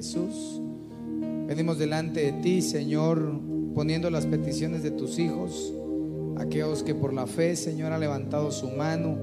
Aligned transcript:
Jesús, 0.00 0.58
venimos 1.46 1.78
delante 1.78 2.20
de 2.22 2.32
ti, 2.40 2.62
Señor, 2.62 3.38
poniendo 3.74 4.08
las 4.08 4.24
peticiones 4.24 4.82
de 4.82 4.90
tus 4.90 5.18
hijos, 5.18 5.74
aquellos 6.38 6.82
que 6.82 6.94
por 6.94 7.12
la 7.12 7.26
fe, 7.26 7.54
Señor, 7.54 7.92
ha 7.92 7.98
levantado 7.98 8.50
su 8.50 8.70
mano 8.70 9.18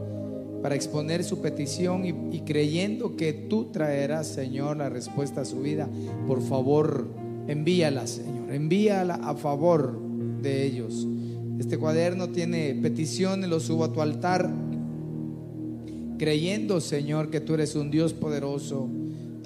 para 0.61 0.75
exponer 0.75 1.23
su 1.23 1.41
petición 1.41 2.05
y, 2.05 2.37
y 2.37 2.41
creyendo 2.41 3.15
que 3.15 3.33
tú 3.33 3.71
traerás, 3.71 4.27
Señor, 4.27 4.77
la 4.77 4.87
respuesta 4.87 5.41
a 5.41 5.45
su 5.45 5.61
vida. 5.61 5.89
Por 6.27 6.43
favor, 6.43 7.07
envíala, 7.47 8.05
Señor, 8.05 8.51
envíala 8.53 9.15
a 9.15 9.33
favor 9.33 9.99
de 10.43 10.63
ellos. 10.63 11.07
Este 11.57 11.79
cuaderno 11.79 12.29
tiene 12.29 12.75
peticiones, 12.75 13.49
lo 13.49 13.59
subo 13.59 13.85
a 13.85 13.91
tu 13.91 13.99
altar, 13.99 14.47
creyendo, 16.19 16.81
Señor, 16.81 17.31
que 17.31 17.41
tú 17.41 17.55
eres 17.55 17.75
un 17.75 17.89
Dios 17.89 18.13
poderoso. 18.13 18.87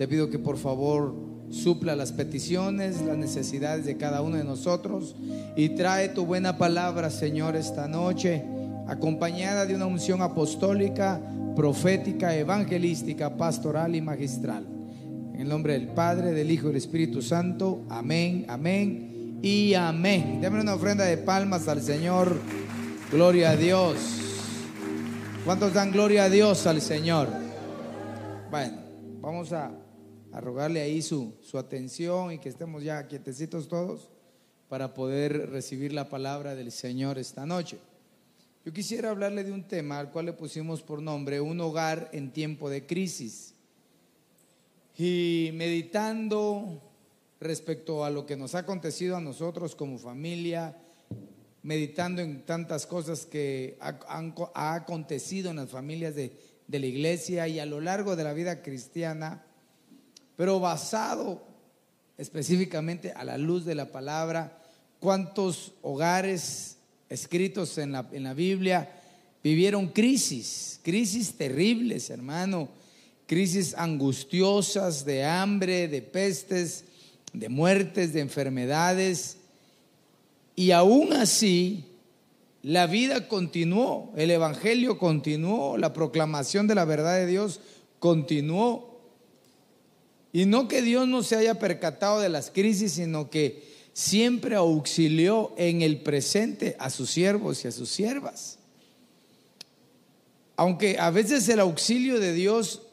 Te 0.02 0.08
pido 0.08 0.32
que 0.32 0.40
por 0.40 0.58
favor 0.58 1.14
supla 1.52 1.96
las 1.96 2.12
peticiones, 2.14 3.02
las 3.02 3.18
necesidades 3.18 3.86
de 3.86 3.98
cada 3.98 4.22
uno 4.22 4.38
de 4.38 4.44
nosotros 4.44 5.16
y 5.56 5.70
trae 5.70 6.10
tu 6.10 6.26
buena 6.26 6.58
palabra, 6.58 7.10
Señor, 7.10 7.56
esta 7.56 7.88
noche, 7.88 8.44
acompañada 8.88 9.66
de 9.66 9.76
una 9.76 9.86
unción 9.86 10.22
apostólica, 10.22 11.22
profética, 11.56 12.36
evangelística, 12.36 13.38
pastoral 13.38 13.96
y 13.96 14.02
magistral. 14.02 14.66
En 15.34 15.42
el 15.42 15.50
nombre 15.50 15.74
del 15.74 15.90
Padre, 15.90 16.32
del 16.32 16.52
Hijo 16.52 16.66
y 16.66 16.68
del 16.70 16.78
Espíritu 16.78 17.22
Santo. 17.22 17.84
Amén, 17.90 18.46
amén 18.48 19.40
y 19.42 19.74
amén. 19.74 20.40
Déme 20.42 20.62
una 20.62 20.76
ofrenda 20.76 21.06
de 21.06 21.18
palmas 21.18 21.68
al 21.68 21.82
Señor. 21.82 22.40
Gloria 23.12 23.52
a 23.52 23.56
Dios. 23.58 23.96
¿Cuántos 25.44 25.74
dan 25.74 25.92
gloria 25.92 26.26
a 26.26 26.30
Dios 26.30 26.66
al 26.68 26.82
Señor? 26.82 27.28
Bueno, 28.52 28.78
vamos 29.22 29.52
a, 29.52 29.72
a 30.32 30.42
rogarle 30.42 30.82
ahí 30.82 31.02
su, 31.02 31.34
su 31.42 31.58
atención 31.58 32.32
y 32.32 32.40
que 32.40 32.50
estemos 32.50 32.84
ya 32.84 33.08
quietecitos 33.08 33.68
todos 33.68 34.10
para 34.70 34.94
poder 34.94 35.50
recibir 35.50 35.92
la 35.92 36.10
palabra 36.10 36.56
del 36.56 36.72
Señor 36.72 37.18
esta 37.18 37.46
noche. 37.46 37.78
Yo 38.64 38.72
quisiera 38.72 39.10
hablarle 39.10 39.44
de 39.44 39.52
un 39.52 39.68
tema 39.68 40.00
al 40.00 40.12
cual 40.12 40.28
le 40.28 40.34
pusimos 40.34 40.82
por 40.84 41.02
nombre 41.02 41.42
un 41.42 41.60
hogar 41.60 42.10
en 42.14 42.32
tiempo 42.32 42.70
de 42.70 42.86
crisis. 42.86 43.56
Y 44.98 45.50
meditando 45.54 46.80
respecto 47.40 48.06
a 48.06 48.12
lo 48.12 48.26
que 48.26 48.38
nos 48.38 48.54
ha 48.54 48.60
acontecido 48.60 49.18
a 49.18 49.22
nosotros 49.22 49.76
como 49.76 49.98
familia, 49.98 50.78
meditando 51.64 52.22
en 52.22 52.46
tantas 52.46 52.86
cosas 52.86 53.26
que 53.26 53.78
ha, 53.82 54.00
han, 54.08 54.36
ha 54.54 54.76
acontecido 54.76 55.50
en 55.50 55.56
las 55.58 55.70
familias 55.70 56.16
de, 56.16 56.38
de 56.68 56.80
la 56.80 56.86
iglesia 56.86 57.48
y 57.48 57.60
a 57.60 57.66
lo 57.66 57.82
largo 57.82 58.16
de 58.16 58.24
la 58.24 58.34
vida 58.34 58.62
cristiana, 58.62 59.44
pero 60.42 60.60
basado 60.60 61.40
específicamente 62.18 63.12
a 63.12 63.24
la 63.24 63.38
luz 63.38 63.64
de 63.64 63.76
la 63.76 63.92
palabra, 63.92 64.60
cuántos 65.00 65.74
hogares 65.84 66.78
escritos 67.10 67.78
en 67.78 67.92
la, 67.92 68.10
en 68.12 68.24
la 68.24 68.34
Biblia 68.34 68.90
vivieron 69.44 69.90
crisis, 69.90 70.80
crisis 70.82 71.36
terribles, 71.36 72.10
hermano, 72.10 72.70
crisis 73.28 73.76
angustiosas 73.78 75.06
de 75.06 75.26
hambre, 75.26 75.88
de 75.88 76.02
pestes, 76.02 76.86
de 77.34 77.48
muertes, 77.48 78.12
de 78.12 78.22
enfermedades. 78.22 79.38
Y 80.56 80.72
aún 80.72 81.14
así, 81.14 81.86
la 82.64 82.88
vida 82.88 83.28
continuó, 83.28 84.12
el 84.16 84.32
Evangelio 84.32 84.98
continuó, 84.98 85.78
la 85.78 85.94
proclamación 85.94 86.66
de 86.66 86.74
la 86.74 86.86
verdad 86.86 87.18
de 87.18 87.28
Dios 87.28 87.60
continuó. 88.00 88.91
Y 90.34 90.46
no 90.46 90.68
que 90.68 90.82
Dios 90.82 91.08
no 91.08 91.24
se 91.24 91.36
haya 91.36 91.56
percatado 91.60 92.20
de 92.20 92.30
las 92.30 92.52
crisis, 92.52 92.94
sino 92.94 93.30
que 93.30 93.70
siempre 93.94 94.56
auxilió 94.56 95.54
en 95.58 95.82
el 95.82 96.02
presente 96.02 96.76
a 96.80 96.90
sus 96.90 97.10
siervos 97.10 97.66
y 97.66 97.68
a 97.68 97.72
sus 97.72 97.90
siervas. 97.90 98.58
Aunque 100.56 100.98
a 101.00 101.10
veces 101.10 101.50
el 101.50 101.60
auxilio 101.60 102.20
de 102.20 102.34
Dios 102.34 102.84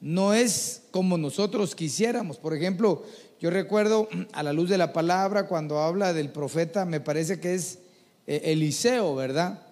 no 0.00 0.32
es 0.32 0.82
como 0.90 1.18
nosotros 1.18 1.74
quisiéramos. 1.74 2.38
Por 2.38 2.54
ejemplo, 2.54 3.04
yo 3.40 3.50
recuerdo 3.50 4.08
a 4.32 4.42
la 4.42 4.52
luz 4.54 4.70
de 4.70 4.78
la 4.78 4.92
palabra 4.92 5.46
cuando 5.48 5.80
habla 5.80 6.14
del 6.14 6.30
profeta, 6.30 6.86
me 6.86 7.00
parece 7.00 7.40
que 7.40 7.54
es 7.54 7.80
Eliseo, 8.26 9.14
¿verdad? 9.14 9.66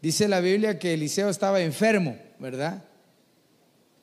Dice 0.00 0.28
la 0.28 0.40
Biblia 0.40 0.78
que 0.78 0.94
Eliseo 0.94 1.28
estaba 1.28 1.60
enfermo, 1.60 2.16
¿verdad? 2.38 2.84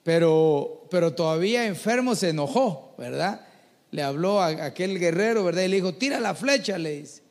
Pero, 0.05 0.85
pero 0.91 1.13
todavía 1.16 1.66
enfermo 1.66 2.13
se 2.13 2.29
enojó, 2.29 2.93
¿verdad? 2.95 3.41
Le 3.89 4.03
habló 4.03 4.39
a 4.39 4.49
aquel 4.66 4.99
guerrero, 4.99 5.43
¿verdad? 5.43 5.63
Y 5.63 5.67
le 5.67 5.77
dijo, 5.77 5.95
tira 5.95 6.19
la 6.19 6.35
flecha, 6.35 6.77
le 6.77 6.99
dice. 7.01 7.23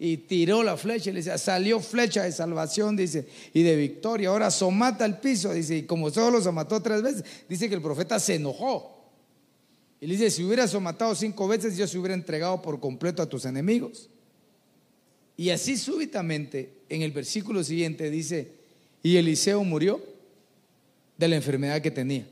Y 0.00 0.16
tiró 0.16 0.64
la 0.64 0.76
flecha, 0.76 1.12
le 1.12 1.18
dice, 1.18 1.38
salió 1.38 1.78
flecha 1.78 2.24
de 2.24 2.32
salvación, 2.32 2.96
dice, 2.96 3.28
y 3.54 3.62
de 3.62 3.76
victoria. 3.76 4.30
Ahora 4.30 4.50
somata 4.50 5.04
al 5.04 5.20
piso, 5.20 5.52
dice, 5.52 5.76
y 5.76 5.82
como 5.84 6.10
solo 6.10 6.40
lo 6.40 6.52
mató 6.52 6.82
tres 6.82 7.00
veces, 7.00 7.24
dice 7.48 7.68
que 7.68 7.76
el 7.76 7.80
profeta 7.80 8.18
se 8.18 8.34
enojó. 8.34 9.04
Y 10.00 10.08
le 10.08 10.14
dice, 10.14 10.28
si 10.32 10.42
hubieras 10.42 10.74
matado 10.80 11.14
cinco 11.14 11.46
veces, 11.46 11.76
yo 11.76 11.86
se 11.86 11.96
hubiera 11.96 12.14
entregado 12.14 12.60
por 12.60 12.80
completo 12.80 13.22
a 13.22 13.28
tus 13.28 13.44
enemigos. 13.44 14.10
Y 15.36 15.50
así 15.50 15.76
súbitamente, 15.76 16.72
en 16.88 17.02
el 17.02 17.12
versículo 17.12 17.62
siguiente 17.62 18.10
dice, 18.10 18.50
y 19.00 19.16
Eliseo 19.16 19.62
murió 19.62 20.15
de 21.16 21.28
la 21.28 21.36
enfermedad 21.36 21.80
que 21.80 21.90
tenía. 21.90 22.26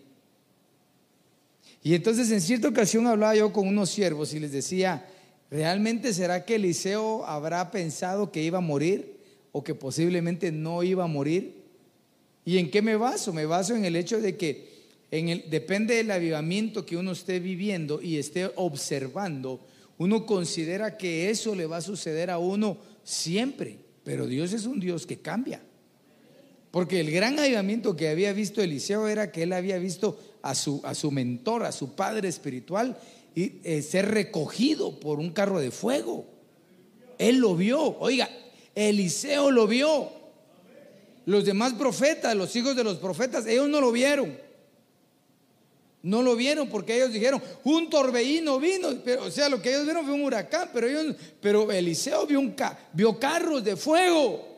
Y 1.82 1.94
entonces 1.94 2.30
en 2.30 2.40
cierta 2.40 2.68
ocasión 2.68 3.06
hablaba 3.06 3.36
yo 3.36 3.52
con 3.52 3.68
unos 3.68 3.90
siervos 3.90 4.32
y 4.32 4.40
les 4.40 4.52
decía, 4.52 5.06
¿realmente 5.50 6.14
será 6.14 6.44
que 6.44 6.54
Eliseo 6.56 7.26
habrá 7.26 7.70
pensado 7.70 8.32
que 8.32 8.42
iba 8.42 8.58
a 8.58 8.62
morir 8.62 9.18
o 9.52 9.62
que 9.62 9.74
posiblemente 9.74 10.50
no 10.50 10.82
iba 10.82 11.04
a 11.04 11.08
morir? 11.08 11.62
¿Y 12.44 12.58
en 12.58 12.70
qué 12.70 12.80
me 12.80 12.96
baso? 12.96 13.32
Me 13.32 13.46
baso 13.46 13.74
en 13.74 13.84
el 13.84 13.96
hecho 13.96 14.20
de 14.20 14.36
que 14.36 14.72
en 15.10 15.28
el, 15.28 15.50
depende 15.50 15.94
del 15.94 16.10
avivamiento 16.10 16.84
que 16.84 16.96
uno 16.96 17.12
esté 17.12 17.38
viviendo 17.38 18.02
y 18.02 18.16
esté 18.16 18.50
observando, 18.56 19.60
uno 19.98 20.26
considera 20.26 20.96
que 20.96 21.30
eso 21.30 21.54
le 21.54 21.66
va 21.66 21.76
a 21.76 21.82
suceder 21.82 22.30
a 22.30 22.38
uno 22.38 22.78
siempre, 23.04 23.78
pero 24.02 24.26
Dios 24.26 24.52
es 24.52 24.66
un 24.66 24.80
Dios 24.80 25.06
que 25.06 25.18
cambia. 25.18 25.60
Porque 26.74 26.98
el 26.98 27.12
gran 27.12 27.38
avivamiento 27.38 27.94
que 27.94 28.08
había 28.08 28.32
visto 28.32 28.60
Eliseo 28.60 29.06
era 29.06 29.30
que 29.30 29.44
él 29.44 29.52
había 29.52 29.78
visto 29.78 30.18
a 30.42 30.56
su, 30.56 30.80
a 30.82 30.92
su 30.96 31.12
mentor, 31.12 31.62
a 31.62 31.70
su 31.70 31.94
padre 31.94 32.26
espiritual, 32.26 32.98
y, 33.32 33.60
eh, 33.62 33.80
ser 33.80 34.10
recogido 34.10 34.98
por 34.98 35.20
un 35.20 35.30
carro 35.30 35.60
de 35.60 35.70
fuego. 35.70 36.26
Él 37.16 37.36
lo 37.36 37.54
vio. 37.54 37.96
Oiga, 38.00 38.28
Eliseo 38.74 39.52
lo 39.52 39.68
vio. 39.68 40.10
Los 41.26 41.44
demás 41.44 41.74
profetas, 41.74 42.34
los 42.34 42.56
hijos 42.56 42.74
de 42.74 42.82
los 42.82 42.96
profetas, 42.98 43.46
ellos 43.46 43.68
no 43.68 43.80
lo 43.80 43.92
vieron. 43.92 44.36
No 46.02 46.22
lo 46.22 46.34
vieron 46.34 46.68
porque 46.68 46.96
ellos 46.96 47.12
dijeron, 47.12 47.40
un 47.62 47.88
torbellino 47.88 48.58
vino, 48.58 48.88
pero, 49.04 49.26
o 49.26 49.30
sea, 49.30 49.48
lo 49.48 49.62
que 49.62 49.68
ellos 49.68 49.84
vieron 49.84 50.04
fue 50.04 50.14
un 50.14 50.24
huracán, 50.24 50.70
pero, 50.74 50.88
ellos, 50.88 51.14
pero 51.40 51.70
Eliseo 51.70 52.26
vio, 52.26 52.40
un, 52.40 52.56
vio 52.92 53.16
carros 53.16 53.62
de 53.62 53.76
fuego. 53.76 54.53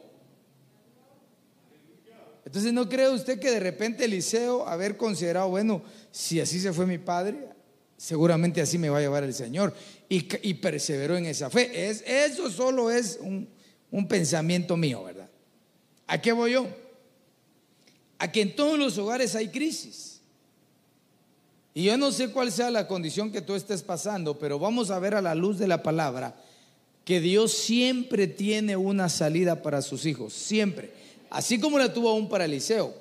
Entonces, 2.46 2.72
¿no 2.72 2.88
cree 2.88 3.10
usted 3.10 3.40
que 3.40 3.50
de 3.50 3.58
repente 3.58 4.04
Eliseo 4.04 4.68
haber 4.68 4.96
considerado, 4.96 5.48
bueno, 5.48 5.82
si 6.12 6.40
así 6.40 6.60
se 6.60 6.72
fue 6.72 6.86
mi 6.86 6.96
padre, 6.96 7.48
seguramente 7.96 8.60
así 8.60 8.78
me 8.78 8.88
va 8.88 8.98
a 8.98 9.00
llevar 9.00 9.24
el 9.24 9.34
Señor? 9.34 9.74
Y, 10.08 10.54
perseveró 10.54 11.16
en 11.16 11.26
esa 11.26 11.50
fe. 11.50 11.88
Es, 11.90 12.04
eso 12.06 12.48
solo 12.48 12.88
es 12.92 13.18
un, 13.20 13.48
un 13.90 14.06
pensamiento 14.06 14.76
mío, 14.76 15.02
¿verdad? 15.02 15.28
¿A 16.06 16.22
qué 16.22 16.30
voy 16.30 16.52
yo? 16.52 16.68
A 18.18 18.30
que 18.30 18.42
en 18.42 18.54
todos 18.54 18.78
los 18.78 18.96
hogares 18.96 19.34
hay 19.34 19.48
crisis. 19.48 20.20
Y 21.74 21.82
yo 21.82 21.98
no 21.98 22.12
sé 22.12 22.30
cuál 22.30 22.52
sea 22.52 22.70
la 22.70 22.86
condición 22.86 23.32
que 23.32 23.42
tú 23.42 23.56
estés 23.56 23.82
pasando, 23.82 24.38
pero 24.38 24.60
vamos 24.60 24.92
a 24.92 25.00
ver 25.00 25.16
a 25.16 25.20
la 25.20 25.34
luz 25.34 25.58
de 25.58 25.66
la 25.66 25.82
palabra 25.82 26.40
que 27.04 27.20
Dios 27.20 27.52
siempre 27.52 28.28
tiene 28.28 28.76
una 28.76 29.08
salida 29.08 29.62
para 29.62 29.82
sus 29.82 30.06
hijos, 30.06 30.32
siempre. 30.32 31.05
Así 31.30 31.58
como 31.58 31.78
la 31.78 31.92
tuvo 31.92 32.14
un 32.14 32.28
para 32.28 32.44
Eliseo. 32.44 32.94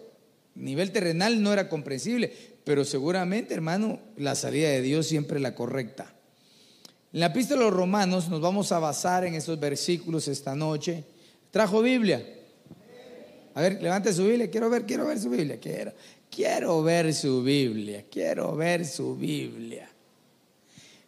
nivel 0.55 0.91
terrenal 0.91 1.41
no 1.41 1.51
era 1.53 1.69
comprensible, 1.69 2.33
pero 2.63 2.83
seguramente, 2.85 3.53
hermano, 3.53 3.99
la 4.17 4.35
salida 4.35 4.69
de 4.69 4.81
Dios 4.81 5.07
siempre 5.07 5.37
es 5.37 5.43
la 5.43 5.55
correcta. 5.55 6.13
En 7.13 7.19
la 7.19 7.27
epístola 7.27 7.59
de 7.59 7.69
los 7.69 7.77
romanos 7.77 8.29
nos 8.29 8.41
vamos 8.41 8.71
a 8.71 8.79
basar 8.79 9.25
en 9.25 9.35
esos 9.35 9.59
versículos 9.59 10.27
esta 10.27 10.55
noche. 10.55 11.03
¿Trajo 11.51 11.81
Biblia? 11.81 12.25
A 13.53 13.61
ver, 13.61 13.81
levante 13.81 14.11
su 14.11 14.25
Biblia, 14.25 14.49
quiero 14.49 14.69
ver, 14.69 14.85
quiero 14.85 15.07
ver 15.07 15.17
su 15.17 15.29
Biblia, 15.29 15.57
quiero, 15.61 15.93
quiero 16.29 16.83
ver 16.83 17.13
su 17.13 17.41
Biblia, 17.41 18.03
quiero 18.11 18.53
ver 18.55 18.85
su 18.85 19.15
Biblia. 19.15 19.89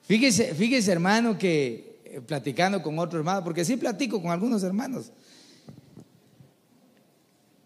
Fíjese, 0.03 0.55
fíjese 0.55 0.93
hermano 0.93 1.37
que 1.37 1.99
eh, 2.05 2.21
platicando 2.25 2.81
con 2.81 2.97
otro 2.99 3.19
hermano, 3.19 3.43
porque 3.43 3.65
sí 3.65 3.75
platico 3.75 4.21
con 4.21 4.31
algunos 4.31 4.63
hermanos, 4.63 5.11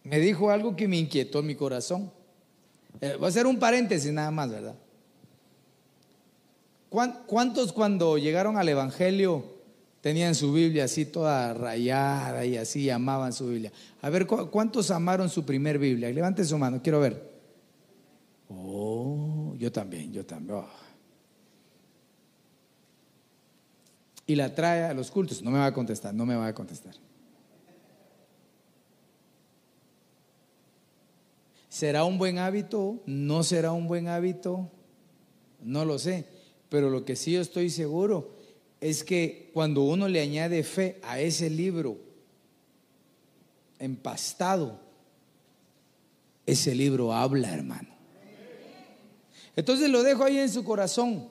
me 0.03 0.19
dijo 0.19 0.50
algo 0.50 0.75
que 0.75 0.88
me 0.88 0.98
inquietó 0.98 1.39
en 1.39 1.48
mi 1.48 1.56
corazón. 1.56 2.12
Eh, 3.00 3.15
voy 3.18 3.25
a 3.25 3.30
hacer 3.30 3.45
un 3.45 3.59
paréntesis 3.59 4.12
nada 4.12 4.31
más, 4.31 4.50
¿verdad? 4.50 4.75
¿Cuántos 6.89 7.71
cuando 7.71 8.18
llegaron 8.18 8.57
al 8.57 8.68
Evangelio 8.68 9.45
tenían 10.01 10.36
su 10.36 10.51
Biblia 10.51 10.83
así 10.83 11.06
toda 11.06 11.53
rayada 11.53 12.44
y 12.45 12.57
así 12.57 12.89
amaban 12.89 13.31
su 13.31 13.48
Biblia? 13.48 13.71
A 14.01 14.09
ver, 14.09 14.27
¿cuántos 14.27 14.92
amaron 14.92 15.30
su 15.30 15.45
primer 15.45 15.80
Biblia? 15.80 16.09
Levanten 16.09 16.45
su 16.45 16.57
mano, 16.57 16.81
quiero 16.83 17.00
ver. 17.00 17.31
Oh, 18.50 19.56
yo 19.57 19.71
también, 19.71 20.12
yo 20.12 20.25
también. 20.25 20.57
Oh. 20.57 20.68
Y 24.27 24.36
la 24.36 24.53
trae 24.53 24.83
a 24.83 24.94
los 24.94 25.12
cultos. 25.12 25.42
No 25.42 25.50
me 25.50 25.59
va 25.59 25.68
a 25.68 25.74
contestar, 25.74 26.13
no 26.13 26.25
me 26.25 26.36
va 26.36 26.48
a 26.48 26.53
contestar. 26.53 26.95
¿Será 31.71 32.03
un 32.03 32.18
buen 32.18 32.38
hábito? 32.38 33.00
¿No 33.06 33.44
será 33.44 33.71
un 33.71 33.88
buen 33.88 34.09
hábito? 34.09 34.69
No 35.62 35.85
lo 35.85 35.97
sé. 36.00 36.25
Pero 36.68 36.89
lo 36.89 37.06
que 37.06 37.15
sí 37.15 37.31
yo 37.31 37.39
estoy 37.39 37.69
seguro 37.69 38.35
es 38.81 39.06
que 39.06 39.51
cuando 39.53 39.83
uno 39.83 40.09
le 40.09 40.19
añade 40.19 40.63
fe 40.63 41.00
a 41.01 41.21
ese 41.21 41.50
libro 41.50 41.97
empastado, 43.79 44.81
ese 46.45 46.75
libro 46.75 47.13
habla, 47.13 47.53
hermano. 47.53 47.88
Entonces 49.56 49.89
lo 49.89 50.03
dejo 50.03 50.25
ahí 50.25 50.39
en 50.39 50.50
su 50.50 50.65
corazón. 50.65 51.29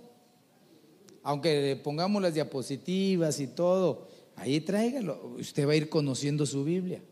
Aunque 1.23 1.61
le 1.61 1.77
pongamos 1.77 2.23
las 2.23 2.33
diapositivas 2.33 3.41
y 3.41 3.47
todo, 3.49 4.09
ahí 4.37 4.59
tráigalo. 4.63 5.35
Usted 5.39 5.69
va 5.69 5.73
a 5.73 5.77
ir 5.77 5.91
conociendo 5.91 6.47
su 6.47 6.65
Biblia 6.65 7.03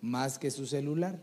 más 0.00 0.38
que 0.38 0.52
su 0.52 0.68
celular. 0.68 1.18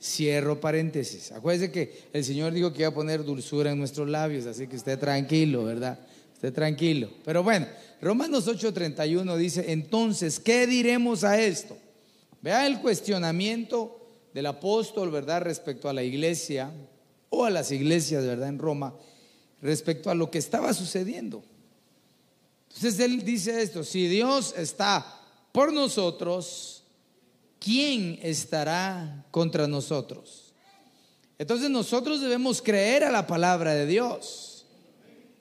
Cierro 0.00 0.60
paréntesis. 0.60 1.32
Acuérdese 1.32 1.72
que 1.72 2.08
el 2.12 2.24
Señor 2.24 2.52
dijo 2.52 2.72
que 2.72 2.80
iba 2.80 2.88
a 2.88 2.94
poner 2.94 3.24
dulzura 3.24 3.70
en 3.72 3.78
nuestros 3.78 4.08
labios, 4.08 4.46
así 4.46 4.66
que 4.66 4.76
esté 4.76 4.96
tranquilo, 4.96 5.64
¿verdad? 5.64 5.98
Esté 6.34 6.50
tranquilo. 6.52 7.10
Pero 7.24 7.42
bueno, 7.42 7.66
Romanos 8.02 8.46
8:31 8.46 9.36
dice, 9.36 9.72
entonces, 9.72 10.38
¿qué 10.38 10.66
diremos 10.66 11.24
a 11.24 11.40
esto? 11.40 11.76
Vea 12.42 12.66
el 12.66 12.80
cuestionamiento 12.80 13.98
del 14.34 14.46
apóstol, 14.46 15.10
¿verdad? 15.10 15.40
Respecto 15.42 15.88
a 15.88 15.94
la 15.94 16.02
iglesia 16.02 16.70
o 17.30 17.44
a 17.44 17.50
las 17.50 17.70
iglesias, 17.70 18.24
¿verdad? 18.24 18.48
En 18.48 18.58
Roma, 18.58 18.94
respecto 19.62 20.10
a 20.10 20.14
lo 20.14 20.30
que 20.30 20.38
estaba 20.38 20.74
sucediendo. 20.74 21.42
Entonces 22.68 23.00
él 23.00 23.24
dice 23.24 23.62
esto, 23.62 23.84
si 23.84 24.08
Dios 24.08 24.54
está 24.58 25.20
por 25.52 25.72
nosotros, 25.72 26.83
¿quién 27.64 28.18
estará 28.22 29.24
contra 29.30 29.66
nosotros? 29.66 30.52
Entonces 31.38 31.70
nosotros 31.70 32.20
debemos 32.20 32.60
creer 32.60 33.04
a 33.04 33.10
la 33.10 33.26
palabra 33.26 33.74
de 33.74 33.86
Dios. 33.86 34.66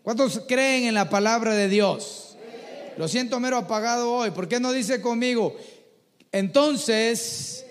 ¿Cuántos 0.03 0.41
creen 0.47 0.85
en 0.85 0.93
la 0.93 1.09
palabra 1.09 1.53
de 1.53 1.67
Dios? 1.67 2.37
Lo 2.97 3.09
siento 3.09 3.39
mero 3.41 3.57
apagado 3.57 4.11
hoy. 4.11 4.31
¿Por 4.31 4.47
qué 4.47 4.59
no 4.59 4.71
dice 4.71 5.01
conmigo? 5.01 5.55
Entonces, 6.31 7.65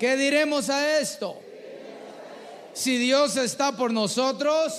¿qué 0.00 0.16
diremos 0.16 0.68
a 0.68 0.98
esto? 0.98 1.36
Si 2.72 2.98
Dios 2.98 3.36
está 3.36 3.76
por 3.76 3.92
nosotros, 3.92 4.72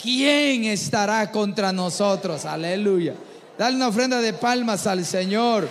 ¿quién 0.00 0.64
estará 0.66 1.32
contra 1.32 1.72
nosotros? 1.72 2.44
Aleluya. 2.44 3.14
Dale 3.58 3.76
una 3.76 3.88
ofrenda 3.88 4.20
de 4.20 4.32
palmas 4.34 4.86
al 4.86 5.04
Señor. 5.04 5.68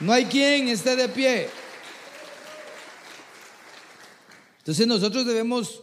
No 0.00 0.12
hay 0.12 0.24
quien 0.24 0.68
esté 0.68 0.96
de 0.96 1.08
pie. 1.08 1.48
Entonces 4.58 4.86
nosotros 4.86 5.26
debemos 5.26 5.82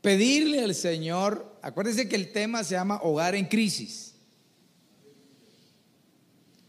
pedirle 0.00 0.62
al 0.62 0.74
Señor, 0.74 1.58
acuérdense 1.62 2.08
que 2.08 2.14
el 2.14 2.30
tema 2.30 2.62
se 2.62 2.74
llama 2.74 3.00
hogar 3.02 3.34
en 3.34 3.46
crisis. 3.46 4.14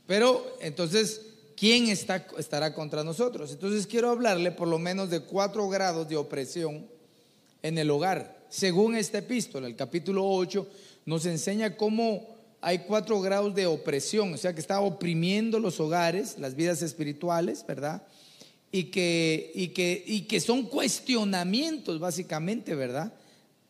Pero 0.08 0.58
entonces, 0.62 1.22
¿quién 1.56 1.90
está, 1.90 2.26
estará 2.38 2.74
contra 2.74 3.04
nosotros? 3.04 3.52
Entonces 3.52 3.86
quiero 3.86 4.10
hablarle 4.10 4.52
por 4.52 4.68
lo 4.68 4.80
menos 4.80 5.10
de 5.10 5.20
cuatro 5.20 5.68
grados 5.70 6.08
de 6.08 6.18
opresión 6.18 6.88
en 7.62 7.78
el 7.78 7.92
hogar. 7.92 8.46
Según 8.50 8.96
esta 8.96 9.20
epístola, 9.20 9.68
el 9.68 9.76
capítulo 9.76 10.26
8 10.26 10.68
nos 11.06 11.26
enseña 11.26 11.76
cómo 11.76 12.37
hay 12.62 12.80
cuatro 12.80 13.22
grados 13.22 13.54
de 13.54 13.68
opresión, 13.68 14.34
o 14.34 14.38
sea 14.38 14.54
que 14.54 14.62
está 14.62 14.80
oprimiendo 14.80 15.60
los 15.60 15.80
hogares, 15.80 16.38
las 16.40 16.56
vidas 16.56 16.82
espirituales, 16.82 17.66
¿verdad? 17.68 18.04
Y 18.72 18.86
que, 18.86 19.52
y 19.54 19.70
que, 19.70 20.04
y 20.06 20.22
que 20.22 20.40
son 20.40 20.64
cuestionamientos 20.64 22.00
básicamente, 22.00 22.76
¿verdad? 22.76 23.14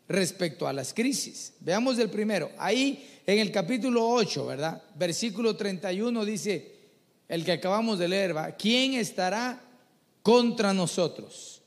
Respecto 0.08 0.68
a 0.68 0.74
las 0.74 0.94
crisis. 0.94 1.54
Veamos 1.60 2.00
el 2.00 2.10
primero. 2.10 2.50
Ahí 2.58 3.22
en 3.26 3.40
el 3.40 3.52
capítulo 3.52 4.08
8, 4.08 4.46
¿verdad? 4.46 4.82
Versículo 4.96 5.56
31 5.56 6.24
dice, 6.24 6.76
el 7.28 7.44
que 7.44 7.52
acabamos 7.52 8.00
de 8.00 8.08
leer, 8.08 8.36
¿va? 8.36 8.52
¿Quién 8.52 8.94
estará 8.94 9.62
contra 10.24 10.74
nosotros? 10.74 11.62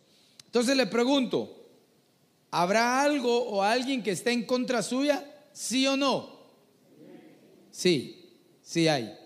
Entonces 0.46 0.74
le 0.76 0.86
pregunto, 0.86 1.68
¿habrá 2.50 3.02
algo 3.02 3.44
o 3.44 3.62
alguien 3.62 4.02
que 4.02 4.12
esté 4.12 4.32
en 4.32 4.44
contra 4.44 4.82
suya? 4.82 5.24
¿Sí 5.52 5.86
o 5.86 5.96
no? 5.96 6.39
Sí, 7.80 8.30
sí 8.62 8.88
hay. 8.88 9.18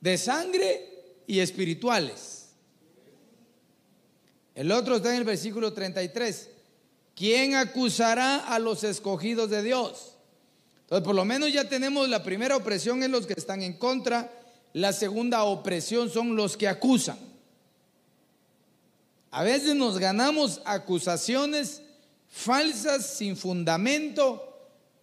De 0.00 0.16
sangre 0.16 1.16
y 1.26 1.40
espirituales. 1.40 2.50
El 4.54 4.70
otro 4.70 4.94
está 4.94 5.10
en 5.10 5.16
el 5.16 5.24
versículo 5.24 5.72
33. 5.72 6.48
¿Quién 7.16 7.56
acusará 7.56 8.36
a 8.36 8.60
los 8.60 8.84
escogidos 8.84 9.50
de 9.50 9.64
Dios? 9.64 10.12
Entonces, 10.82 11.04
por 11.04 11.16
lo 11.16 11.24
menos 11.24 11.52
ya 11.52 11.68
tenemos 11.68 12.08
la 12.08 12.22
primera 12.22 12.54
opresión 12.54 13.02
en 13.02 13.10
los 13.10 13.26
que 13.26 13.34
están 13.36 13.62
en 13.62 13.72
contra, 13.72 14.30
la 14.74 14.92
segunda 14.92 15.42
opresión 15.42 16.08
son 16.08 16.36
los 16.36 16.56
que 16.56 16.68
acusan. 16.68 17.18
A 19.32 19.42
veces 19.42 19.74
nos 19.74 19.98
ganamos 19.98 20.62
acusaciones 20.66 21.82
falsas, 22.28 23.04
sin 23.04 23.36
fundamento, 23.36 24.55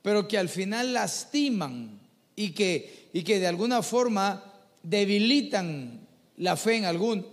pero 0.03 0.27
que 0.27 0.38
al 0.38 0.50
final 0.50 0.93
lastiman 0.93 2.00
y 2.36 2.51
que, 2.51 3.10
y 3.13 3.24
que 3.24 3.39
de 3.39 3.48
alguna 3.48 3.81
forma 3.81 4.43
debilitan 4.83 6.01
la 6.38 6.55
fe 6.55 6.75
en 6.75 6.86
algunos. 6.86 7.25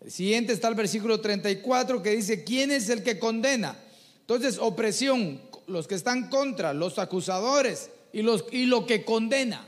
El 0.00 0.10
siguiente 0.10 0.52
está 0.52 0.68
el 0.68 0.76
versículo 0.76 1.20
34 1.20 2.02
que 2.02 2.10
dice, 2.10 2.44
¿quién 2.44 2.70
es 2.70 2.88
el 2.88 3.02
que 3.02 3.18
condena? 3.18 3.76
Entonces, 4.20 4.58
opresión, 4.58 5.40
los 5.66 5.88
que 5.88 5.96
están 5.96 6.28
contra, 6.28 6.72
los 6.72 6.98
acusadores 6.98 7.90
y, 8.12 8.22
los, 8.22 8.44
y 8.52 8.66
lo 8.66 8.86
que 8.86 9.04
condena. 9.04 9.66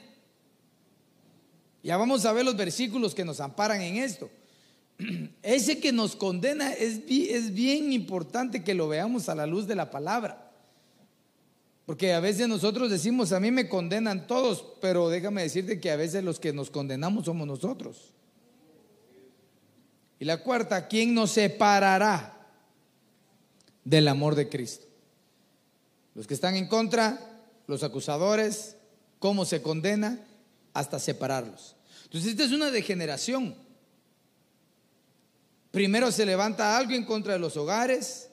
Ya 1.83 1.97
vamos 1.97 2.25
a 2.25 2.33
ver 2.33 2.45
los 2.45 2.57
versículos 2.57 3.15
que 3.15 3.25
nos 3.25 3.41
amparan 3.41 3.81
en 3.81 3.97
esto. 3.97 4.31
Ese 5.43 5.81
que 5.81 5.91
nos 5.91 6.15
condena 6.15 6.73
es, 6.73 7.01
es 7.09 7.53
bien 7.53 7.93
importante 7.93 8.63
que 8.63 8.75
lo 8.75 8.89
veamos 8.89 9.29
a 9.29 9.35
la 9.35 9.47
luz 9.47 9.67
de 9.67 9.75
la 9.75 9.91
palabra. 9.91 10.47
Porque 11.87 12.13
a 12.13 12.21
veces 12.21 12.49
nosotros 12.49 12.91
decimos, 12.91 13.31
a 13.33 13.39
mí 13.39 13.53
me 13.53 13.69
condenan 13.69 14.27
todos, 14.27 14.67
pero 14.81 15.09
déjame 15.09 15.43
decirte 15.43 15.81
que 15.81 15.93
a 15.93 15.97
veces 15.97 16.25
los 16.25 16.41
que 16.41 16.53
nos 16.53 16.69
condenamos 16.69 17.27
somos 17.27 17.47
nosotros. 17.47 18.13
Y 20.19 20.25
la 20.25 20.43
cuarta, 20.43 20.89
¿quién 20.89 21.15
nos 21.15 21.31
separará 21.31 22.49
del 23.85 24.09
amor 24.09 24.35
de 24.35 24.49
Cristo? 24.49 24.87
Los 26.15 26.27
que 26.27 26.35
están 26.35 26.57
en 26.57 26.67
contra, 26.67 27.45
los 27.69 27.85
acusadores, 27.85 28.77
cómo 29.21 29.45
se 29.45 29.63
condena, 29.63 30.27
hasta 30.73 30.99
separarlos. 30.99 31.77
Entonces, 32.05 32.31
esta 32.33 32.45
es 32.45 32.53
una 32.53 32.73
degeneración. 32.73 33.55
Primero 35.71 36.11
se 36.11 36.27
levanta 36.27 36.77
algo 36.77 36.95
en 36.95 37.05
contra 37.05 37.35
de 37.35 37.39
los 37.39 37.57
hogares, 37.57 38.31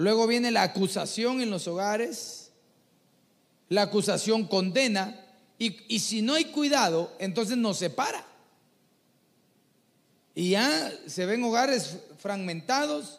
Luego 0.00 0.26
viene 0.26 0.50
la 0.50 0.62
acusación 0.62 1.42
en 1.42 1.50
los 1.50 1.68
hogares. 1.68 2.52
La 3.68 3.82
acusación 3.82 4.46
condena. 4.46 5.26
Y, 5.58 5.76
y 5.94 5.98
si 5.98 6.22
no 6.22 6.32
hay 6.32 6.46
cuidado, 6.46 7.12
entonces 7.18 7.58
nos 7.58 7.76
separa. 7.76 8.24
Y 10.34 10.52
ya 10.52 10.90
se 11.06 11.26
ven 11.26 11.44
hogares 11.44 11.98
fragmentados, 12.16 13.18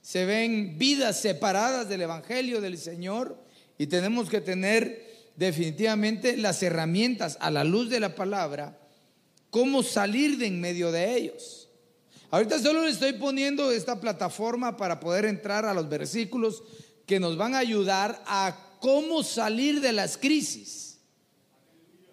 se 0.00 0.24
ven 0.24 0.78
vidas 0.78 1.20
separadas 1.20 1.90
del 1.90 2.00
Evangelio 2.00 2.62
del 2.62 2.78
Señor 2.78 3.36
y 3.76 3.88
tenemos 3.88 4.30
que 4.30 4.40
tener 4.40 5.06
definitivamente 5.36 6.38
las 6.38 6.62
herramientas 6.62 7.36
a 7.40 7.50
la 7.50 7.62
luz 7.62 7.90
de 7.90 8.00
la 8.00 8.14
palabra, 8.14 8.78
cómo 9.50 9.82
salir 9.82 10.38
de 10.38 10.46
en 10.46 10.62
medio 10.62 10.92
de 10.92 11.14
ellos. 11.14 11.61
Ahorita 12.32 12.58
solo 12.58 12.82
le 12.82 12.90
estoy 12.90 13.12
poniendo 13.12 13.70
esta 13.70 14.00
plataforma 14.00 14.74
para 14.78 14.98
poder 14.98 15.26
entrar 15.26 15.66
a 15.66 15.74
los 15.74 15.86
versículos 15.86 16.62
que 17.04 17.20
nos 17.20 17.36
van 17.36 17.54
a 17.54 17.58
ayudar 17.58 18.22
a 18.26 18.56
cómo 18.80 19.22
salir 19.22 19.82
de 19.82 19.92
las 19.92 20.16
crisis. 20.16 20.96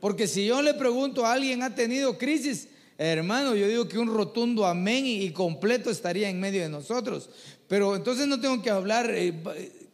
Porque 0.02 0.28
si 0.28 0.46
yo 0.46 0.62
le 0.62 0.74
pregunto 0.74 1.26
a 1.26 1.32
alguien, 1.32 1.64
¿ha 1.64 1.74
tenido 1.74 2.18
crisis? 2.18 2.68
Hermano, 2.98 3.56
yo 3.56 3.66
digo 3.70 3.88
que 3.88 3.98
un 3.98 4.14
rotundo 4.14 4.66
amén 4.66 5.06
y, 5.06 5.32
completo 5.32 5.90
estaría 5.90 6.30
en 6.30 6.42
medio 6.42 6.64
de 6.64 6.70
nosotros. 6.70 7.30
Pero 7.70 7.96
entonces 7.96 8.28
no 8.28 8.42
tengo 8.42 8.62
que 8.62 8.72
hablar, 8.72 9.10
eh, 9.10 9.32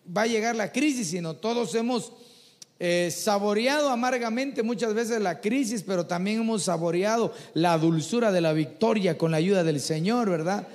va 0.06 0.24
a 0.24 0.28
llegar 0.28 0.56
la 0.56 0.72
crisis, 0.72 1.08
sino 1.08 1.36
todos 1.36 1.76
hemos 1.76 2.12
eh, 2.78 3.10
saboreado 3.10 3.90
amargamente 3.90 4.62
muchas 4.62 4.94
veces 4.94 5.22
la 5.22 5.40
crisis, 5.40 5.84
pero 5.84 6.06
también 6.06 6.42
hemos 6.42 6.64
saboreado 6.64 7.34
la 7.54 7.78
dulzura 7.78 8.32
de 8.32 8.42
la 8.42 8.54
victoria 8.54 9.18
con 9.18 9.32
la 9.32 9.38
ayuda 9.38 9.64
del 9.64 9.80
Señor, 9.80 10.30
¿verdad? 10.30 10.68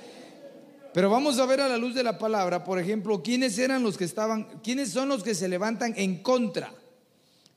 Pero 0.93 1.09
vamos 1.09 1.39
a 1.39 1.45
ver 1.45 1.61
a 1.61 1.69
la 1.69 1.77
luz 1.77 1.95
de 1.95 2.03
la 2.03 2.17
palabra, 2.17 2.63
por 2.63 2.79
ejemplo, 2.79 3.21
quiénes 3.23 3.57
eran 3.57 3.83
los 3.83 3.97
que 3.97 4.03
estaban, 4.03 4.47
quiénes 4.63 4.89
son 4.91 5.09
los 5.09 5.23
que 5.23 5.35
se 5.35 5.47
levantan 5.47 5.93
en 5.95 6.21
contra. 6.23 6.73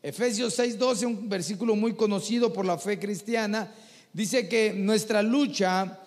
Efesios 0.03 0.59
6:12, 0.59 1.07
un 1.07 1.29
versículo 1.29 1.75
muy 1.75 1.95
conocido 1.95 2.53
por 2.53 2.67
la 2.67 2.77
fe 2.77 2.99
cristiana, 2.99 3.73
dice 4.13 4.49
que 4.49 4.75
nuestra 4.75 5.23
lucha 5.23 6.01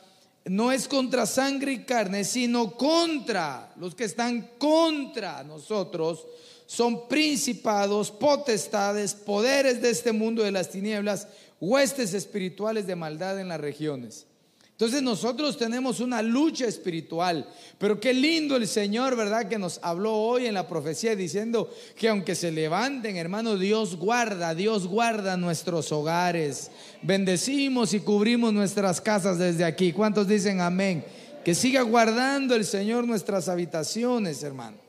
no 0.45 0.71
es 0.71 0.87
contra 0.87 1.25
sangre 1.25 1.73
y 1.73 1.83
carne, 1.83 2.23
sino 2.23 2.71
contra 2.77 3.73
los 3.77 3.95
que 3.95 4.05
están 4.05 4.51
contra 4.57 5.43
nosotros. 5.43 6.25
Son 6.67 7.07
principados, 7.07 8.11
potestades, 8.11 9.15
poderes 9.15 9.81
de 9.81 9.89
este 9.89 10.11
mundo 10.11 10.43
de 10.43 10.51
las 10.51 10.69
tinieblas, 10.69 11.27
huestes 11.61 12.13
espirituales 12.13 12.85
de 12.85 12.95
maldad 12.95 13.39
en 13.39 13.47
las 13.47 13.59
regiones. 13.59 14.27
Entonces 14.71 15.01
nosotros 15.01 15.57
tenemos 15.57 16.01
una 16.01 16.21
lucha 16.21 16.67
espiritual, 16.67 17.47
pero 17.79 17.99
qué 17.99 18.13
lindo 18.13 18.57
el 18.57 18.67
Señor, 18.67 19.15
¿verdad? 19.15 19.47
Que 19.47 19.57
nos 19.57 19.79
habló 19.81 20.13
hoy 20.13 20.45
en 20.45 20.53
la 20.53 20.67
profecía 20.67 21.15
diciendo 21.15 21.73
que 21.95 22.09
aunque 22.09 22.35
se 22.35 22.51
levanten, 22.51 23.15
hermano, 23.15 23.57
Dios 23.57 23.95
guarda, 23.95 24.53
Dios 24.53 24.85
guarda 24.85 25.35
nuestros 25.35 25.91
hogares. 25.91 26.69
Bendecimos 27.01 27.95
y 27.95 28.01
cubrimos 28.01 28.53
nuestras 28.53 29.01
casas 29.01 29.39
desde 29.39 29.65
aquí. 29.65 29.93
¿Cuántos 29.93 30.27
dicen 30.27 30.61
amén? 30.61 31.03
Que 31.43 31.55
siga 31.55 31.81
guardando 31.81 32.53
el 32.53 32.63
Señor 32.63 33.07
nuestras 33.07 33.47
habitaciones, 33.47 34.43
hermano. 34.43 34.86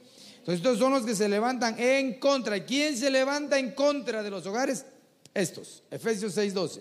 Entonces 0.48 0.64
estos 0.64 0.78
son 0.78 0.94
los 0.94 1.04
que 1.04 1.14
se 1.14 1.28
levantan 1.28 1.78
en 1.78 2.14
contra. 2.14 2.64
¿Quién 2.64 2.96
se 2.96 3.10
levanta 3.10 3.58
en 3.58 3.72
contra 3.72 4.22
de 4.22 4.30
los 4.30 4.46
hogares? 4.46 4.86
Estos, 5.34 5.82
Efesios 5.90 6.34
6:12. 6.34 6.80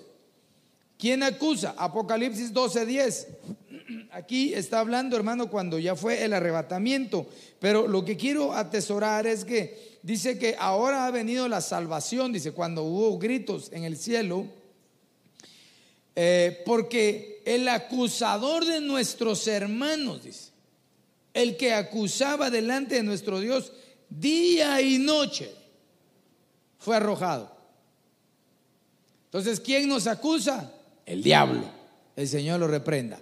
¿Quién 0.98 1.22
acusa? 1.22 1.76
Apocalipsis 1.78 2.54
12:10. 2.54 3.28
Aquí 4.12 4.54
está 4.54 4.80
hablando, 4.80 5.18
hermano, 5.18 5.50
cuando 5.50 5.80
ya 5.80 5.98
fue 5.98 6.24
el 6.24 6.32
arrebatamiento. 6.32 7.28
Pero 7.60 7.90
lo 7.90 8.06
que 8.06 8.16
quiero 8.16 8.54
atesorar 8.54 9.28
es 9.28 9.44
que 9.44 9.98
dice 10.02 10.40
que 10.40 10.56
ahora 10.58 11.06
ha 11.06 11.12
venido 11.12 11.50
la 11.50 11.60
salvación, 11.60 12.32
dice, 12.32 12.54
cuando 12.54 12.84
hubo 12.84 13.18
gritos 13.20 13.70
en 13.74 13.84
el 13.84 13.98
cielo, 13.98 14.46
eh, 16.16 16.64
porque 16.66 17.42
el 17.46 17.68
acusador 17.68 18.64
de 18.64 18.80
nuestros 18.80 19.46
hermanos, 19.46 20.24
dice, 20.24 20.57
el 21.42 21.58
que 21.58 21.74
acusaba 21.74 22.50
delante 22.50 22.96
de 22.96 23.04
nuestro 23.04 23.40
Dios 23.40 23.72
día 24.10 24.82
y 24.82 24.98
noche, 24.98 25.52
fue 26.80 26.96
arrojado. 26.96 27.52
Entonces, 29.26 29.60
¿quién 29.60 29.90
nos 29.90 30.08
acusa? 30.08 30.74
el 31.08 31.24
diablo. 31.24 31.64
El 32.16 32.28
Señor 32.28 32.60
lo 32.60 32.68
reprenda. 32.68 33.20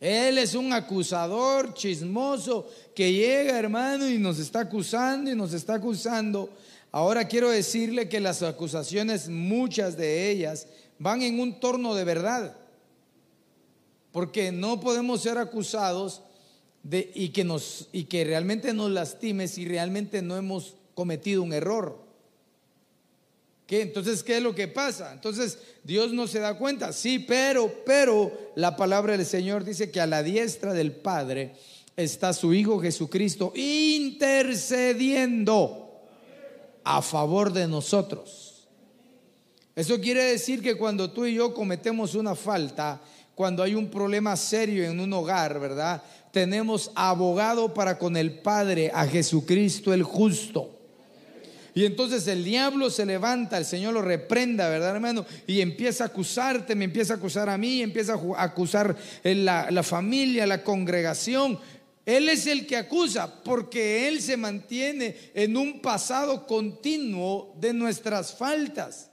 Él 0.00 0.38
es 0.38 0.54
un 0.54 0.72
acusador 0.72 1.74
chismoso 1.74 2.68
que 2.94 3.12
llega, 3.12 3.58
hermano, 3.58 4.08
y 4.08 4.18
nos 4.18 4.38
está 4.38 4.60
acusando 4.60 5.30
y 5.30 5.36
nos 5.36 5.52
está 5.52 5.74
acusando. 5.74 6.50
Ahora 6.90 7.28
quiero 7.28 7.50
decirle 7.50 8.08
que 8.08 8.20
las 8.20 8.42
acusaciones, 8.42 9.28
muchas 9.28 9.96
de 9.96 10.30
ellas, 10.30 10.66
van 10.98 11.22
en 11.22 11.38
un 11.40 11.60
torno 11.60 11.94
de 11.94 12.04
verdad. 12.04 12.56
Porque 14.12 14.50
no 14.50 14.80
podemos 14.80 15.22
ser 15.22 15.36
acusados 15.38 16.22
de, 16.88 17.10
y, 17.14 17.28
que 17.30 17.42
nos, 17.42 17.88
y 17.92 18.04
que 18.04 18.24
realmente 18.24 18.72
nos 18.72 18.92
lastime 18.92 19.48
si 19.48 19.66
realmente 19.66 20.22
no 20.22 20.36
hemos 20.36 20.76
cometido 20.94 21.42
un 21.42 21.52
error. 21.52 21.98
¿Qué? 23.66 23.82
Entonces, 23.82 24.22
¿qué 24.22 24.36
es 24.36 24.42
lo 24.42 24.54
que 24.54 24.68
pasa? 24.68 25.12
Entonces, 25.12 25.58
Dios 25.82 26.12
no 26.12 26.28
se 26.28 26.38
da 26.38 26.56
cuenta. 26.56 26.92
Sí, 26.92 27.18
pero, 27.18 27.82
pero 27.84 28.30
la 28.54 28.76
palabra 28.76 29.16
del 29.16 29.26
Señor 29.26 29.64
dice 29.64 29.90
que 29.90 30.00
a 30.00 30.06
la 30.06 30.22
diestra 30.22 30.72
del 30.72 30.92
Padre 30.92 31.56
está 31.96 32.32
su 32.32 32.54
Hijo 32.54 32.80
Jesucristo 32.80 33.52
intercediendo 33.56 35.90
a 36.84 37.02
favor 37.02 37.52
de 37.52 37.66
nosotros. 37.66 38.68
Eso 39.74 40.00
quiere 40.00 40.22
decir 40.22 40.62
que 40.62 40.76
cuando 40.76 41.10
tú 41.10 41.26
y 41.26 41.34
yo 41.34 41.52
cometemos 41.52 42.14
una 42.14 42.36
falta, 42.36 43.00
cuando 43.34 43.64
hay 43.64 43.74
un 43.74 43.90
problema 43.90 44.36
serio 44.36 44.84
en 44.84 45.00
un 45.00 45.12
hogar, 45.12 45.58
¿verdad? 45.58 46.00
Tenemos 46.36 46.90
abogado 46.94 47.72
para 47.72 47.96
con 47.96 48.14
el 48.14 48.40
Padre, 48.40 48.90
a 48.92 49.06
Jesucristo 49.06 49.94
el 49.94 50.02
justo. 50.02 50.78
Y 51.74 51.86
entonces 51.86 52.28
el 52.28 52.44
diablo 52.44 52.90
se 52.90 53.06
levanta, 53.06 53.56
el 53.56 53.64
Señor 53.64 53.94
lo 53.94 54.02
reprenda, 54.02 54.68
¿verdad, 54.68 54.96
hermano? 54.96 55.24
Y 55.46 55.62
empieza 55.62 56.04
a 56.04 56.06
acusarte, 56.08 56.74
me 56.74 56.84
empieza 56.84 57.14
a 57.14 57.16
acusar 57.16 57.48
a 57.48 57.56
mí, 57.56 57.80
empieza 57.80 58.16
a 58.36 58.42
acusar 58.42 58.94
la, 59.24 59.70
la 59.70 59.82
familia, 59.82 60.46
la 60.46 60.62
congregación. 60.62 61.58
Él 62.04 62.28
es 62.28 62.46
el 62.46 62.66
que 62.66 62.76
acusa 62.76 63.42
porque 63.42 64.06
Él 64.06 64.20
se 64.20 64.36
mantiene 64.36 65.16
en 65.32 65.56
un 65.56 65.80
pasado 65.80 66.46
continuo 66.46 67.54
de 67.58 67.72
nuestras 67.72 68.34
faltas. 68.34 69.08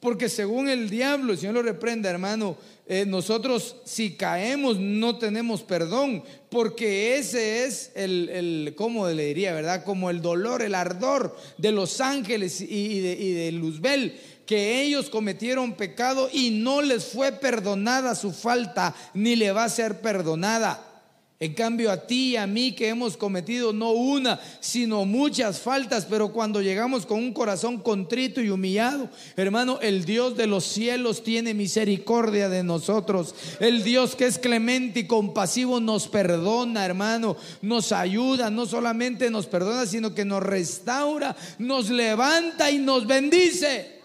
Porque 0.00 0.30
según 0.30 0.68
el 0.70 0.88
diablo, 0.88 1.32
el 1.32 1.38
Señor 1.38 1.56
lo 1.56 1.62
reprenda, 1.62 2.08
hermano, 2.08 2.56
eh, 2.86 3.04
nosotros 3.06 3.76
si 3.84 4.14
caemos 4.14 4.78
no 4.78 5.18
tenemos 5.18 5.62
perdón, 5.62 6.24
porque 6.48 7.18
ese 7.18 7.64
es 7.64 7.92
el, 7.94 8.30
el, 8.30 8.74
¿cómo 8.76 9.06
le 9.08 9.26
diría, 9.26 9.52
verdad? 9.52 9.84
Como 9.84 10.08
el 10.08 10.22
dolor, 10.22 10.62
el 10.62 10.74
ardor 10.74 11.36
de 11.58 11.70
los 11.70 12.00
ángeles 12.00 12.62
y 12.62 13.00
de, 13.00 13.12
y 13.12 13.32
de 13.32 13.52
Luzbel, 13.52 14.18
que 14.46 14.82
ellos 14.82 15.10
cometieron 15.10 15.74
pecado 15.74 16.30
y 16.32 16.50
no 16.50 16.80
les 16.80 17.04
fue 17.04 17.30
perdonada 17.30 18.14
su 18.14 18.32
falta, 18.32 18.94
ni 19.14 19.36
le 19.36 19.52
va 19.52 19.64
a 19.64 19.68
ser 19.68 20.00
perdonada. 20.00 20.89
En 21.42 21.54
cambio, 21.54 21.90
a 21.90 21.96
ti 21.96 22.32
y 22.32 22.36
a 22.36 22.46
mí 22.46 22.72
que 22.72 22.88
hemos 22.88 23.16
cometido 23.16 23.72
no 23.72 23.92
una, 23.92 24.38
sino 24.60 25.06
muchas 25.06 25.58
faltas, 25.58 26.04
pero 26.04 26.34
cuando 26.34 26.60
llegamos 26.60 27.06
con 27.06 27.16
un 27.16 27.32
corazón 27.32 27.78
contrito 27.78 28.42
y 28.42 28.50
humillado, 28.50 29.08
hermano, 29.38 29.78
el 29.80 30.04
Dios 30.04 30.36
de 30.36 30.46
los 30.46 30.64
cielos 30.64 31.24
tiene 31.24 31.54
misericordia 31.54 32.50
de 32.50 32.62
nosotros. 32.62 33.34
El 33.58 33.82
Dios 33.84 34.16
que 34.16 34.26
es 34.26 34.38
clemente 34.38 35.00
y 35.00 35.06
compasivo 35.06 35.80
nos 35.80 36.08
perdona, 36.08 36.84
hermano, 36.84 37.38
nos 37.62 37.90
ayuda, 37.90 38.50
no 38.50 38.66
solamente 38.66 39.30
nos 39.30 39.46
perdona, 39.46 39.86
sino 39.86 40.14
que 40.14 40.26
nos 40.26 40.42
restaura, 40.42 41.34
nos 41.58 41.88
levanta 41.88 42.70
y 42.70 42.76
nos 42.76 43.06
bendice 43.06 43.99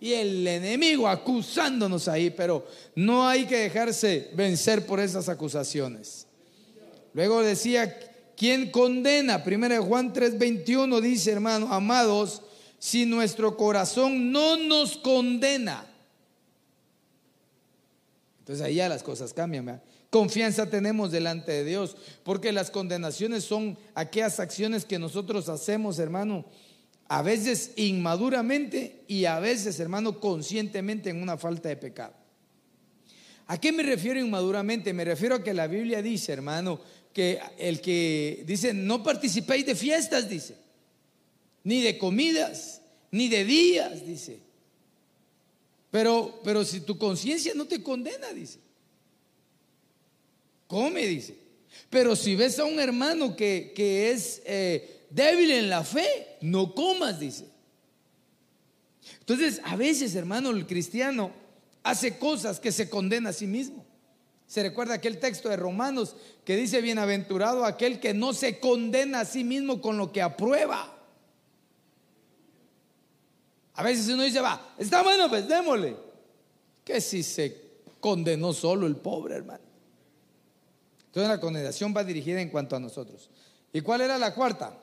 y 0.00 0.12
el 0.12 0.46
enemigo 0.46 1.08
acusándonos 1.08 2.08
ahí, 2.08 2.30
pero 2.30 2.66
no 2.94 3.26
hay 3.26 3.46
que 3.46 3.56
dejarse 3.56 4.30
vencer 4.34 4.86
por 4.86 5.00
esas 5.00 5.28
acusaciones. 5.28 6.26
Luego 7.14 7.42
decía, 7.42 7.98
¿quién 8.36 8.70
condena? 8.70 9.42
Primera 9.42 9.80
Juan 9.80 10.12
3:21 10.12 11.00
dice, 11.00 11.32
hermano, 11.32 11.72
amados, 11.72 12.42
si 12.78 13.06
nuestro 13.06 13.56
corazón 13.56 14.30
no 14.30 14.56
nos 14.56 14.98
condena. 14.98 15.86
Entonces 18.40 18.64
ahí 18.64 18.76
ya 18.76 18.88
las 18.88 19.02
cosas 19.02 19.32
cambian. 19.32 19.82
Confianza 20.10 20.70
tenemos 20.70 21.10
delante 21.10 21.50
de 21.52 21.64
Dios, 21.64 21.96
porque 22.22 22.52
las 22.52 22.70
condenaciones 22.70 23.44
son 23.44 23.76
aquellas 23.94 24.38
acciones 24.38 24.84
que 24.84 24.98
nosotros 24.98 25.48
hacemos, 25.48 25.98
hermano, 25.98 26.44
a 27.08 27.22
veces 27.22 27.72
inmaduramente 27.76 29.04
y 29.06 29.24
a 29.26 29.38
veces, 29.38 29.78
hermano, 29.78 30.20
conscientemente 30.20 31.10
en 31.10 31.22
una 31.22 31.36
falta 31.36 31.68
de 31.68 31.76
pecado. 31.76 32.14
¿A 33.46 33.60
qué 33.60 33.70
me 33.70 33.82
refiero 33.82 34.18
inmaduramente? 34.18 34.92
Me 34.92 35.04
refiero 35.04 35.36
a 35.36 35.44
que 35.44 35.54
la 35.54 35.68
Biblia 35.68 36.02
dice, 36.02 36.32
hermano, 36.32 36.80
que 37.12 37.38
el 37.58 37.80
que 37.80 38.42
dice, 38.46 38.74
no 38.74 39.02
participéis 39.02 39.64
de 39.64 39.76
fiestas, 39.76 40.28
dice, 40.28 40.56
ni 41.62 41.80
de 41.80 41.96
comidas, 41.96 42.82
ni 43.12 43.28
de 43.28 43.44
días, 43.44 44.04
dice. 44.04 44.40
Pero, 45.90 46.40
pero 46.42 46.64
si 46.64 46.80
tu 46.80 46.98
conciencia 46.98 47.54
no 47.54 47.66
te 47.66 47.82
condena, 47.82 48.32
dice, 48.32 48.58
come, 50.66 51.06
dice. 51.06 51.36
Pero 51.88 52.16
si 52.16 52.34
ves 52.34 52.58
a 52.58 52.64
un 52.64 52.80
hermano 52.80 53.36
que, 53.36 53.72
es 54.10 54.42
eh, 54.44 54.95
débil 55.16 55.50
en 55.50 55.70
la 55.70 55.82
fe, 55.82 56.36
no 56.42 56.74
comas, 56.74 57.18
dice. 57.18 57.48
Entonces, 59.20 59.60
a 59.64 59.74
veces, 59.74 60.14
hermano, 60.14 60.50
el 60.50 60.66
cristiano 60.66 61.32
hace 61.82 62.18
cosas 62.18 62.60
que 62.60 62.70
se 62.70 62.90
condena 62.90 63.30
a 63.30 63.32
sí 63.32 63.46
mismo. 63.46 63.84
Se 64.46 64.62
recuerda 64.62 64.94
aquel 64.94 65.18
texto 65.18 65.48
de 65.48 65.56
Romanos 65.56 66.14
que 66.44 66.54
dice, 66.54 66.82
bienaventurado 66.82 67.64
aquel 67.64 67.98
que 67.98 68.14
no 68.14 68.34
se 68.34 68.60
condena 68.60 69.20
a 69.20 69.24
sí 69.24 69.42
mismo 69.42 69.80
con 69.80 69.96
lo 69.96 70.12
que 70.12 70.22
aprueba. 70.22 70.92
A 73.74 73.82
veces 73.82 74.08
uno 74.08 74.22
dice, 74.22 74.40
va, 74.40 74.74
está 74.78 75.02
bueno, 75.02 75.28
pues 75.28 75.48
démosle. 75.48 75.96
Que 76.84 77.00
si 77.00 77.22
se 77.22 77.56
condenó 78.00 78.52
solo 78.52 78.86
el 78.86 78.96
pobre, 78.96 79.36
hermano. 79.36 79.64
Entonces 81.06 81.28
la 81.28 81.40
condenación 81.40 81.94
va 81.96 82.04
dirigida 82.04 82.40
en 82.40 82.50
cuanto 82.50 82.76
a 82.76 82.80
nosotros. 82.80 83.30
¿Y 83.72 83.80
cuál 83.80 84.02
era 84.02 84.18
la 84.18 84.34
cuarta? 84.34 84.78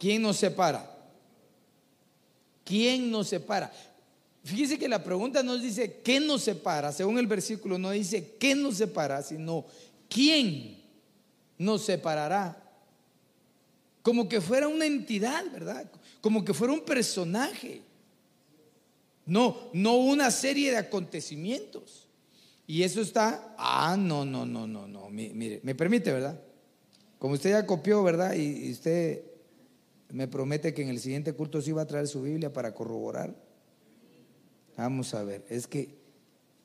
¿Quién 0.00 0.22
nos 0.22 0.38
separa? 0.38 0.90
¿Quién 2.64 3.10
nos 3.10 3.28
separa? 3.28 3.70
Fíjese 4.42 4.78
que 4.78 4.88
la 4.88 5.04
pregunta 5.04 5.42
nos 5.42 5.60
dice 5.60 6.00
qué 6.02 6.18
nos 6.18 6.40
separa, 6.40 6.90
según 6.90 7.18
el 7.18 7.26
versículo 7.26 7.78
no 7.78 7.90
dice 7.90 8.36
qué 8.40 8.54
nos 8.54 8.78
separa, 8.78 9.22
sino 9.22 9.66
quién 10.08 10.82
nos 11.58 11.82
separará. 11.82 12.56
Como 14.00 14.26
que 14.26 14.40
fuera 14.40 14.68
una 14.68 14.86
entidad, 14.86 15.44
¿verdad? 15.52 15.90
Como 16.22 16.42
que 16.46 16.54
fuera 16.54 16.72
un 16.72 16.80
personaje. 16.80 17.82
No, 19.26 19.68
no 19.74 19.96
una 19.96 20.30
serie 20.30 20.70
de 20.70 20.78
acontecimientos. 20.78 22.08
Y 22.66 22.84
eso 22.84 23.02
está, 23.02 23.54
ah, 23.58 23.98
no, 23.98 24.24
no, 24.24 24.46
no, 24.46 24.66
no, 24.66 24.88
no, 24.88 25.10
mire, 25.10 25.60
me 25.62 25.74
permite, 25.74 26.10
¿verdad? 26.10 26.40
Como 27.18 27.34
usted 27.34 27.50
ya 27.50 27.66
copió, 27.66 28.02
¿verdad? 28.02 28.32
Y, 28.32 28.72
usted 28.72 29.29
me 30.12 30.28
promete 30.28 30.74
que 30.74 30.82
en 30.82 30.88
el 30.88 31.00
siguiente 31.00 31.32
culto 31.34 31.60
sí 31.60 31.72
va 31.72 31.82
a 31.82 31.86
traer 31.86 32.06
su 32.08 32.22
Biblia 32.22 32.52
para 32.52 32.74
corroborar. 32.74 33.34
Vamos 34.76 35.14
a 35.14 35.22
ver, 35.24 35.44
es 35.48 35.66
que 35.66 35.96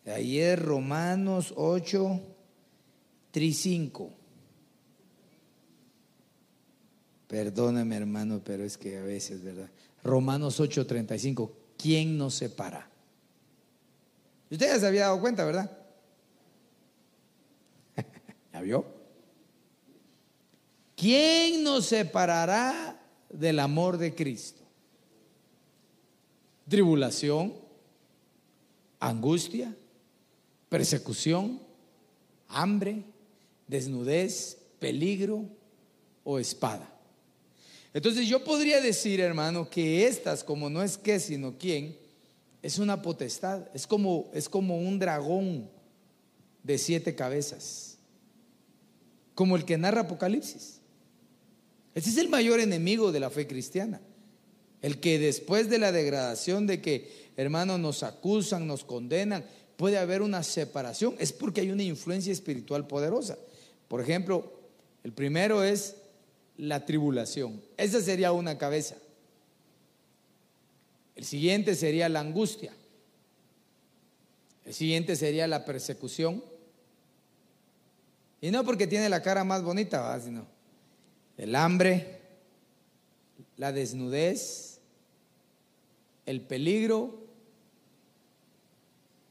ayer 0.06 0.62
Romanos 0.62 1.54
8, 1.56 2.22
3, 3.32 3.58
5. 3.58 4.14
Perdóname 7.28 7.98
hermano, 7.98 8.42
pero 8.44 8.64
es 8.64 8.78
que 8.78 8.98
a 8.98 9.04
veces, 9.04 9.44
¿verdad? 9.44 9.70
Romanos 10.04 10.60
8, 10.60 10.86
35. 10.86 11.52
¿Quién 11.78 12.18
nos 12.18 12.36
separa? 12.36 12.90
Usted 14.50 14.68
ya 14.68 14.80
se 14.80 14.88
había 14.88 15.02
dado 15.02 15.20
cuenta, 15.20 15.44
¿verdad? 15.44 15.78
¿Ya 18.54 18.62
vio? 18.62 18.86
¿Quién 20.96 21.64
nos 21.64 21.88
separará 21.88 22.95
del 23.40 23.60
amor 23.60 23.98
de 23.98 24.14
Cristo? 24.14 24.62
Tribulación, 26.68 27.54
angustia, 29.00 29.76
persecución, 30.70 31.60
hambre, 32.48 33.04
desnudez, 33.68 34.58
peligro 34.80 35.46
o 36.24 36.40
espada. 36.40 36.92
Entonces 37.94 38.28
yo 38.28 38.44
podría 38.44 38.82
decir, 38.82 39.22
hermano, 39.22 39.70
que 39.70 40.06
estas, 40.06 40.44
como 40.44 40.70
no 40.70 40.84
es 40.84 40.98
qué, 40.98 41.20
sino 41.20 41.58
quién, 41.58 41.98
es 42.62 42.80
una 42.80 43.02
potestad, 43.02 43.70
es 43.74 43.86
como, 43.88 44.30
es 44.34 44.50
como 44.50 44.80
un 44.80 45.00
dragón 45.00 45.70
de 46.64 46.78
siete 46.78 47.16
cabezas, 47.16 47.98
como 49.36 49.56
el 49.56 49.66
que 49.66 49.78
narra 49.78 50.02
Apocalipsis. 50.02 50.82
Ese 51.96 52.10
es 52.10 52.18
el 52.18 52.28
mayor 52.28 52.60
enemigo 52.60 53.14
de 53.14 53.22
la 53.22 53.30
fe 53.30 53.48
cristiana. 53.48 54.02
El 54.82 55.00
que 55.00 55.18
después 55.18 55.70
de 55.70 55.80
la 55.80 55.94
degradación 55.94 56.68
de 56.68 56.82
que, 56.82 57.32
hermanos, 57.38 57.80
nos 57.80 58.04
acusan, 58.04 58.68
nos 58.68 58.84
condenan, 58.84 59.46
puede 59.78 59.98
haber 59.98 60.22
una 60.22 60.44
separación, 60.44 61.16
es 61.20 61.32
porque 61.32 61.62
hay 61.62 61.72
una 61.72 61.84
influencia 61.84 62.34
espiritual 62.34 62.86
poderosa. 62.86 63.38
Por 63.88 64.02
ejemplo, 64.02 64.52
el 65.04 65.14
primero 65.14 65.64
es 65.64 65.96
la 66.58 66.86
tribulación. 66.86 67.62
Esa 67.78 68.02
sería 68.02 68.34
una 68.34 68.58
cabeza. 68.58 68.96
El 71.16 71.24
siguiente 71.24 71.76
sería 71.76 72.10
la 72.10 72.20
angustia. 72.20 72.74
El 74.66 74.74
siguiente 74.74 75.16
sería 75.16 75.48
la 75.48 75.64
persecución. 75.64 76.44
Y 78.42 78.52
no 78.52 78.66
porque 78.66 78.86
tiene 78.86 79.08
la 79.08 79.22
cara 79.22 79.46
más 79.46 79.64
bonita, 79.64 80.20
sino 80.20 80.55
el 81.38 81.56
hambre, 81.56 82.22
la 83.58 83.72
desnudez, 83.72 84.80
el 86.26 86.42
peligro 86.42 87.26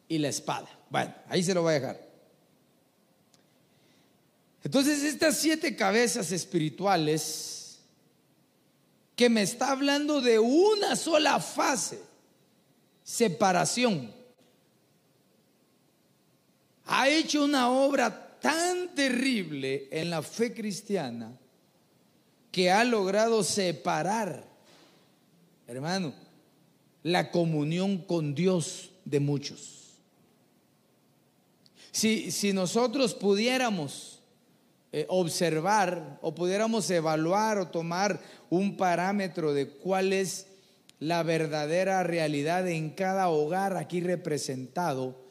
y 0.09 0.19
la 0.19 0.29
espada. 0.29 0.69
Bueno, 0.91 1.15
ahí 1.29 1.43
se 1.43 1.55
lo 1.55 1.63
voy 1.63 1.73
a 1.73 1.81
dejar. 1.81 2.05
Entonces, 4.63 5.03
estas 5.03 5.37
siete 5.37 5.77
cabezas 5.77 6.33
espirituales 6.33 7.79
que 9.15 9.29
me 9.29 9.43
está 9.43 9.71
hablando 9.71 10.21
de 10.21 10.39
una 10.39 10.97
sola 10.97 11.39
fase, 11.39 12.01
separación, 13.03 14.13
ha 16.87 17.09
hecho 17.09 17.45
una 17.45 17.71
obra 17.71 18.39
tan 18.41 18.95
terrible 18.95 19.89
en 19.91 20.11
la 20.11 20.23
fe 20.23 20.53
cristiana 20.53 21.39
que 22.55 22.71
ha 22.71 22.85
logrado 22.85 23.43
separar, 23.43 24.45
hermano, 25.67 26.15
la 27.03 27.33
comunión 27.33 27.99
con 27.99 28.33
Dios 28.37 28.93
de 29.05 29.19
muchos. 29.19 29.97
Si, 31.91 32.31
si 32.31 32.53
nosotros 32.53 33.13
pudiéramos 33.13 34.23
eh, 34.93 35.05
observar 35.09 36.21
o 36.23 36.33
pudiéramos 36.33 36.89
evaluar 36.91 37.59
o 37.59 37.67
tomar 37.67 38.21
un 38.51 38.77
parámetro 38.77 39.53
de 39.53 39.69
cuál 39.69 40.13
es 40.13 40.47
la 41.01 41.25
verdadera 41.25 42.05
realidad 42.05 42.69
en 42.69 42.91
cada 42.91 43.31
hogar 43.31 43.77
aquí 43.77 44.01
representado, 44.01 45.25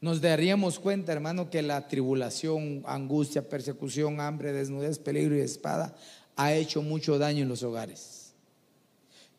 nos 0.00 0.22
daríamos 0.22 0.78
cuenta, 0.78 1.12
hermano, 1.12 1.50
que 1.50 1.60
la 1.60 1.88
tribulación, 1.88 2.82
angustia, 2.86 3.46
persecución, 3.50 4.18
hambre, 4.18 4.54
desnudez, 4.54 4.98
peligro 4.98 5.36
y 5.36 5.40
espada 5.40 5.94
ha 6.40 6.54
hecho 6.54 6.80
mucho 6.80 7.18
daño 7.18 7.42
en 7.42 7.48
los 7.48 7.62
hogares. 7.62 8.32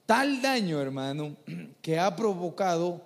Tal 0.06 0.42
daño, 0.42 0.80
hermano, 0.80 1.36
que 1.82 1.98
ha 1.98 2.16
provocado 2.16 3.02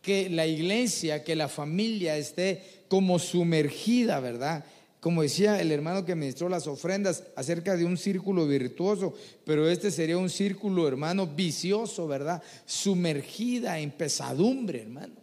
que 0.00 0.30
la 0.30 0.46
iglesia, 0.46 1.24
que 1.24 1.34
la 1.34 1.48
familia 1.48 2.16
esté 2.16 2.84
como 2.88 3.18
sumergida, 3.18 4.20
¿verdad? 4.20 4.64
como 5.00 5.22
decía 5.22 5.60
el 5.60 5.72
hermano 5.72 6.04
que 6.04 6.14
ministró 6.14 6.48
las 6.48 6.66
ofrendas, 6.66 7.24
acerca 7.34 7.74
de 7.74 7.86
un 7.86 7.96
círculo 7.96 8.46
virtuoso, 8.46 9.14
pero 9.46 9.68
este 9.68 9.90
sería 9.90 10.18
un 10.18 10.28
círculo, 10.28 10.86
hermano, 10.86 11.26
vicioso, 11.26 12.06
¿verdad? 12.06 12.42
Sumergida 12.66 13.78
en 13.78 13.90
pesadumbre, 13.92 14.82
hermano. 14.82 15.14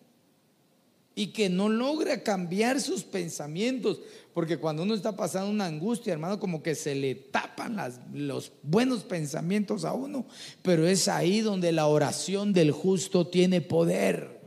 Y 1.18 1.28
que 1.34 1.50
no 1.50 1.68
logra 1.68 2.22
cambiar 2.22 2.80
sus 2.80 3.04
pensamientos, 3.04 4.00
porque 4.36 4.58
cuando 4.58 4.84
uno 4.84 4.94
está 4.94 5.16
pasando 5.16 5.50
una 5.50 5.66
angustia, 5.66 6.14
hermano, 6.14 6.40
como 6.40 6.62
que 6.62 6.76
se 6.76 6.94
le 6.94 7.16
tapan 7.16 7.76
los 8.14 8.52
buenos 8.62 9.04
pensamientos 9.04 9.84
a 9.84 9.94
uno, 9.94 10.28
pero 10.62 10.88
es 10.88 11.08
ahí 11.08 11.42
donde 11.42 11.72
la 11.72 11.88
oración 11.88 12.54
del 12.54 12.72
justo 12.72 13.26
tiene 13.26 13.62
poder. 13.62 14.40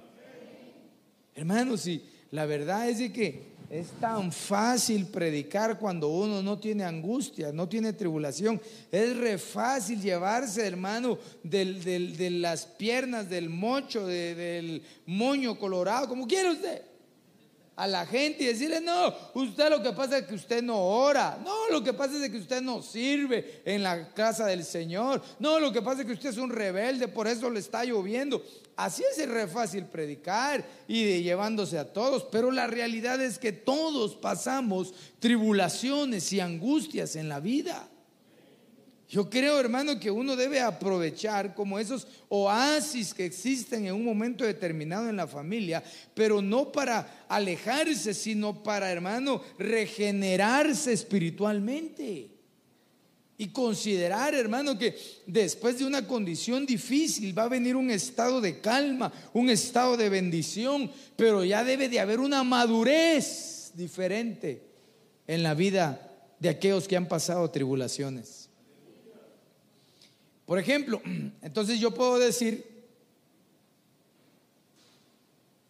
Hermanos, 1.34 1.88
y 1.88 2.04
la 2.30 2.46
verdad 2.46 2.88
es 2.88 3.10
que 3.10 3.49
es 3.70 3.86
tan 4.00 4.32
fácil 4.32 5.06
predicar 5.06 5.78
cuando 5.78 6.08
uno 6.08 6.42
no 6.42 6.58
tiene 6.58 6.82
angustia, 6.82 7.52
no 7.52 7.68
tiene 7.68 7.92
tribulación. 7.92 8.60
Es 8.90 9.16
re 9.16 9.38
fácil 9.38 10.02
llevarse, 10.02 10.66
hermano, 10.66 11.16
de 11.44 12.30
las 12.32 12.66
piernas, 12.66 13.30
del 13.30 13.48
mocho, 13.48 14.08
del 14.08 14.82
moño 15.06 15.56
colorado, 15.56 16.08
como 16.08 16.26
quiere 16.26 16.50
usted. 16.50 16.89
A 17.76 17.86
la 17.86 18.04
gente 18.04 18.42
y 18.42 18.46
decirle, 18.46 18.80
no, 18.80 19.14
usted 19.34 19.70
lo 19.70 19.82
que 19.82 19.92
pasa 19.92 20.18
es 20.18 20.26
que 20.26 20.34
usted 20.34 20.62
no 20.62 20.78
ora, 20.78 21.38
no, 21.42 21.68
lo 21.70 21.82
que 21.82 21.92
pasa 21.92 22.22
es 22.22 22.30
que 22.30 22.38
usted 22.38 22.60
no 22.60 22.82
sirve 22.82 23.62
en 23.64 23.82
la 23.82 24.12
casa 24.12 24.46
del 24.46 24.64
Señor, 24.64 25.22
no, 25.38 25.58
lo 25.58 25.72
que 25.72 25.80
pasa 25.80 26.00
es 26.02 26.06
que 26.06 26.12
usted 26.12 26.30
es 26.30 26.36
un 26.36 26.50
rebelde, 26.50 27.08
por 27.08 27.26
eso 27.26 27.48
le 27.48 27.60
está 27.60 27.84
lloviendo. 27.84 28.42
Así 28.76 29.02
es 29.10 29.28
re 29.28 29.46
fácil 29.46 29.84
predicar 29.84 30.66
y 30.88 31.22
llevándose 31.22 31.78
a 31.78 31.92
todos, 31.92 32.24
pero 32.24 32.50
la 32.50 32.66
realidad 32.66 33.20
es 33.20 33.38
que 33.38 33.52
todos 33.52 34.14
pasamos 34.14 34.94
tribulaciones 35.18 36.32
y 36.32 36.40
angustias 36.40 37.16
en 37.16 37.28
la 37.28 37.40
vida. 37.40 37.88
Yo 39.10 39.28
creo, 39.28 39.58
hermano, 39.58 39.98
que 39.98 40.08
uno 40.08 40.36
debe 40.36 40.60
aprovechar 40.60 41.52
como 41.52 41.80
esos 41.80 42.06
oasis 42.28 43.12
que 43.12 43.24
existen 43.24 43.86
en 43.86 43.94
un 43.94 44.04
momento 44.04 44.44
determinado 44.44 45.08
en 45.08 45.16
la 45.16 45.26
familia, 45.26 45.82
pero 46.14 46.40
no 46.40 46.70
para 46.70 47.24
alejarse, 47.28 48.14
sino 48.14 48.62
para, 48.62 48.88
hermano, 48.88 49.42
regenerarse 49.58 50.92
espiritualmente. 50.92 52.30
Y 53.36 53.48
considerar, 53.48 54.32
hermano, 54.32 54.78
que 54.78 54.96
después 55.26 55.80
de 55.80 55.86
una 55.86 56.06
condición 56.06 56.64
difícil 56.64 57.36
va 57.36 57.44
a 57.44 57.48
venir 57.48 57.74
un 57.74 57.90
estado 57.90 58.40
de 58.40 58.60
calma, 58.60 59.12
un 59.32 59.50
estado 59.50 59.96
de 59.96 60.08
bendición, 60.08 60.88
pero 61.16 61.42
ya 61.42 61.64
debe 61.64 61.88
de 61.88 61.98
haber 61.98 62.20
una 62.20 62.44
madurez 62.44 63.72
diferente 63.74 64.62
en 65.26 65.42
la 65.42 65.54
vida 65.54 66.12
de 66.38 66.48
aquellos 66.48 66.86
que 66.86 66.96
han 66.96 67.08
pasado 67.08 67.50
tribulaciones. 67.50 68.39
Por 70.50 70.58
ejemplo, 70.58 71.00
entonces 71.42 71.78
yo 71.78 71.92
puedo 71.94 72.18
decir, 72.18 72.66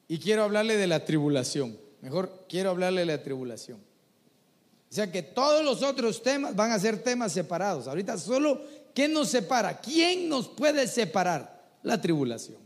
y 0.08 0.18
quiero 0.18 0.44
hablarle 0.44 0.78
de 0.78 0.86
la 0.86 1.04
tribulación, 1.04 1.76
mejor 2.00 2.46
quiero 2.48 2.70
hablarle 2.70 3.00
de 3.00 3.06
la 3.06 3.22
tribulación. 3.22 3.76
O 4.90 4.94
sea 4.94 5.12
que 5.12 5.22
todos 5.22 5.62
los 5.62 5.82
otros 5.82 6.22
temas 6.22 6.56
van 6.56 6.72
a 6.72 6.78
ser 6.78 7.02
temas 7.02 7.30
separados. 7.30 7.88
Ahorita 7.88 8.16
solo, 8.16 8.62
¿qué 8.94 9.06
nos 9.06 9.28
separa? 9.28 9.82
¿Quién 9.82 10.30
nos 10.30 10.48
puede 10.48 10.88
separar? 10.88 11.62
La 11.82 12.00
tribulación. 12.00 12.56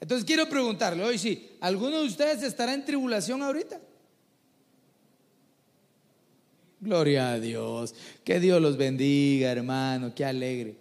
Entonces 0.00 0.24
quiero 0.24 0.48
preguntarle 0.48 1.04
hoy 1.04 1.18
si 1.18 1.58
alguno 1.60 1.98
de 1.98 2.06
ustedes 2.06 2.42
estará 2.42 2.72
en 2.72 2.86
tribulación 2.86 3.42
ahorita. 3.42 3.78
Gloria 6.80 7.32
a 7.32 7.40
Dios. 7.40 7.94
Que 8.24 8.40
Dios 8.40 8.60
los 8.60 8.76
bendiga, 8.76 9.50
hermano. 9.50 10.14
Qué 10.14 10.24
alegre. 10.24 10.76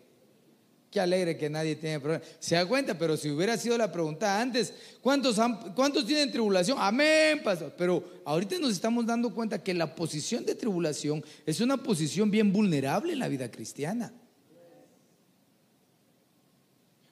Qué 0.91 0.99
alegre 1.01 1.37
que 1.37 1.49
nadie 1.49 1.75
tiene 1.75 1.99
problema. 1.99 2.23
Se 2.39 2.55
da 2.55 2.65
cuenta, 2.65 2.97
pero 2.97 3.17
si 3.17 3.29
hubiera 3.29 3.57
sido 3.57 3.77
la 3.77 3.91
pregunta 3.91 4.39
antes, 4.39 4.73
¿cuántos, 5.01 5.37
¿cuántos 5.75 6.05
tienen 6.05 6.31
tribulación? 6.31 6.77
Amén, 6.79 7.41
pastor. 7.43 7.73
Pero 7.77 8.21
ahorita 8.23 8.57
nos 8.59 8.71
estamos 8.71 9.05
dando 9.05 9.33
cuenta 9.33 9.61
que 9.61 9.73
la 9.73 9.93
posición 9.93 10.45
de 10.45 10.55
tribulación 10.55 11.23
es 11.45 11.59
una 11.59 11.75
posición 11.75 12.31
bien 12.31 12.53
vulnerable 12.53 13.11
en 13.11 13.19
la 13.19 13.27
vida 13.27 13.51
cristiana. 13.51 14.13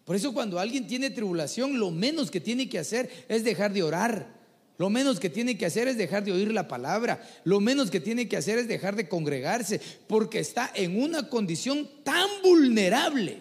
Por 0.05 0.15
eso 0.15 0.33
cuando 0.33 0.59
alguien 0.59 0.87
tiene 0.87 1.09
tribulación, 1.09 1.79
lo 1.79 1.91
menos 1.91 2.29
que 2.29 2.41
tiene 2.41 2.69
que 2.69 2.79
hacer 2.79 3.09
es 3.27 3.43
dejar 3.43 3.73
de 3.73 3.83
orar. 3.83 4.42
Lo 4.77 4.89
menos 4.89 5.19
que 5.19 5.29
tiene 5.29 5.57
que 5.57 5.65
hacer 5.65 5.87
es 5.87 5.97
dejar 5.97 6.23
de 6.23 6.31
oír 6.31 6.51
la 6.51 6.67
palabra. 6.67 7.21
Lo 7.43 7.59
menos 7.59 7.91
que 7.91 7.99
tiene 7.99 8.27
que 8.27 8.37
hacer 8.37 8.57
es 8.57 8.67
dejar 8.67 8.95
de 8.95 9.07
congregarse, 9.07 9.79
porque 10.07 10.39
está 10.39 10.71
en 10.73 11.01
una 11.01 11.29
condición 11.29 11.89
tan 12.03 12.27
vulnerable 12.41 13.39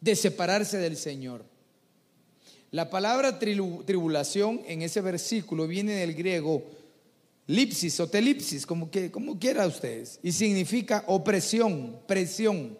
de 0.00 0.16
separarse 0.16 0.76
del 0.78 0.96
Señor. 0.96 1.44
La 2.70 2.90
palabra 2.90 3.38
tribulación 3.38 4.60
en 4.66 4.82
ese 4.82 5.00
versículo 5.00 5.66
viene 5.66 5.92
del 5.92 6.14
griego 6.14 6.64
lipsis 7.46 8.00
o 8.00 8.08
telipsis, 8.08 8.66
como, 8.66 8.90
que, 8.90 9.10
como 9.10 9.38
quiera 9.38 9.66
ustedes, 9.66 10.18
y 10.22 10.32
significa 10.32 11.04
opresión, 11.06 12.00
presión. 12.06 12.76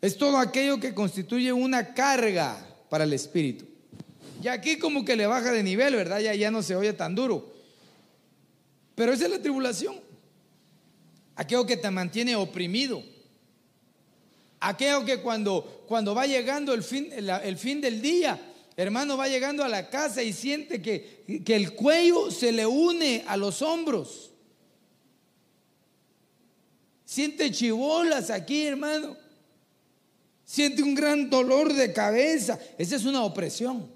Es 0.00 0.16
todo 0.18 0.38
aquello 0.38 0.80
que 0.80 0.94
constituye 0.94 1.52
una 1.52 1.94
carga 1.94 2.66
para 2.90 3.04
el 3.04 3.12
espíritu. 3.12 3.66
Y 4.44 4.48
aquí 4.48 4.76
como 4.76 5.06
que 5.06 5.16
le 5.16 5.26
baja 5.26 5.52
de 5.52 5.62
nivel, 5.62 5.96
¿verdad? 5.96 6.20
Ya, 6.20 6.34
ya 6.34 6.50
no 6.50 6.62
se 6.62 6.76
oye 6.76 6.92
tan 6.92 7.14
duro. 7.14 7.50
Pero 8.94 9.14
esa 9.14 9.24
es 9.24 9.30
la 9.30 9.40
tribulación. 9.40 9.98
Aquello 11.34 11.64
que 11.64 11.78
te 11.78 11.90
mantiene 11.90 12.36
oprimido. 12.36 13.02
Aquello 14.60 15.02
que 15.06 15.22
cuando, 15.22 15.86
cuando 15.88 16.14
va 16.14 16.26
llegando 16.26 16.74
el 16.74 16.82
fin, 16.82 17.08
el 17.10 17.56
fin 17.56 17.80
del 17.80 18.02
día, 18.02 18.38
hermano, 18.76 19.16
va 19.16 19.28
llegando 19.28 19.64
a 19.64 19.68
la 19.68 19.88
casa 19.88 20.22
y 20.22 20.34
siente 20.34 20.82
que, 20.82 21.42
que 21.42 21.56
el 21.56 21.72
cuello 21.72 22.30
se 22.30 22.52
le 22.52 22.66
une 22.66 23.24
a 23.26 23.38
los 23.38 23.62
hombros. 23.62 24.30
Siente 27.06 27.50
chivolas 27.50 28.28
aquí, 28.28 28.66
hermano. 28.66 29.16
Siente 30.44 30.82
un 30.82 30.94
gran 30.94 31.30
dolor 31.30 31.72
de 31.72 31.94
cabeza. 31.94 32.58
Esa 32.76 32.96
es 32.96 33.06
una 33.06 33.22
opresión. 33.24 33.93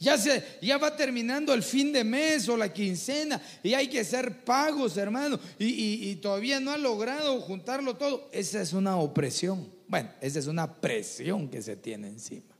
Ya, 0.00 0.16
se, 0.16 0.42
ya 0.62 0.78
va 0.78 0.96
terminando 0.96 1.52
el 1.52 1.62
fin 1.62 1.92
de 1.92 2.04
mes 2.04 2.48
o 2.48 2.56
la 2.56 2.72
quincena 2.72 3.38
y 3.62 3.74
hay 3.74 3.86
que 3.86 4.00
hacer 4.00 4.44
pagos, 4.44 4.96
hermano, 4.96 5.38
y, 5.58 6.14
todavía 6.16 6.58
no 6.58 6.70
ha 6.70 6.78
logrado 6.78 7.38
juntarlo 7.42 7.94
todo. 7.96 8.30
Esa 8.32 8.62
es 8.62 8.72
una 8.72 8.96
opresión. 8.96 9.70
Bueno, 9.86 10.10
esa 10.22 10.38
es 10.38 10.46
una 10.46 10.80
presión 10.80 11.50
que 11.50 11.60
se 11.60 11.76
tiene 11.76 12.08
encima. 12.08 12.56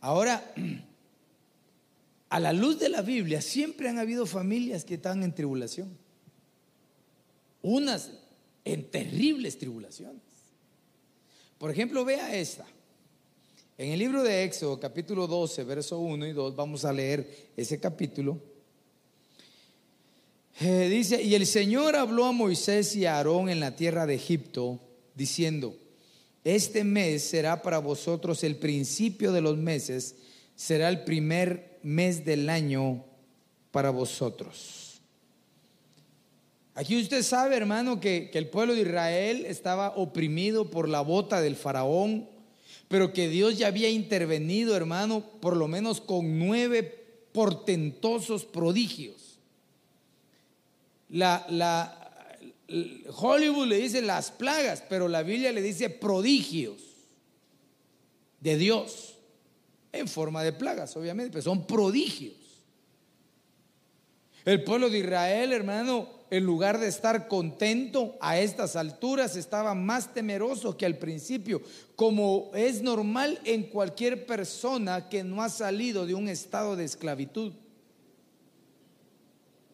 Ahora, 0.00 0.42
a 2.30 2.40
la 2.40 2.54
luz 2.54 2.78
de 2.78 2.88
la 2.88 3.02
Biblia, 3.02 3.42
siempre 3.42 3.90
han 3.90 3.98
habido 3.98 4.24
familias 4.24 4.86
que 4.86 4.94
están 4.94 5.22
en 5.22 5.34
tribulación. 5.34 5.94
Unas 7.60 8.12
en 8.64 8.90
terribles 8.90 9.58
tribulaciones. 9.58 10.22
Por 11.58 11.70
ejemplo, 11.70 12.02
vea 12.02 12.34
esta. 12.34 12.64
En 13.76 13.90
el 13.90 13.98
libro 13.98 14.22
de 14.22 14.44
Éxodo, 14.44 14.78
capítulo 14.78 15.26
12, 15.26 15.64
verso 15.64 15.98
1 15.98 16.28
y 16.28 16.32
2, 16.32 16.54
vamos 16.54 16.84
a 16.84 16.92
leer 16.92 17.50
ese 17.56 17.80
capítulo. 17.80 18.40
Eh, 20.60 20.88
dice, 20.88 21.20
y 21.20 21.34
el 21.34 21.44
Señor 21.44 21.96
habló 21.96 22.26
a 22.26 22.30
Moisés 22.32 22.94
y 22.94 23.04
a 23.04 23.16
Aarón 23.16 23.48
en 23.48 23.58
la 23.58 23.74
tierra 23.74 24.06
de 24.06 24.14
Egipto, 24.14 24.78
diciendo, 25.16 25.76
este 26.44 26.84
mes 26.84 27.24
será 27.24 27.62
para 27.62 27.78
vosotros 27.78 28.44
el 28.44 28.54
principio 28.58 29.32
de 29.32 29.40
los 29.40 29.56
meses, 29.56 30.14
será 30.54 30.88
el 30.88 31.02
primer 31.02 31.80
mes 31.82 32.24
del 32.24 32.50
año 32.50 33.04
para 33.72 33.90
vosotros. 33.90 35.00
Aquí 36.76 36.96
usted 36.96 37.24
sabe, 37.24 37.56
hermano, 37.56 37.98
que, 37.98 38.30
que 38.30 38.38
el 38.38 38.50
pueblo 38.50 38.74
de 38.74 38.82
Israel 38.82 39.44
estaba 39.46 39.96
oprimido 39.96 40.70
por 40.70 40.88
la 40.88 41.00
bota 41.00 41.40
del 41.40 41.56
faraón, 41.56 42.32
pero 42.94 43.12
que 43.12 43.28
Dios 43.28 43.58
ya 43.58 43.66
había 43.66 43.90
intervenido, 43.90 44.76
hermano, 44.76 45.20
por 45.40 45.56
lo 45.56 45.66
menos 45.66 46.00
con 46.00 46.38
nueve 46.38 46.84
portentosos 47.32 48.44
prodigios. 48.44 49.40
La, 51.08 51.44
Hollywood 53.16 53.66
le 53.66 53.78
dice 53.78 54.00
las 54.00 54.30
plagas, 54.30 54.84
pero 54.88 55.08
la 55.08 55.24
Biblia 55.24 55.50
le 55.50 55.60
dice 55.60 55.90
prodigios 55.90 56.82
de 58.38 58.56
Dios, 58.58 59.16
en 59.90 60.06
forma 60.06 60.44
de 60.44 60.52
plagas, 60.52 60.96
obviamente, 60.96 61.32
pero 61.32 61.42
son 61.42 61.66
prodigios. 61.66 62.36
El 64.44 64.62
pueblo 64.62 64.88
de 64.88 65.00
Israel, 65.00 65.52
hermano, 65.52 66.08
en 66.36 66.44
lugar 66.44 66.80
de 66.80 66.88
estar 66.88 67.28
contento 67.28 68.16
a 68.20 68.38
estas 68.38 68.74
alturas, 68.74 69.36
estaba 69.36 69.74
más 69.74 70.12
temeroso 70.12 70.76
que 70.76 70.84
al 70.84 70.98
principio, 70.98 71.62
como 71.94 72.50
es 72.54 72.82
normal 72.82 73.38
en 73.44 73.64
cualquier 73.64 74.26
persona 74.26 75.08
que 75.08 75.22
no 75.22 75.42
ha 75.42 75.48
salido 75.48 76.06
de 76.06 76.14
un 76.14 76.28
estado 76.28 76.74
de 76.74 76.84
esclavitud. 76.84 77.52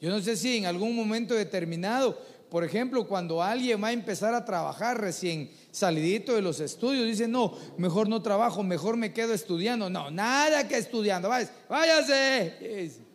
Yo 0.01 0.11
no 0.11 0.21
sé 0.21 0.37
si 0.37 0.59
en 0.59 0.67
algún 0.67 0.95
momento 0.95 1.35
determinado, 1.35 2.21
por 2.51 2.65
ejemplo, 2.65 3.07
cuando 3.07 3.43
alguien 3.43 3.83
va 3.83 3.89
a 3.89 3.93
empezar 3.93 4.35
a 4.35 4.45
trabajar 4.45 5.01
recién 5.01 5.51
salidito 5.71 6.35
de 6.35 6.43
los 6.43 6.61
estudios, 6.61 7.07
dice, 7.07 7.27
no, 7.27 7.55
mejor 7.79 8.09
no 8.09 8.21
trabajo, 8.21 8.63
mejor 8.63 8.97
me 8.97 9.13
quedo 9.13 9.33
estudiando. 9.33 9.89
No, 9.89 10.11
nada 10.11 10.69
que 10.69 10.77
estudiando, 10.77 11.31
váyase. 11.69 13.09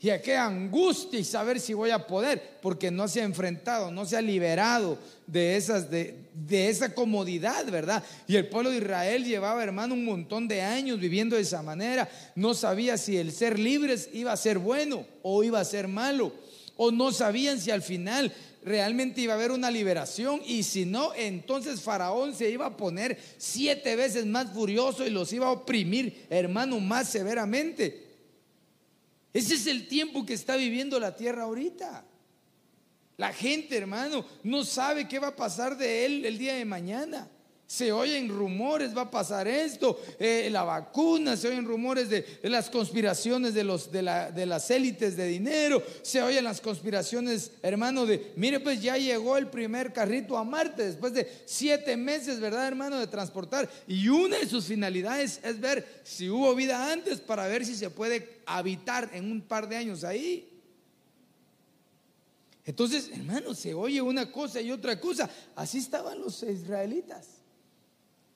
Y 0.00 0.10
a 0.10 0.22
qué 0.22 0.36
angustia 0.36 1.18
y 1.18 1.24
saber 1.24 1.58
si 1.58 1.74
voy 1.74 1.90
a 1.90 2.06
poder, 2.06 2.58
porque 2.62 2.88
no 2.88 3.08
se 3.08 3.20
ha 3.20 3.24
enfrentado, 3.24 3.90
no 3.90 4.06
se 4.06 4.16
ha 4.16 4.22
liberado 4.22 4.96
de, 5.26 5.56
esas, 5.56 5.90
de, 5.90 6.14
de, 6.34 6.68
esa 6.68 6.94
comodidad, 6.94 7.66
¿verdad? 7.66 8.04
Y 8.28 8.36
el 8.36 8.48
pueblo 8.48 8.70
de 8.70 8.76
Israel 8.76 9.24
llevaba, 9.24 9.60
hermano, 9.60 9.94
un 9.94 10.04
montón 10.04 10.46
de 10.46 10.62
años 10.62 11.00
viviendo 11.00 11.34
de 11.34 11.42
esa 11.42 11.62
manera. 11.62 12.08
No 12.36 12.54
sabía 12.54 12.96
si 12.96 13.16
el 13.16 13.32
ser 13.32 13.58
libres 13.58 14.08
iba 14.12 14.32
a 14.32 14.36
ser 14.36 14.58
bueno 14.58 15.04
o 15.22 15.42
iba 15.42 15.58
a 15.58 15.64
ser 15.64 15.88
malo. 15.88 16.32
O 16.76 16.92
no 16.92 17.10
sabían 17.10 17.58
si 17.60 17.72
al 17.72 17.82
final 17.82 18.32
realmente 18.62 19.20
iba 19.20 19.32
a 19.32 19.36
haber 19.36 19.50
una 19.50 19.70
liberación 19.70 20.40
y 20.46 20.62
si 20.62 20.84
no, 20.84 21.12
entonces 21.14 21.80
Faraón 21.80 22.34
se 22.34 22.50
iba 22.50 22.66
a 22.66 22.76
poner 22.76 23.18
siete 23.36 23.96
veces 23.96 24.26
más 24.26 24.52
furioso 24.52 25.04
y 25.04 25.10
los 25.10 25.32
iba 25.32 25.46
a 25.46 25.52
oprimir, 25.52 26.26
hermano, 26.30 26.78
más 26.78 27.08
severamente. 27.08 28.07
Ese 29.32 29.54
es 29.54 29.66
el 29.66 29.88
tiempo 29.88 30.24
que 30.24 30.34
está 30.34 30.56
viviendo 30.56 30.98
la 30.98 31.16
tierra 31.16 31.44
ahorita. 31.44 32.04
La 33.16 33.32
gente, 33.32 33.76
hermano, 33.76 34.24
no 34.44 34.64
sabe 34.64 35.08
qué 35.08 35.18
va 35.18 35.28
a 35.28 35.36
pasar 35.36 35.76
de 35.76 36.06
él 36.06 36.24
el 36.24 36.38
día 36.38 36.54
de 36.54 36.64
mañana. 36.64 37.28
Se 37.68 37.92
oyen 37.92 38.30
rumores, 38.30 38.96
va 38.96 39.02
a 39.02 39.10
pasar 39.10 39.46
esto, 39.46 40.00
eh, 40.18 40.48
la 40.50 40.62
vacuna, 40.62 41.36
se 41.36 41.48
oyen 41.48 41.66
rumores 41.66 42.08
de, 42.08 42.24
las 42.44 42.70
conspiraciones 42.70 43.52
de, 43.52 43.62
los, 43.62 43.92
de, 43.92 44.00
de 44.34 44.46
las 44.46 44.70
élites 44.70 45.18
de 45.18 45.26
dinero, 45.26 45.82
se 46.00 46.22
oyen 46.22 46.44
las 46.44 46.62
conspiraciones, 46.62 47.50
hermano, 47.60 48.06
de, 48.06 48.32
mire, 48.36 48.58
pues 48.58 48.80
ya 48.80 48.96
llegó 48.96 49.36
el 49.36 49.48
primer 49.48 49.92
carrito 49.92 50.38
a 50.38 50.44
Marte 50.44 50.86
después 50.86 51.12
de 51.12 51.30
siete 51.44 51.94
meses, 51.98 52.40
¿verdad, 52.40 52.66
hermano, 52.66 52.98
de 52.98 53.06
transportar? 53.06 53.68
Y 53.86 54.08
una 54.08 54.38
de 54.38 54.48
sus 54.48 54.64
finalidades 54.64 55.38
es 55.44 55.60
ver 55.60 55.86
si 56.04 56.30
hubo 56.30 56.54
vida 56.54 56.90
antes 56.90 57.20
para 57.20 57.46
ver 57.48 57.66
si 57.66 57.76
se 57.76 57.90
puede 57.90 58.38
habitar 58.46 59.10
en 59.12 59.30
un 59.30 59.42
par 59.42 59.68
de 59.68 59.76
años 59.76 60.04
ahí. 60.04 60.48
Entonces, 62.64 63.10
hermano, 63.12 63.52
se 63.52 63.74
oye 63.74 64.00
una 64.00 64.32
cosa 64.32 64.58
y 64.58 64.70
otra 64.70 64.98
cosa. 64.98 65.28
Así 65.54 65.76
estaban 65.76 66.18
los 66.18 66.42
israelitas. 66.42 67.37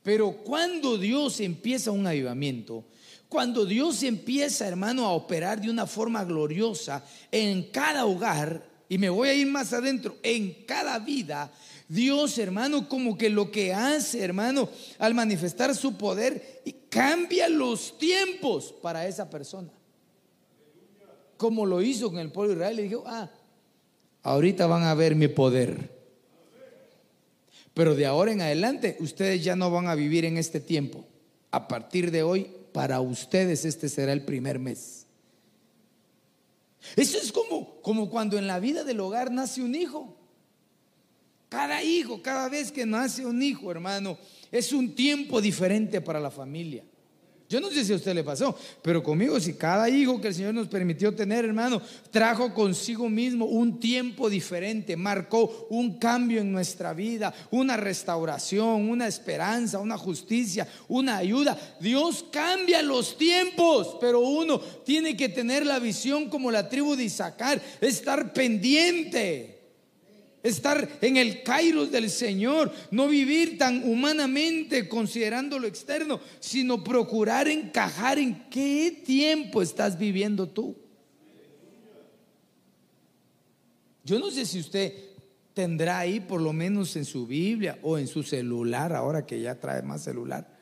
Pero 0.02 0.32
cuando 0.32 0.98
Dios 0.98 1.40
empieza 1.40 1.90
un 1.90 2.06
avivamiento, 2.06 2.84
cuando 3.28 3.64
Dios 3.64 4.02
empieza, 4.02 4.66
hermano, 4.66 5.06
a 5.06 5.12
operar 5.12 5.60
de 5.60 5.70
una 5.70 5.86
forma 5.86 6.24
gloriosa 6.24 7.04
en 7.30 7.70
cada 7.70 8.04
hogar, 8.04 8.70
y 8.88 8.98
me 8.98 9.08
voy 9.08 9.28
a 9.30 9.34
ir 9.34 9.46
más 9.46 9.72
adentro, 9.72 10.16
en 10.22 10.64
cada 10.66 10.98
vida, 10.98 11.50
Dios, 11.88 12.36
hermano, 12.38 12.88
como 12.88 13.16
que 13.16 13.30
lo 13.30 13.50
que 13.50 13.72
hace, 13.72 14.22
hermano, 14.22 14.68
al 14.98 15.14
manifestar 15.14 15.74
su 15.74 15.96
poder, 15.96 16.62
cambia 16.88 17.48
los 17.48 17.96
tiempos 17.96 18.74
para 18.82 19.06
esa 19.06 19.30
persona. 19.30 19.70
Como 21.38 21.64
lo 21.64 21.80
hizo 21.80 22.10
con 22.10 22.18
el 22.18 22.30
pueblo 22.30 22.54
de 22.54 22.58
Israel, 22.58 22.76
le 22.76 22.82
dijo, 22.82 23.04
ah, 23.06 23.30
ahorita 24.22 24.66
van 24.66 24.82
a 24.82 24.94
ver 24.94 25.14
mi 25.14 25.28
poder. 25.28 26.01
Pero 27.74 27.94
de 27.94 28.06
ahora 28.06 28.32
en 28.32 28.40
adelante 28.40 28.96
ustedes 29.00 29.42
ya 29.42 29.56
no 29.56 29.70
van 29.70 29.88
a 29.88 29.94
vivir 29.94 30.24
en 30.24 30.36
este 30.36 30.60
tiempo. 30.60 31.06
A 31.50 31.68
partir 31.68 32.10
de 32.10 32.22
hoy, 32.22 32.50
para 32.72 33.00
ustedes 33.00 33.64
este 33.64 33.88
será 33.88 34.12
el 34.12 34.24
primer 34.24 34.58
mes. 34.58 35.06
Eso 36.96 37.18
es 37.18 37.32
como, 37.32 37.80
como 37.80 38.10
cuando 38.10 38.38
en 38.38 38.46
la 38.46 38.58
vida 38.58 38.84
del 38.84 39.00
hogar 39.00 39.30
nace 39.30 39.62
un 39.62 39.74
hijo. 39.74 40.16
Cada 41.48 41.82
hijo, 41.82 42.22
cada 42.22 42.48
vez 42.48 42.72
que 42.72 42.86
nace 42.86 43.26
un 43.26 43.42
hijo, 43.42 43.70
hermano, 43.70 44.18
es 44.50 44.72
un 44.72 44.94
tiempo 44.94 45.40
diferente 45.40 46.00
para 46.00 46.18
la 46.18 46.30
familia. 46.30 46.84
Yo 47.52 47.60
no 47.60 47.68
sé 47.68 47.84
si 47.84 47.92
a 47.92 47.96
usted 47.96 48.14
le 48.14 48.24
pasó, 48.24 48.56
pero 48.80 49.02
conmigo, 49.02 49.38
si 49.38 49.52
cada 49.52 49.86
hijo 49.90 50.18
que 50.18 50.28
el 50.28 50.34
Señor 50.34 50.54
nos 50.54 50.68
permitió 50.68 51.14
tener, 51.14 51.44
hermano, 51.44 51.82
trajo 52.10 52.54
consigo 52.54 53.10
mismo 53.10 53.44
un 53.44 53.78
tiempo 53.78 54.30
diferente, 54.30 54.96
marcó 54.96 55.66
un 55.68 55.98
cambio 55.98 56.40
en 56.40 56.50
nuestra 56.50 56.94
vida, 56.94 57.34
una 57.50 57.76
restauración, 57.76 58.88
una 58.88 59.06
esperanza, 59.06 59.80
una 59.80 59.98
justicia, 59.98 60.66
una 60.88 61.18
ayuda. 61.18 61.76
Dios 61.78 62.24
cambia 62.32 62.80
los 62.80 63.18
tiempos, 63.18 63.98
pero 64.00 64.20
uno 64.20 64.58
tiene 64.58 65.14
que 65.14 65.28
tener 65.28 65.66
la 65.66 65.78
visión 65.78 66.30
como 66.30 66.50
la 66.50 66.70
tribu 66.70 66.96
de 66.96 67.04
Isaacar, 67.04 67.60
estar 67.82 68.32
pendiente 68.32 69.51
estar 70.42 70.98
en 71.00 71.16
el 71.16 71.42
kairos 71.42 71.90
del 71.90 72.10
Señor, 72.10 72.72
no 72.90 73.08
vivir 73.08 73.58
tan 73.58 73.88
humanamente 73.88 74.88
considerando 74.88 75.58
lo 75.58 75.66
externo, 75.66 76.20
sino 76.40 76.82
procurar 76.82 77.48
encajar 77.48 78.18
en 78.18 78.48
qué 78.50 79.02
tiempo 79.04 79.62
estás 79.62 79.98
viviendo 79.98 80.48
tú. 80.48 80.76
Yo 84.04 84.18
no 84.18 84.30
sé 84.30 84.46
si 84.46 84.58
usted 84.58 84.92
tendrá 85.54 86.00
ahí 86.00 86.20
por 86.20 86.40
lo 86.40 86.52
menos 86.52 86.96
en 86.96 87.04
su 87.04 87.26
Biblia 87.26 87.78
o 87.82 87.98
en 87.98 88.08
su 88.08 88.22
celular, 88.22 88.92
ahora 88.92 89.26
que 89.26 89.40
ya 89.40 89.60
trae 89.60 89.82
más 89.82 90.02
celular. 90.02 90.52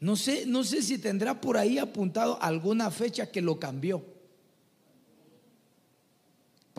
No 0.00 0.16
sé, 0.16 0.44
no 0.46 0.64
sé 0.64 0.82
si 0.82 0.98
tendrá 0.98 1.40
por 1.40 1.58
ahí 1.58 1.78
apuntado 1.78 2.42
alguna 2.42 2.90
fecha 2.90 3.30
que 3.30 3.42
lo 3.42 3.60
cambió. 3.60 4.02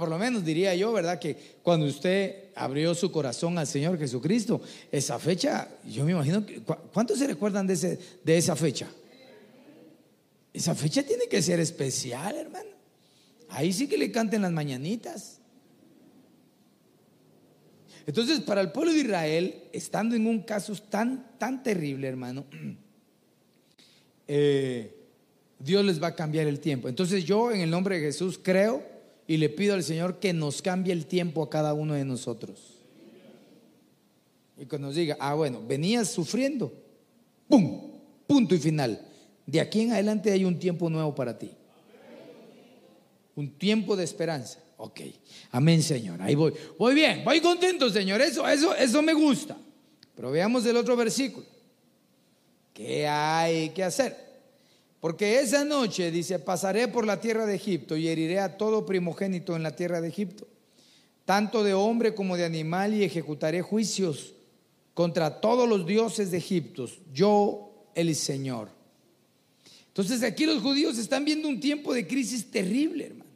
Por 0.01 0.09
lo 0.09 0.17
menos 0.17 0.43
diría 0.43 0.73
yo, 0.73 0.91
¿verdad? 0.91 1.19
Que 1.19 1.37
cuando 1.61 1.85
usted 1.85 2.45
abrió 2.55 2.95
su 2.95 3.11
corazón 3.11 3.59
al 3.59 3.67
Señor 3.67 3.99
Jesucristo, 3.99 4.59
esa 4.91 5.19
fecha, 5.19 5.69
yo 5.85 6.03
me 6.03 6.13
imagino, 6.13 6.43
que, 6.43 6.59
¿cuántos 6.59 7.19
se 7.19 7.27
recuerdan 7.27 7.67
de, 7.67 7.73
ese, 7.73 7.99
de 8.23 8.35
esa 8.35 8.55
fecha? 8.55 8.87
Esa 10.51 10.73
fecha 10.73 11.03
tiene 11.03 11.27
que 11.27 11.39
ser 11.39 11.59
especial, 11.59 12.35
hermano. 12.35 12.71
Ahí 13.49 13.71
sí 13.71 13.87
que 13.87 13.95
le 13.95 14.11
canten 14.11 14.41
las 14.41 14.51
mañanitas. 14.51 15.37
Entonces, 18.07 18.39
para 18.39 18.61
el 18.61 18.71
pueblo 18.71 18.93
de 18.93 19.01
Israel, 19.01 19.63
estando 19.71 20.15
en 20.15 20.25
un 20.25 20.41
caso 20.41 20.73
tan, 20.89 21.37
tan 21.37 21.61
terrible, 21.61 22.07
hermano, 22.07 22.45
eh, 24.27 24.95
Dios 25.59 25.85
les 25.85 26.01
va 26.01 26.07
a 26.07 26.15
cambiar 26.15 26.47
el 26.47 26.59
tiempo. 26.59 26.89
Entonces 26.89 27.23
yo, 27.23 27.51
en 27.51 27.61
el 27.61 27.69
nombre 27.69 27.99
de 27.99 28.01
Jesús, 28.07 28.39
creo 28.41 28.89
y 29.27 29.37
le 29.37 29.49
pido 29.49 29.73
al 29.73 29.83
Señor 29.83 30.19
que 30.19 30.33
nos 30.33 30.61
cambie 30.61 30.93
el 30.93 31.05
tiempo 31.05 31.43
a 31.43 31.49
cada 31.49 31.73
uno 31.73 31.93
de 31.93 32.05
nosotros. 32.05 32.77
Y 34.57 34.65
que 34.65 34.77
nos 34.77 34.95
diga, 34.95 35.17
ah, 35.19 35.33
bueno, 35.33 35.61
venías 35.65 36.09
sufriendo. 36.09 36.71
¡Pum! 37.47 37.91
Punto 38.27 38.55
y 38.55 38.59
final. 38.59 39.05
De 39.45 39.59
aquí 39.59 39.81
en 39.81 39.91
adelante 39.91 40.31
hay 40.31 40.45
un 40.45 40.59
tiempo 40.59 40.89
nuevo 40.89 41.13
para 41.15 41.37
ti. 41.37 41.51
Un 43.35 43.57
tiempo 43.57 43.95
de 43.95 44.03
esperanza. 44.03 44.59
Ok. 44.77 45.01
Amén, 45.51 45.81
Señor. 45.81 46.21
Ahí 46.21 46.35
voy. 46.35 46.53
Voy 46.77 46.95
bien, 46.95 47.23
voy 47.23 47.41
contento, 47.41 47.89
Señor. 47.89 48.21
Eso, 48.21 48.47
eso, 48.47 48.75
eso 48.75 49.01
me 49.01 49.13
gusta. 49.13 49.57
Pero 50.15 50.31
veamos 50.31 50.65
el 50.65 50.77
otro 50.77 50.95
versículo. 50.95 51.45
¿Qué 52.73 53.07
hay 53.07 53.69
que 53.69 53.83
hacer? 53.83 54.30
Porque 55.01 55.39
esa 55.39 55.65
noche, 55.65 56.11
dice, 56.11 56.37
pasaré 56.37 56.87
por 56.87 57.07
la 57.07 57.19
tierra 57.19 57.47
de 57.47 57.55
Egipto 57.55 57.97
y 57.97 58.07
heriré 58.07 58.39
a 58.39 58.55
todo 58.55 58.85
primogénito 58.85 59.55
en 59.55 59.63
la 59.63 59.75
tierra 59.75 59.99
de 59.99 60.07
Egipto, 60.07 60.47
tanto 61.25 61.63
de 61.63 61.73
hombre 61.73 62.13
como 62.13 62.37
de 62.37 62.45
animal, 62.45 62.93
y 62.93 63.03
ejecutaré 63.03 63.63
juicios 63.63 64.35
contra 64.93 65.41
todos 65.41 65.67
los 65.67 65.87
dioses 65.87 66.29
de 66.29 66.37
Egipto, 66.37 66.85
yo 67.11 67.87
el 67.95 68.15
Señor. 68.15 68.69
Entonces 69.87 70.21
aquí 70.21 70.45
los 70.45 70.61
judíos 70.61 70.99
están 70.99 71.25
viendo 71.25 71.47
un 71.47 71.59
tiempo 71.59 71.95
de 71.95 72.05
crisis 72.05 72.51
terrible, 72.51 73.07
hermano. 73.07 73.31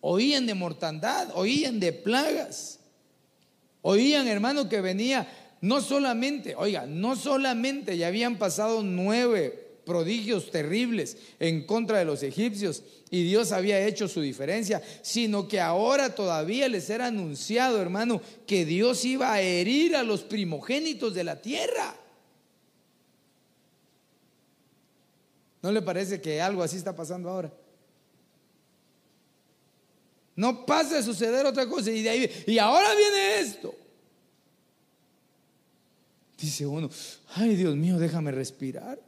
Oían 0.00 0.46
de 0.46 0.54
mortandad, 0.54 1.28
oían 1.36 1.78
de 1.78 1.92
plagas, 1.92 2.80
oían, 3.80 4.26
hermano, 4.26 4.68
que 4.68 4.80
venía 4.80 5.28
no 5.60 5.80
solamente, 5.80 6.56
oiga, 6.56 6.86
no 6.86 7.14
solamente 7.14 7.96
ya 7.96 8.08
habían 8.08 8.36
pasado 8.36 8.82
nueve 8.82 9.61
prodigios 9.84 10.50
terribles 10.50 11.16
en 11.40 11.66
contra 11.66 11.98
de 11.98 12.04
los 12.04 12.22
egipcios 12.22 12.82
y 13.10 13.24
Dios 13.24 13.52
había 13.52 13.84
hecho 13.86 14.08
su 14.08 14.20
diferencia, 14.20 14.82
sino 15.02 15.46
que 15.48 15.60
ahora 15.60 16.14
todavía 16.14 16.68
les 16.68 16.88
era 16.88 17.06
anunciado, 17.06 17.80
hermano, 17.80 18.22
que 18.46 18.64
Dios 18.64 19.04
iba 19.04 19.32
a 19.32 19.40
herir 19.40 19.96
a 19.96 20.02
los 20.02 20.22
primogénitos 20.22 21.14
de 21.14 21.24
la 21.24 21.40
tierra. 21.40 21.94
¿No 25.60 25.70
le 25.70 25.82
parece 25.82 26.20
que 26.20 26.40
algo 26.40 26.62
así 26.62 26.76
está 26.76 26.94
pasando 26.94 27.28
ahora? 27.28 27.52
No 30.34 30.64
pasa 30.64 30.98
a 30.98 31.02
suceder 31.02 31.44
otra 31.46 31.68
cosa 31.68 31.90
y 31.90 32.02
de 32.02 32.10
ahí 32.10 32.44
y 32.46 32.58
ahora 32.58 32.94
viene 32.94 33.40
esto. 33.40 33.74
Dice 36.38 36.66
uno, 36.66 36.90
ay 37.34 37.54
Dios 37.54 37.76
mío, 37.76 37.98
déjame 37.98 38.32
respirar. 38.32 38.98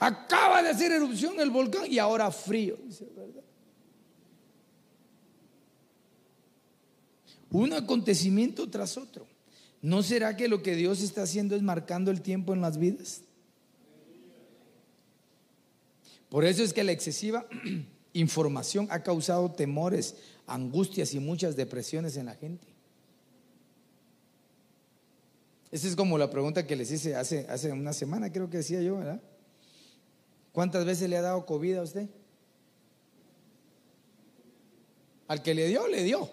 Acaba 0.00 0.62
de 0.62 0.70
hacer 0.70 0.92
erupción 0.92 1.38
el 1.40 1.50
volcán 1.50 1.84
y 1.86 1.98
ahora 1.98 2.30
frío. 2.30 2.78
Un 7.50 7.74
acontecimiento 7.74 8.70
tras 8.70 8.96
otro. 8.96 9.26
¿No 9.82 10.02
será 10.02 10.36
que 10.36 10.48
lo 10.48 10.62
que 10.62 10.74
Dios 10.74 11.02
está 11.02 11.22
haciendo 11.22 11.54
es 11.54 11.60
marcando 11.60 12.10
el 12.10 12.22
tiempo 12.22 12.54
en 12.54 12.62
las 12.62 12.78
vidas? 12.78 13.20
Por 16.30 16.46
eso 16.46 16.62
es 16.62 16.72
que 16.72 16.82
la 16.82 16.92
excesiva 16.92 17.44
información 18.14 18.86
ha 18.90 19.02
causado 19.02 19.50
temores, 19.50 20.16
angustias 20.46 21.12
y 21.12 21.20
muchas 21.20 21.56
depresiones 21.56 22.16
en 22.16 22.26
la 22.26 22.36
gente. 22.36 22.66
Esa 25.70 25.88
es 25.88 25.94
como 25.94 26.16
la 26.16 26.30
pregunta 26.30 26.66
que 26.66 26.74
les 26.74 26.90
hice 26.90 27.16
hace, 27.16 27.46
hace 27.50 27.70
una 27.70 27.92
semana, 27.92 28.32
creo 28.32 28.48
que 28.48 28.58
decía 28.58 28.80
yo, 28.80 28.96
¿verdad? 28.96 29.20
¿Cuántas 30.52 30.84
veces 30.84 31.08
le 31.08 31.16
ha 31.16 31.22
dado 31.22 31.46
COVID 31.46 31.76
a 31.76 31.82
usted? 31.82 32.08
Al 35.28 35.42
que 35.42 35.54
le 35.54 35.68
dio, 35.68 35.86
le 35.86 36.02
dio. 36.02 36.28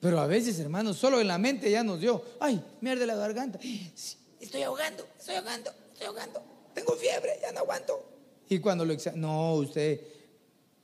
Pero 0.00 0.20
a 0.20 0.26
veces, 0.26 0.58
hermanos, 0.58 0.96
solo 0.96 1.20
en 1.20 1.28
la 1.28 1.38
mente 1.38 1.70
ya 1.70 1.82
nos 1.82 2.00
dio, 2.00 2.22
ay, 2.40 2.62
mierda 2.80 3.06
la 3.06 3.16
garganta, 3.16 3.58
estoy 4.40 4.62
ahogando, 4.62 5.06
estoy 5.18 5.36
ahogando, 5.36 5.70
estoy 5.92 6.06
ahogando, 6.06 6.42
tengo 6.74 6.94
fiebre, 6.94 7.38
ya 7.40 7.52
no 7.52 7.60
aguanto. 7.60 8.04
Y 8.48 8.58
cuando 8.58 8.84
lo 8.84 8.94
no, 9.14 9.54
usted 9.54 10.00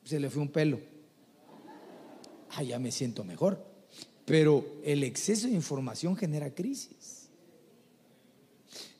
se 0.04 0.18
le 0.18 0.30
fue 0.30 0.42
un 0.42 0.48
pelo. 0.48 0.80
Ah, 2.50 2.62
ya 2.62 2.78
me 2.78 2.90
siento 2.90 3.24
mejor. 3.24 3.64
Pero 4.24 4.64
el 4.84 5.04
exceso 5.04 5.46
de 5.46 5.54
información 5.54 6.16
genera 6.16 6.50
crisis. 6.54 7.28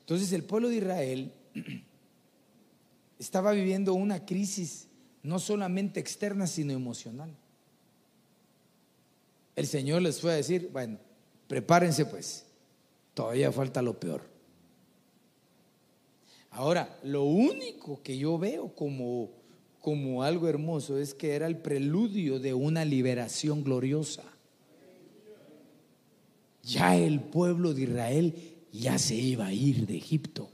Entonces 0.01 0.31
el 0.33 0.43
pueblo 0.43 0.69
de 0.69 0.77
Israel 0.77 1.31
estaba 3.19 3.51
viviendo 3.51 3.93
una 3.93 4.25
crisis 4.25 4.87
no 5.23 5.39
solamente 5.39 5.99
externa, 5.99 6.47
sino 6.47 6.73
emocional. 6.73 7.33
El 9.55 9.67
Señor 9.67 10.01
les 10.01 10.19
fue 10.19 10.33
a 10.33 10.35
decir, 10.35 10.69
bueno, 10.71 10.97
prepárense 11.47 12.05
pues, 12.05 12.45
todavía 13.13 13.51
falta 13.51 13.81
lo 13.81 13.99
peor. 13.99 14.21
Ahora, 16.51 16.99
lo 17.03 17.23
único 17.23 18.01
que 18.03 18.17
yo 18.17 18.37
veo 18.37 18.75
como, 18.75 19.31
como 19.79 20.23
algo 20.23 20.47
hermoso 20.47 20.97
es 20.97 21.13
que 21.13 21.35
era 21.35 21.47
el 21.47 21.57
preludio 21.57 22.39
de 22.39 22.53
una 22.53 22.85
liberación 22.85 23.63
gloriosa. 23.63 24.23
Ya 26.63 26.95
el 26.95 27.21
pueblo 27.21 27.73
de 27.73 27.83
Israel 27.83 28.35
ya 28.71 28.97
se 28.97 29.15
iba 29.15 29.47
a 29.47 29.53
ir 29.53 29.87
de 29.87 29.97
Egipto. 29.97 30.49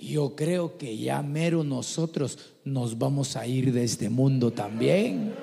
Yo 0.00 0.34
creo 0.34 0.78
que 0.78 0.96
ya 0.96 1.22
mero 1.22 1.62
nosotros 1.62 2.38
nos 2.64 2.96
vamos 2.98 3.36
a 3.36 3.46
ir 3.46 3.72
de 3.72 3.84
este 3.84 4.08
mundo 4.08 4.50
también. 4.50 5.34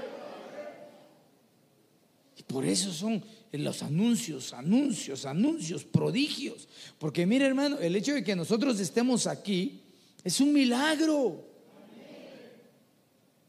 Y 2.36 2.44
por 2.44 2.66
eso 2.66 2.92
son 2.92 3.24
los 3.52 3.84
anuncios, 3.84 4.54
anuncios, 4.54 5.26
anuncios, 5.26 5.84
prodigios. 5.84 6.68
Porque 7.00 7.26
mire 7.26 7.46
hermano, 7.46 7.78
el 7.80 7.96
hecho 7.96 8.14
de 8.14 8.24
que 8.24 8.36
nosotros 8.36 8.80
estemos 8.80 9.28
aquí 9.28 9.82
es 10.24 10.40
un 10.42 10.54
milagro. 10.54 11.46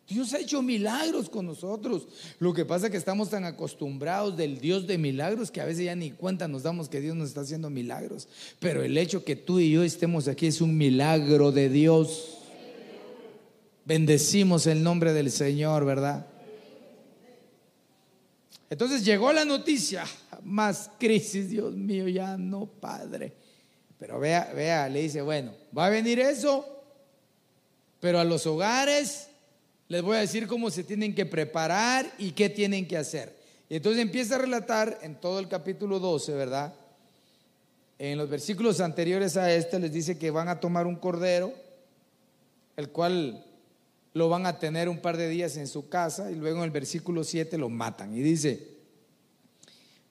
Dios 0.08 0.32
ha 0.32 0.38
hecho 0.38 0.62
milagros 0.62 1.28
con 1.28 1.44
nosotros. 1.44 2.08
Lo 2.38 2.54
que 2.54 2.64
pasa 2.64 2.86
es 2.86 2.92
que 2.92 2.96
estamos 2.96 3.28
tan 3.28 3.44
acostumbrados 3.44 4.38
del 4.38 4.58
Dios 4.58 4.86
de 4.86 4.96
milagros 4.96 5.50
que 5.50 5.60
a 5.60 5.66
veces 5.66 5.84
ya 5.84 5.94
ni 5.94 6.12
cuenta 6.12 6.48
nos 6.48 6.62
damos 6.62 6.88
que 6.88 7.02
Dios 7.02 7.14
nos 7.14 7.28
está 7.28 7.42
haciendo 7.42 7.68
milagros. 7.68 8.26
Pero 8.58 8.82
el 8.82 8.96
hecho 8.96 9.22
que 9.22 9.36
tú 9.36 9.60
y 9.60 9.70
yo 9.70 9.82
estemos 9.82 10.26
aquí 10.26 10.46
es 10.46 10.62
un 10.62 10.78
milagro 10.78 11.52
de 11.52 11.68
Dios. 11.68 12.38
Bendecimos 13.84 14.66
el 14.66 14.82
nombre 14.82 15.12
del 15.12 15.30
Señor, 15.30 15.84
¿verdad? 15.84 16.26
Entonces 18.70 19.04
llegó 19.04 19.32
la 19.34 19.44
noticia, 19.44 20.04
más 20.42 20.90
crisis, 20.98 21.50
Dios 21.50 21.74
mío, 21.74 22.08
ya 22.08 22.38
no, 22.38 22.64
Padre. 22.64 23.34
Pero 23.98 24.18
vea, 24.18 24.52
vea, 24.54 24.88
le 24.88 25.02
dice, 25.02 25.20
bueno, 25.20 25.52
va 25.76 25.86
a 25.86 25.90
venir 25.90 26.18
eso, 26.18 26.66
pero 28.00 28.18
a 28.18 28.24
los 28.24 28.46
hogares 28.46 29.28
les 29.88 30.02
voy 30.02 30.16
a 30.16 30.20
decir 30.20 30.46
cómo 30.46 30.70
se 30.70 30.84
tienen 30.84 31.14
que 31.14 31.26
preparar 31.26 32.12
y 32.18 32.32
qué 32.32 32.48
tienen 32.48 32.86
que 32.86 32.96
hacer. 32.96 33.36
Y 33.70 33.76
entonces 33.76 34.02
empieza 34.02 34.36
a 34.36 34.38
relatar 34.38 34.98
en 35.02 35.20
todo 35.20 35.38
el 35.38 35.48
capítulo 35.48 35.98
12, 35.98 36.32
¿verdad? 36.34 36.74
En 37.98 38.16
los 38.18 38.28
versículos 38.28 38.80
anteriores 38.80 39.36
a 39.36 39.52
este 39.52 39.78
les 39.78 39.92
dice 39.92 40.18
que 40.18 40.30
van 40.30 40.48
a 40.48 40.60
tomar 40.60 40.86
un 40.86 40.96
cordero, 40.96 41.52
el 42.76 42.90
cual 42.90 43.44
lo 44.14 44.28
van 44.28 44.46
a 44.46 44.58
tener 44.58 44.88
un 44.88 45.00
par 45.00 45.16
de 45.16 45.28
días 45.28 45.56
en 45.56 45.66
su 45.66 45.88
casa 45.88 46.30
y 46.30 46.34
luego 46.34 46.58
en 46.58 46.64
el 46.64 46.70
versículo 46.70 47.24
7 47.24 47.56
lo 47.58 47.68
matan. 47.68 48.14
Y 48.14 48.20
dice, 48.20 48.78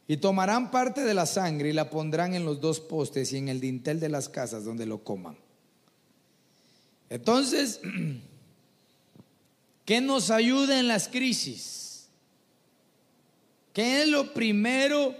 y 0.07 0.17
tomarán 0.17 0.71
parte 0.71 1.01
de 1.01 1.13
la 1.13 1.25
sangre 1.25 1.69
y 1.69 1.73
la 1.73 1.89
pondrán 1.89 2.33
en 2.33 2.45
los 2.45 2.61
dos 2.61 2.79
postes 2.79 3.31
y 3.33 3.37
en 3.37 3.49
el 3.49 3.59
dintel 3.59 3.99
de 3.99 4.09
las 4.09 4.29
casas 4.29 4.63
donde 4.63 4.85
lo 4.85 5.03
coman. 5.03 5.37
Entonces, 7.09 7.79
¿Qué 9.87 10.01
nos 10.01 10.31
ayuda 10.31 10.81
en 10.81 10.89
las 10.89 11.07
crisis? 11.07 12.09
¿Qué 13.71 14.01
es 14.01 14.09
lo 14.09 14.33
primero 14.33 15.15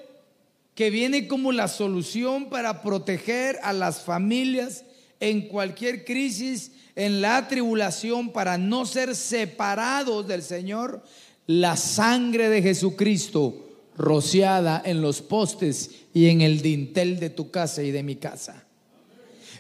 que 0.76 0.90
viene 0.90 1.26
como 1.26 1.54
la 1.54 1.70
solución 1.70 2.50
para 2.50 2.82
proteger 2.82 3.58
a 3.64 3.72
las 3.72 4.02
familias 4.02 4.84
en 5.22 5.48
cualquier 5.48 6.04
crisis, 6.04 6.74
en 6.98 7.22
la 7.22 7.48
tribulación, 7.48 8.34
para 8.34 8.58
no 8.58 8.86
ser 8.86 9.16
separados 9.16 10.28
del 10.28 10.44
Señor? 10.44 11.02
La 11.46 11.78
sangre 11.78 12.50
de 12.50 12.62
Jesucristo 12.62 13.70
rociada 13.96 14.82
en 14.84 15.02
los 15.02 15.22
postes 15.22 15.92
y 16.14 16.28
en 16.28 16.42
el 16.42 16.62
dintel 16.62 17.22
de 17.22 17.30
tu 17.30 17.52
casa 17.52 17.84
y 17.84 17.92
de 17.92 18.04
mi 18.04 18.18
casa. 18.18 18.66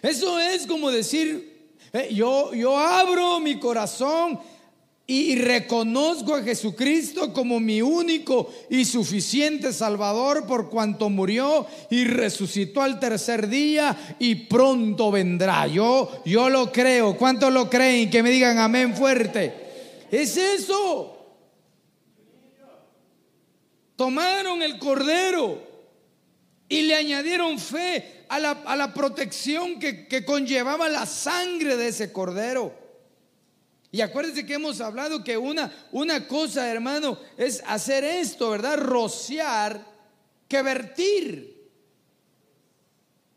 Eso 0.01 0.37
es 0.37 0.67
como 0.67 0.91
decir, 0.91 1.69
eh, 1.93 2.09
yo, 2.13 2.53
yo 2.53 2.77
abro 2.77 3.39
mi 3.39 3.57
corazón 3.57 4.37
y 5.09 5.37
reconozco 5.37 6.35
a 6.35 6.43
Jesucristo 6.43 7.31
como 7.31 7.61
mi 7.61 7.81
único 7.81 8.53
y 8.69 8.83
suficiente 8.83 9.71
Salvador 9.71 10.45
por 10.45 10.69
cuanto 10.69 11.09
murió 11.09 11.65
y 11.89 12.03
resucitó 12.03 12.81
al 12.81 12.99
tercer 12.99 13.47
día 13.47 14.17
y 14.19 14.35
pronto 14.35 15.09
vendrá. 15.09 15.65
Yo, 15.65 16.21
yo 16.25 16.49
lo 16.49 16.73
creo. 16.73 17.15
¿Cuántos 17.15 17.53
lo 17.53 17.69
creen? 17.69 18.09
Que 18.09 18.21
me 18.21 18.29
digan 18.29 18.57
amén 18.57 18.97
fuerte. 18.97 19.53
Es 20.11 20.35
eso. 20.35 21.13
Tomaron 23.95 24.61
el 24.61 24.77
cordero 24.77 25.65
y 26.67 26.81
le 26.81 26.95
añadieron 26.95 27.57
fe 27.59 28.25
a 28.27 28.39
la, 28.39 28.51
a 28.65 28.75
la 28.75 28.93
protección 28.93 29.79
que, 29.79 30.05
que 30.05 30.25
conllevaba 30.25 30.89
la 30.89 31.05
sangre 31.05 31.77
de 31.77 31.87
ese 31.87 32.11
cordero. 32.11 32.86
Y 33.91 34.01
acuérdense 34.01 34.45
que 34.45 34.55
hemos 34.55 34.81
hablado 34.81 35.23
que 35.23 35.37
una, 35.37 35.71
una 35.91 36.27
cosa, 36.27 36.69
hermano, 36.69 37.19
es 37.37 37.63
hacer 37.65 38.03
esto, 38.03 38.49
¿verdad? 38.49 38.77
Rociar 38.77 39.81
que 40.47 40.61
vertir. 40.61 41.57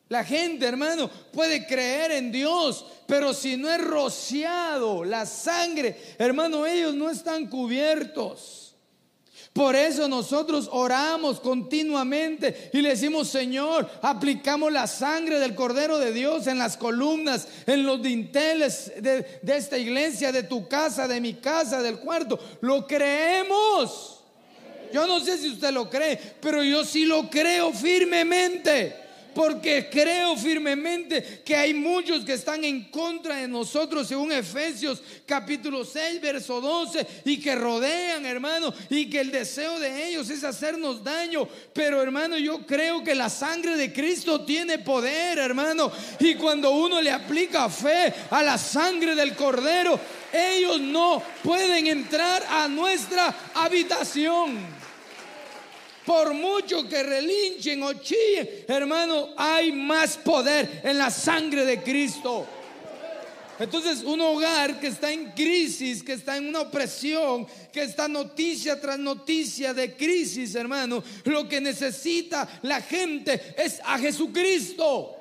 La 0.08 0.24
gente, 0.24 0.66
hermano, 0.66 1.08
puede 1.32 1.66
creer 1.66 2.10
en 2.10 2.32
Dios, 2.32 2.84
pero 3.06 3.32
si 3.32 3.56
no 3.56 3.70
es 3.70 3.80
rociado 3.80 5.04
la 5.04 5.24
sangre, 5.24 5.96
hermano, 6.18 6.66
ellos 6.66 6.94
no 6.94 7.08
están 7.08 7.46
cubiertos. 7.46 8.69
Por 9.52 9.74
eso 9.74 10.06
nosotros 10.06 10.68
oramos 10.70 11.40
continuamente 11.40 12.70
y 12.72 12.80
le 12.80 12.90
decimos, 12.90 13.28
Señor, 13.28 13.90
aplicamos 14.00 14.72
la 14.72 14.86
sangre 14.86 15.40
del 15.40 15.56
Cordero 15.56 15.98
de 15.98 16.12
Dios 16.12 16.46
en 16.46 16.58
las 16.58 16.76
columnas, 16.76 17.48
en 17.66 17.84
los 17.84 18.00
dinteles 18.00 18.92
de, 19.02 19.40
esta 19.42 19.76
iglesia, 19.76 20.30
de 20.30 20.44
tu 20.44 20.68
casa, 20.68 21.08
de 21.08 21.20
mi 21.20 21.34
casa, 21.34 21.82
del 21.82 21.98
cuarto. 21.98 22.38
Lo 22.60 22.86
creemos. 22.86 24.20
Yo 24.92 25.06
no 25.08 25.18
sé 25.18 25.36
si 25.36 25.50
usted 25.50 25.72
lo 25.72 25.90
cree, 25.90 26.16
pero 26.40 26.62
yo 26.62 26.84
sí 26.84 27.04
lo 27.04 27.28
creo 27.28 27.72
firmemente 27.72 29.09
porque 29.34 29.88
creo 29.90 30.36
firmemente 30.36 31.42
que 31.44 31.56
hay 31.56 31.74
muchos 31.74 32.24
que 32.24 32.34
están 32.34 32.64
en 32.64 32.84
contra 32.90 33.36
de 33.36 33.48
nosotros, 33.48 34.08
según 34.08 34.32
Efesios 34.32 35.02
capítulo 35.26 35.84
6, 35.84 36.20
verso 36.20 36.60
12, 36.60 37.06
y 37.24 37.38
que 37.38 37.54
rodean, 37.54 38.26
hermano, 38.26 38.72
y 38.88 39.08
que 39.08 39.20
el 39.20 39.30
deseo 39.30 39.78
de 39.78 40.08
ellos 40.08 40.30
es 40.30 40.44
hacernos 40.44 41.02
daño. 41.02 41.48
Pero, 41.72 42.02
hermano, 42.02 42.36
yo 42.38 42.66
creo 42.66 43.02
que 43.02 43.14
la 43.14 43.30
sangre 43.30 43.76
de 43.76 43.92
Cristo 43.92 44.44
tiene 44.44 44.78
poder, 44.78 45.38
hermano, 45.38 45.92
y 46.18 46.34
cuando 46.34 46.70
uno 46.70 47.00
le 47.00 47.10
aplica 47.10 47.68
fe 47.68 48.12
a 48.30 48.42
la 48.42 48.58
sangre 48.58 49.14
del 49.14 49.34
Cordero, 49.34 49.98
ellos 50.32 50.80
no 50.80 51.22
pueden 51.42 51.86
entrar 51.86 52.44
a 52.48 52.68
nuestra 52.68 53.34
habitación. 53.54 54.79
Por 56.04 56.32
mucho 56.32 56.88
que 56.88 57.02
relinchen 57.02 57.82
o 57.82 57.92
chillen, 57.94 58.48
hermano, 58.66 59.34
hay 59.36 59.70
más 59.70 60.16
poder 60.16 60.80
en 60.82 60.98
la 60.98 61.10
sangre 61.10 61.64
de 61.64 61.82
Cristo. 61.82 62.46
Entonces, 63.58 64.02
un 64.04 64.18
hogar 64.22 64.80
que 64.80 64.86
está 64.86 65.12
en 65.12 65.32
crisis, 65.32 66.02
que 66.02 66.14
está 66.14 66.38
en 66.38 66.48
una 66.48 66.62
opresión, 66.62 67.46
que 67.70 67.82
está 67.82 68.08
noticia 68.08 68.80
tras 68.80 68.98
noticia 68.98 69.74
de 69.74 69.94
crisis, 69.94 70.54
hermano, 70.54 71.04
lo 71.24 71.46
que 71.46 71.60
necesita 71.60 72.48
la 72.62 72.80
gente 72.80 73.54
es 73.58 73.78
a 73.84 73.98
Jesucristo. 73.98 75.19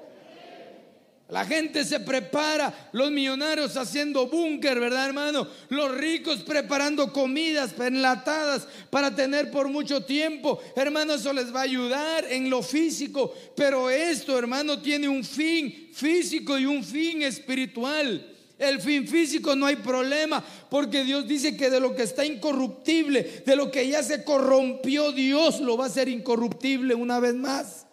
La 1.29 1.45
gente 1.45 1.85
se 1.85 1.99
prepara, 1.99 2.89
los 2.91 3.11
millonarios 3.11 3.77
haciendo 3.77 4.27
búnker, 4.27 4.79
¿verdad, 4.79 5.05
hermano? 5.05 5.47
Los 5.69 5.95
ricos 5.95 6.37
preparando 6.37 7.13
comidas 7.13 7.75
enlatadas 7.79 8.67
para 8.89 9.13
tener 9.13 9.51
por 9.51 9.67
mucho 9.67 10.03
tiempo. 10.03 10.59
Hermano, 10.75 11.13
eso 11.13 11.31
les 11.31 11.53
va 11.53 11.59
a 11.59 11.63
ayudar 11.63 12.25
en 12.31 12.49
lo 12.49 12.63
físico, 12.63 13.31
pero 13.55 13.91
esto, 13.91 14.39
hermano, 14.39 14.81
tiene 14.81 15.07
un 15.07 15.23
fin 15.23 15.91
físico 15.93 16.57
y 16.57 16.65
un 16.65 16.83
fin 16.83 17.21
espiritual. 17.21 18.35
El 18.57 18.81
fin 18.81 19.07
físico 19.07 19.55
no 19.55 19.67
hay 19.67 19.75
problema, 19.75 20.43
porque 20.69 21.03
Dios 21.03 21.27
dice 21.27 21.55
que 21.55 21.69
de 21.69 21.79
lo 21.79 21.95
que 21.95 22.03
está 22.03 22.25
incorruptible, 22.25 23.43
de 23.45 23.55
lo 23.55 23.69
que 23.69 23.87
ya 23.87 24.01
se 24.01 24.23
corrompió, 24.23 25.11
Dios 25.11 25.61
lo 25.61 25.77
va 25.77 25.85
a 25.85 25.87
hacer 25.89 26.09
incorruptible 26.09 26.95
una 26.95 27.19
vez 27.19 27.35
más. 27.35 27.85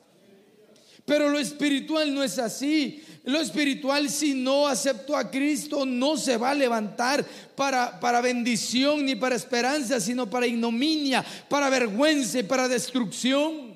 Pero 1.07 1.29
lo 1.29 1.39
espiritual 1.39 2.13
no 2.13 2.25
es 2.25 2.39
así. 2.39 3.03
Lo 3.27 3.41
espiritual, 3.41 4.09
si 4.09 4.35
no 4.35 4.69
acepto 4.69 5.17
a 5.17 5.29
Cristo, 5.29 5.85
no 5.85 6.17
se 6.17 6.37
va 6.37 6.51
a 6.51 6.55
levantar 6.55 7.27
para, 7.57 7.99
para 7.99 8.21
bendición 8.21 9.05
ni 9.05 9.17
para 9.17 9.35
esperanza, 9.35 10.01
sino 10.01 10.31
para 10.31 10.47
ignominia, 10.47 11.25
para 11.49 11.69
vergüenza 11.69 12.39
y 12.39 12.45
para 12.45 12.69
destrucción. 12.69 13.75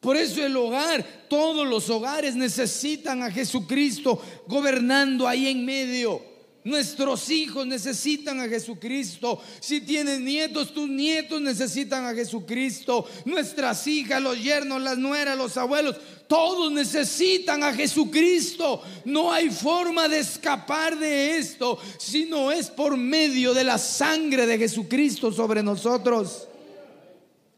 Por 0.00 0.16
eso 0.16 0.42
el 0.42 0.56
hogar, 0.56 1.04
todos 1.28 1.66
los 1.66 1.90
hogares 1.90 2.34
necesitan 2.34 3.22
a 3.22 3.30
Jesucristo 3.30 4.18
gobernando 4.46 5.28
ahí 5.28 5.48
en 5.48 5.66
medio. 5.66 6.33
Nuestros 6.64 7.28
hijos 7.28 7.66
necesitan 7.66 8.40
a 8.40 8.48
Jesucristo. 8.48 9.38
Si 9.60 9.82
tienes 9.82 10.18
nietos, 10.18 10.72
tus 10.72 10.88
nietos 10.88 11.38
necesitan 11.38 12.06
a 12.06 12.14
Jesucristo. 12.14 13.06
Nuestras 13.26 13.86
hijas, 13.86 14.22
los 14.22 14.42
yernos, 14.42 14.80
las 14.80 14.96
nueras, 14.96 15.36
los 15.36 15.58
abuelos, 15.58 15.96
todos 16.26 16.72
necesitan 16.72 17.62
a 17.62 17.74
Jesucristo. 17.74 18.80
No 19.04 19.30
hay 19.30 19.50
forma 19.50 20.08
de 20.08 20.20
escapar 20.20 20.98
de 20.98 21.36
esto 21.36 21.78
si 21.98 22.24
no 22.24 22.50
es 22.50 22.70
por 22.70 22.96
medio 22.96 23.52
de 23.52 23.64
la 23.64 23.76
sangre 23.76 24.46
de 24.46 24.56
Jesucristo 24.56 25.30
sobre 25.30 25.62
nosotros. 25.62 26.48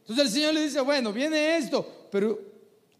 Entonces 0.01 0.27
el 0.27 0.33
Señor 0.33 0.55
le 0.55 0.63
dice, 0.63 0.81
bueno, 0.81 1.13
viene 1.13 1.57
esto, 1.59 2.09
pero 2.11 2.41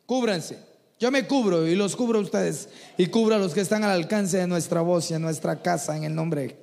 cúbranse. 0.07 0.66
Yo 0.99 1.11
me 1.11 1.27
cubro 1.27 1.67
y 1.67 1.75
los 1.75 1.95
cubro 1.95 2.19
a 2.19 2.23
ustedes 2.23 2.69
y 2.97 3.07
cubro 3.07 3.35
a 3.35 3.39
los 3.39 3.53
que 3.53 3.61
están 3.61 3.85
al 3.85 3.91
alcance 3.91 4.39
de 4.39 4.47
nuestra 4.47 4.81
voz 4.81 5.11
y 5.11 5.15
en 5.15 5.23
nuestra 5.23 5.61
casa 5.61 5.97
en 5.97 6.05
el 6.05 6.15
nombre 6.15 6.57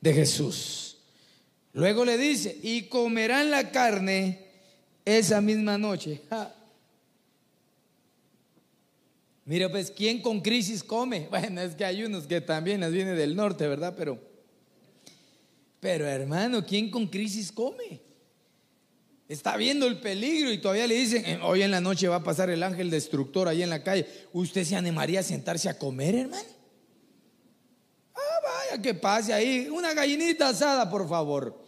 de 0.00 0.14
Jesús. 0.14 0.98
Luego 1.74 2.04
le 2.04 2.16
dice, 2.16 2.58
y 2.62 2.84
comerán 2.84 3.50
la 3.50 3.70
carne 3.70 4.46
esa 5.04 5.40
misma 5.40 5.76
noche. 5.76 6.22
Mira, 9.44 9.70
pues, 9.70 9.90
¿quién 9.90 10.22
con 10.22 10.40
crisis 10.40 10.82
come? 10.82 11.26
Bueno, 11.30 11.60
es 11.60 11.74
que 11.74 11.84
hay 11.84 12.04
unos 12.04 12.26
que 12.26 12.40
también 12.40 12.80
las 12.80 12.92
viene 12.92 13.12
del 13.12 13.36
norte, 13.36 13.66
¿verdad? 13.68 13.94
Pero, 13.96 14.18
pero 15.80 16.06
hermano, 16.06 16.64
¿quién 16.64 16.90
con 16.90 17.08
crisis 17.08 17.52
come? 17.52 18.00
Está 19.28 19.56
viendo 19.56 19.86
el 19.86 20.00
peligro 20.00 20.52
y 20.52 20.58
todavía 20.58 20.86
le 20.86 20.96
dicen, 20.96 21.24
eh, 21.24 21.38
hoy 21.42 21.62
en 21.62 21.70
la 21.70 21.80
noche 21.80 22.08
va 22.08 22.16
a 22.16 22.24
pasar 22.24 22.50
el 22.50 22.62
ángel 22.62 22.90
destructor 22.90 23.48
ahí 23.48 23.62
en 23.62 23.70
la 23.70 23.82
calle. 23.82 24.06
¿Usted 24.32 24.64
se 24.64 24.76
animaría 24.76 25.20
a 25.20 25.22
sentarse 25.22 25.68
a 25.68 25.78
comer, 25.78 26.14
hermano? 26.14 26.48
Ah, 28.14 28.40
vaya, 28.42 28.82
que 28.82 28.92
pase 28.92 29.32
ahí. 29.32 29.68
Una 29.70 29.94
gallinita 29.94 30.50
asada, 30.50 30.90
por 30.90 31.08
favor. 31.08 31.58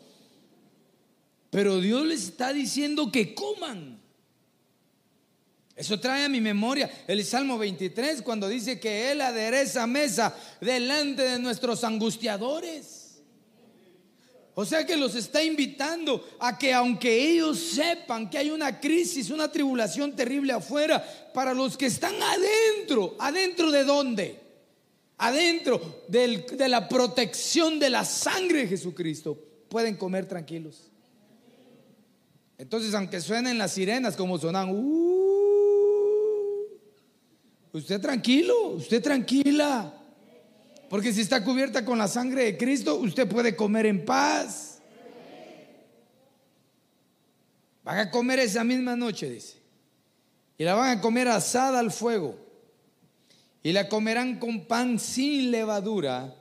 Pero 1.48 1.80
Dios 1.80 2.04
les 2.06 2.24
está 2.24 2.52
diciendo 2.52 3.10
que 3.10 3.34
coman. 3.34 3.98
Eso 5.74 6.00
trae 6.00 6.24
a 6.24 6.28
mi 6.28 6.40
memoria 6.40 6.90
el 7.06 7.24
Salmo 7.24 7.58
23 7.58 8.22
cuando 8.22 8.48
dice 8.48 8.80
que 8.80 9.12
Él 9.12 9.20
adereza 9.20 9.86
mesa 9.86 10.34
delante 10.60 11.22
de 11.22 11.38
nuestros 11.38 11.84
angustiadores. 11.84 12.95
O 14.58 14.64
sea 14.64 14.86
que 14.86 14.96
los 14.96 15.14
está 15.14 15.44
invitando 15.44 16.26
a 16.38 16.56
que 16.56 16.72
aunque 16.72 17.30
ellos 17.30 17.58
sepan 17.58 18.30
que 18.30 18.38
hay 18.38 18.48
una 18.48 18.80
crisis, 18.80 19.28
una 19.28 19.52
tribulación 19.52 20.16
terrible 20.16 20.54
afuera, 20.54 21.04
para 21.34 21.52
los 21.52 21.76
que 21.76 21.84
están 21.84 22.14
adentro, 22.22 23.16
adentro 23.18 23.70
de 23.70 23.84
dónde? 23.84 24.40
Adentro 25.18 26.04
de 26.08 26.68
la 26.70 26.88
protección 26.88 27.78
de 27.78 27.90
la 27.90 28.06
sangre 28.06 28.60
de 28.60 28.68
Jesucristo, 28.68 29.38
pueden 29.68 29.94
comer 29.94 30.26
tranquilos. 30.26 30.90
Entonces, 32.56 32.94
aunque 32.94 33.20
suenen 33.20 33.58
las 33.58 33.72
sirenas 33.72 34.16
como 34.16 34.38
sonan, 34.38 34.70
uh, 34.70 36.66
usted 37.72 38.00
tranquilo, 38.00 38.68
usted 38.68 39.02
tranquila. 39.02 40.05
Porque 40.88 41.12
si 41.12 41.20
está 41.20 41.42
cubierta 41.42 41.84
con 41.84 41.98
la 41.98 42.08
sangre 42.08 42.44
de 42.44 42.56
Cristo, 42.56 42.96
usted 42.96 43.28
puede 43.28 43.56
comer 43.56 43.86
en 43.86 44.04
paz. 44.04 44.78
Van 47.82 47.98
a 47.98 48.10
comer 48.10 48.40
esa 48.40 48.64
misma 48.64 48.96
noche, 48.96 49.30
dice. 49.30 49.58
Y 50.58 50.64
la 50.64 50.74
van 50.74 50.98
a 50.98 51.00
comer 51.00 51.28
asada 51.28 51.78
al 51.78 51.90
fuego. 51.90 52.36
Y 53.62 53.72
la 53.72 53.88
comerán 53.88 54.38
con 54.38 54.66
pan 54.66 54.98
sin 54.98 55.50
levadura 55.50 56.34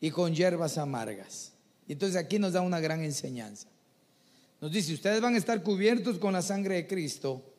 y 0.00 0.10
con 0.10 0.34
hierbas 0.34 0.78
amargas. 0.78 1.52
Y 1.86 1.92
entonces 1.92 2.16
aquí 2.16 2.38
nos 2.38 2.54
da 2.54 2.62
una 2.62 2.80
gran 2.80 3.04
enseñanza. 3.04 3.68
Nos 4.60 4.72
dice, 4.72 4.94
ustedes 4.94 5.20
van 5.20 5.34
a 5.34 5.38
estar 5.38 5.62
cubiertos 5.62 6.18
con 6.18 6.32
la 6.32 6.42
sangre 6.42 6.76
de 6.76 6.86
Cristo 6.86 7.55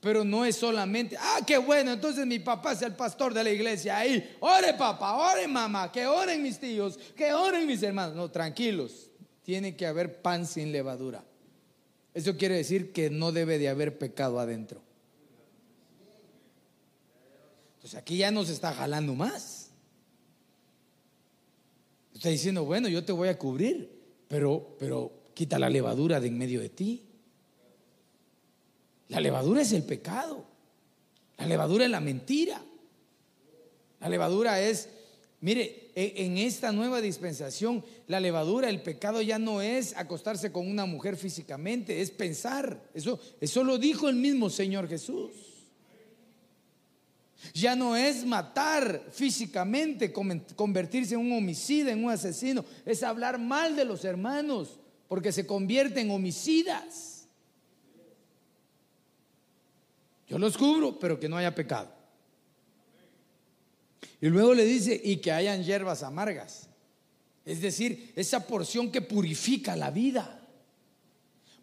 pero 0.00 0.24
no 0.24 0.46
es 0.46 0.56
solamente, 0.56 1.16
ah, 1.18 1.40
qué 1.46 1.58
bueno, 1.58 1.92
entonces 1.92 2.26
mi 2.26 2.38
papá 2.38 2.72
es 2.72 2.80
el 2.80 2.94
pastor 2.94 3.34
de 3.34 3.44
la 3.44 3.50
iglesia 3.50 3.98
ahí. 3.98 4.36
Ore 4.40 4.72
papá, 4.74 5.14
ore 5.32 5.46
mamá, 5.46 5.92
que 5.92 6.06
oren 6.06 6.42
mis 6.42 6.58
tíos, 6.58 6.98
que 7.14 7.34
oren 7.34 7.66
mis 7.66 7.82
hermanos. 7.82 8.16
No, 8.16 8.30
tranquilos, 8.30 9.10
tiene 9.42 9.76
que 9.76 9.86
haber 9.86 10.22
pan 10.22 10.46
sin 10.46 10.72
levadura. 10.72 11.22
Eso 12.14 12.36
quiere 12.36 12.56
decir 12.56 12.92
que 12.92 13.10
no 13.10 13.30
debe 13.30 13.58
de 13.58 13.68
haber 13.68 13.98
pecado 13.98 14.40
adentro. 14.40 14.82
Entonces 17.76 17.98
aquí 17.98 18.16
ya 18.16 18.30
nos 18.30 18.48
está 18.48 18.72
jalando 18.72 19.14
más. 19.14 19.70
Está 22.14 22.30
diciendo, 22.30 22.64
bueno, 22.64 22.88
yo 22.88 23.04
te 23.04 23.12
voy 23.12 23.28
a 23.28 23.38
cubrir, 23.38 24.00
pero, 24.28 24.76
pero 24.78 25.12
quita 25.34 25.58
la 25.58 25.68
levadura 25.68 26.20
de 26.20 26.28
en 26.28 26.38
medio 26.38 26.60
de 26.60 26.70
ti. 26.70 27.09
La 29.10 29.20
levadura 29.20 29.60
es 29.62 29.72
el 29.72 29.82
pecado. 29.82 30.44
La 31.36 31.46
levadura 31.46 31.84
es 31.84 31.90
la 31.90 32.00
mentira. 32.00 32.62
La 33.98 34.08
levadura 34.08 34.60
es, 34.60 34.88
mire, 35.40 35.90
e, 35.96 36.24
en 36.24 36.38
esta 36.38 36.70
nueva 36.70 37.00
dispensación, 37.00 37.84
la 38.06 38.20
levadura, 38.20 38.70
el 38.70 38.82
pecado 38.82 39.20
ya 39.20 39.38
no 39.38 39.60
es 39.60 39.96
acostarse 39.96 40.52
con 40.52 40.66
una 40.70 40.86
mujer 40.86 41.16
físicamente, 41.16 42.00
es 42.00 42.12
pensar. 42.12 42.80
Eso, 42.94 43.18
eso 43.40 43.64
lo 43.64 43.78
dijo 43.78 44.08
el 44.08 44.14
mismo 44.14 44.48
Señor 44.48 44.88
Jesús. 44.88 45.32
Ya 47.52 47.74
no 47.74 47.96
es 47.96 48.24
matar 48.24 49.02
físicamente, 49.10 50.12
convertirse 50.12 51.14
en 51.14 51.20
un 51.20 51.32
homicida, 51.32 51.90
en 51.90 52.04
un 52.04 52.12
asesino, 52.12 52.64
es 52.86 53.02
hablar 53.02 53.40
mal 53.40 53.74
de 53.74 53.84
los 53.84 54.04
hermanos, 54.04 54.78
porque 55.08 55.32
se 55.32 55.46
convierten 55.46 56.06
en 56.06 56.12
homicidas. 56.12 57.09
Yo 60.30 60.38
los 60.38 60.56
cubro, 60.56 60.96
pero 60.96 61.18
que 61.18 61.28
no 61.28 61.36
haya 61.36 61.52
pecado. 61.52 61.92
Y 64.20 64.28
luego 64.28 64.54
le 64.54 64.64
dice, 64.64 64.98
y 65.02 65.16
que 65.16 65.32
hayan 65.32 65.64
hierbas 65.64 66.04
amargas. 66.04 66.68
Es 67.44 67.60
decir, 67.60 68.12
esa 68.14 68.46
porción 68.46 68.92
que 68.92 69.02
purifica 69.02 69.74
la 69.74 69.90
vida. 69.90 70.40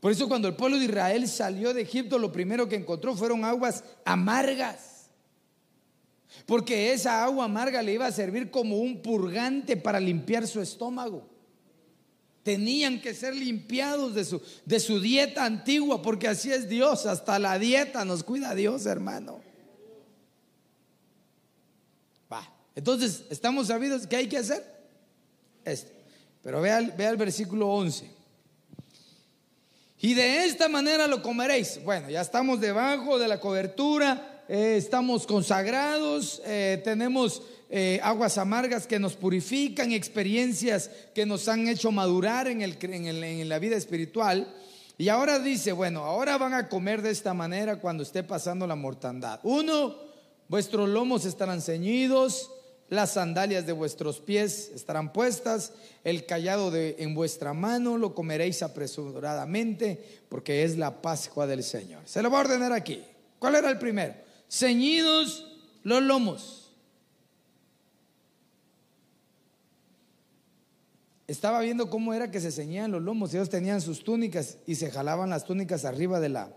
Por 0.01 0.11
eso 0.11 0.27
cuando 0.27 0.49
el 0.49 0.55
pueblo 0.55 0.77
de 0.77 0.85
Israel 0.85 1.29
salió 1.29 1.73
de 1.73 1.83
Egipto, 1.83 2.19
lo 2.19 2.31
primero 2.33 2.67
que 2.67 2.75
encontró 2.75 3.15
fueron 3.15 3.45
aguas 3.45 3.85
amargas. 4.03 5.11
Porque 6.45 6.91
esa 6.91 7.23
agua 7.23 7.45
amarga 7.45 7.81
le 7.81 7.93
iba 7.93 8.05
a 8.05 8.11
servir 8.11 8.51
como 8.51 8.79
un 8.79 9.01
purgante 9.01 9.77
para 9.77 9.99
limpiar 10.01 10.45
su 10.45 10.59
estómago 10.59 11.36
tenían 12.47 13.01
que 13.01 13.13
ser 13.13 13.35
limpiados 13.35 14.15
de 14.15 14.23
su, 14.23 14.41
de 14.63 14.79
su 14.79 15.01
dieta 15.01 15.43
antigua, 15.43 16.01
porque 16.01 16.29
así 16.29 16.49
es 16.49 16.69
Dios, 16.69 17.05
hasta 17.05 17.37
la 17.39 17.59
dieta 17.59 18.05
nos 18.05 18.23
cuida 18.23 18.55
Dios, 18.55 18.85
hermano. 18.85 19.41
Va, 22.31 22.49
entonces, 22.73 23.25
¿estamos 23.29 23.67
sabidos 23.67 24.07
qué 24.07 24.15
hay 24.15 24.29
que 24.29 24.37
hacer? 24.37 24.63
Este. 25.65 25.91
Pero 26.41 26.61
vea, 26.61 26.79
vea 26.79 27.09
el 27.09 27.17
versículo 27.17 27.67
11. 27.67 28.09
Y 29.99 30.13
de 30.13 30.45
esta 30.45 30.69
manera 30.69 31.05
lo 31.05 31.21
comeréis. 31.21 31.83
Bueno, 31.83 32.09
ya 32.09 32.21
estamos 32.21 32.61
debajo 32.61 33.19
de 33.19 33.27
la 33.27 33.41
cobertura, 33.41 34.45
eh, 34.47 34.75
estamos 34.77 35.27
consagrados, 35.27 36.41
eh, 36.45 36.79
tenemos 36.81 37.41
eh, 37.69 37.99
aguas 38.01 38.37
amargas 38.37 38.87
que 38.87 38.99
nos 38.99 39.15
purifican, 39.15 39.91
experiencias 39.91 40.89
que 41.13 41.25
nos 41.25 41.47
han 41.49 41.67
hecho 41.67 41.91
madurar 41.91 42.47
en, 42.47 42.61
el, 42.61 42.77
en, 42.81 43.49
la 43.49 43.59
vida 43.59 43.75
espiritual. 43.75 44.47
Y 44.97 45.09
ahora 45.09 45.39
dice, 45.39 45.73
bueno, 45.73 46.03
ahora 46.03 46.37
van 46.37 46.53
a 46.53 46.69
comer 46.69 47.01
de 47.01 47.11
esta 47.11 47.33
manera 47.33 47.79
cuando 47.79 48.03
esté 48.03 48.23
pasando 48.23 48.65
la 48.65 48.75
mortandad. 48.75 49.39
Uno, 49.43 49.97
vuestros 50.47 50.87
lomos 50.87 51.25
estarán 51.25 51.61
ceñidos, 51.61 52.49
las 52.89 53.13
sandalias 53.13 53.65
de 53.65 53.73
vuestros 53.73 54.21
pies 54.21 54.71
estarán 54.73 55.11
puestas, 55.11 55.73
el 56.05 56.25
callado 56.25 56.71
de, 56.71 56.95
en 56.99 57.15
vuestra 57.15 57.53
mano 57.53 57.97
lo 57.97 58.15
comeréis 58.15 58.63
apresuradamente, 58.63 60.21
porque 60.29 60.63
es 60.63 60.77
la 60.77 61.01
Pascua 61.01 61.45
del 61.47 61.63
Señor. 61.63 62.03
Se 62.05 62.21
lo 62.21 62.29
voy 62.29 62.37
a 62.37 62.41
ordenar 62.41 62.71
aquí. 62.71 63.03
¿Cuál 63.39 63.55
era 63.55 63.69
el 63.69 63.77
primero? 63.77 64.15
Ceñidos 64.49 65.45
los 65.83 66.01
lomos. 66.01 66.66
Estaba 71.27 71.59
viendo 71.59 71.89
cómo 71.89 72.13
era 72.13 72.31
que 72.31 72.39
se 72.39 72.51
ceñían 72.51 72.91
los 72.91 73.01
lomos. 73.01 73.33
Ellos 73.33 73.49
tenían 73.49 73.81
sus 73.81 74.03
túnicas 74.03 74.57
y 74.65 74.75
se 74.75 74.89
jalaban 74.89 75.29
las 75.29 75.43
túnicas 75.43 75.83
arriba 75.83 76.21
de 76.21 76.29
la, 76.29 76.55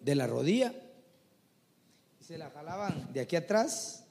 de 0.00 0.14
la 0.14 0.28
rodilla. 0.28 0.72
Y 2.20 2.24
se 2.24 2.38
la 2.38 2.50
jalaban 2.50 3.12
de 3.12 3.20
aquí 3.20 3.34
atrás. 3.34 4.04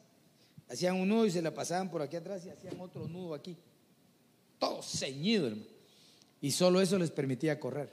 Hacían 0.70 0.98
un 0.98 1.08
nudo 1.08 1.26
y 1.26 1.32
se 1.32 1.42
la 1.42 1.54
pasaban 1.54 1.90
por 1.90 2.02
aquí 2.02 2.18
atrás 2.18 2.46
y 2.46 2.50
hacían 2.50 2.80
otro 2.82 3.08
nudo 3.08 3.34
aquí. 3.34 3.56
Todo 4.60 4.84
ceñido, 4.84 5.48
hermano. 5.48 5.66
Y 6.42 6.52
solo 6.52 6.82
eso 6.82 7.00
les 7.00 7.10
permitía 7.10 7.60
correr. 7.60 7.90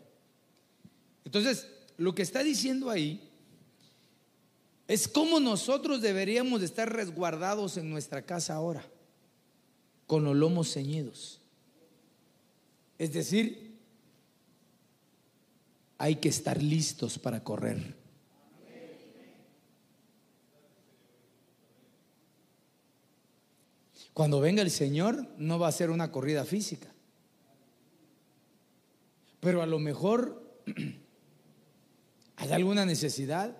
Entonces, 1.24 1.68
lo 1.96 2.14
que 2.14 2.22
está 2.22 2.42
diciendo 2.42 2.90
ahí 2.90 3.30
es 4.88 5.06
cómo 5.06 5.40
nosotros 5.40 6.02
deberíamos 6.02 6.60
de 6.60 6.66
estar 6.66 6.92
resguardados 6.92 7.76
en 7.76 7.88
nuestra 7.88 8.22
casa 8.22 8.54
ahora, 8.54 8.84
con 10.06 10.24
los 10.24 10.36
lomos 10.36 10.72
ceñidos. 10.72 11.40
Es 12.98 13.12
decir, 13.12 13.78
hay 15.98 16.16
que 16.16 16.28
estar 16.28 16.62
listos 16.62 17.18
para 17.18 17.42
correr. 17.42 17.94
Cuando 24.12 24.40
venga 24.40 24.62
el 24.62 24.70
Señor 24.70 25.26
no 25.38 25.58
va 25.58 25.68
a 25.68 25.72
ser 25.72 25.90
una 25.90 26.12
corrida 26.12 26.44
física. 26.44 26.88
Pero 29.40 29.60
a 29.60 29.66
lo 29.66 29.80
mejor 29.80 30.58
hay 32.36 32.52
alguna 32.52 32.86
necesidad. 32.86 33.56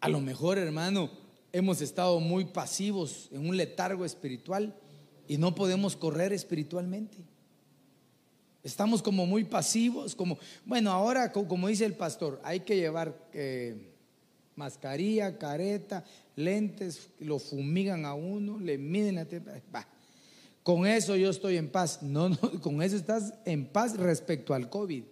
A 0.00 0.08
lo 0.10 0.20
mejor, 0.20 0.58
hermano, 0.58 1.10
hemos 1.52 1.80
estado 1.80 2.20
muy 2.20 2.44
pasivos 2.44 3.30
en 3.32 3.48
un 3.48 3.56
letargo 3.56 4.04
espiritual 4.04 4.76
y 5.26 5.38
no 5.38 5.54
podemos 5.54 5.96
correr 5.96 6.34
espiritualmente. 6.34 7.24
Estamos 8.64 9.02
como 9.02 9.26
muy 9.26 9.44
pasivos, 9.44 10.14
como, 10.14 10.38
bueno, 10.64 10.90
ahora 10.90 11.30
como 11.30 11.68
dice 11.68 11.84
el 11.84 11.92
pastor, 11.92 12.40
hay 12.42 12.60
que 12.60 12.76
llevar 12.76 13.14
eh, 13.34 13.76
mascarilla, 14.56 15.36
careta, 15.38 16.02
lentes, 16.34 17.10
lo 17.20 17.38
fumigan 17.38 18.06
a 18.06 18.14
uno, 18.14 18.58
le 18.58 18.78
miden 18.78 19.16
la 19.16 19.26
temperatura. 19.26 19.86
Con 20.62 20.86
eso 20.86 21.14
yo 21.14 21.28
estoy 21.28 21.58
en 21.58 21.68
paz. 21.68 22.02
No, 22.02 22.30
no, 22.30 22.38
con 22.62 22.80
eso 22.82 22.96
estás 22.96 23.34
en 23.44 23.66
paz 23.66 23.98
respecto 23.98 24.54
al 24.54 24.70
COVID. 24.70 25.04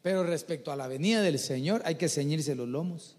Pero 0.00 0.24
respecto 0.24 0.72
a 0.72 0.76
la 0.76 0.88
venida 0.88 1.20
del 1.20 1.38
Señor 1.38 1.82
hay 1.84 1.96
que 1.96 2.08
ceñirse 2.08 2.54
los 2.54 2.68
lomos. 2.68 3.16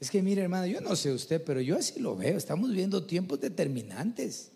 Es 0.00 0.10
que 0.10 0.22
mire 0.22 0.40
hermano, 0.40 0.66
yo 0.66 0.80
no 0.80 0.96
sé 0.96 1.12
usted, 1.12 1.44
pero 1.44 1.60
yo 1.60 1.76
así 1.76 2.00
lo 2.00 2.16
veo. 2.16 2.38
Estamos 2.38 2.72
viendo 2.72 3.04
tiempos 3.04 3.38
determinantes. 3.40 4.50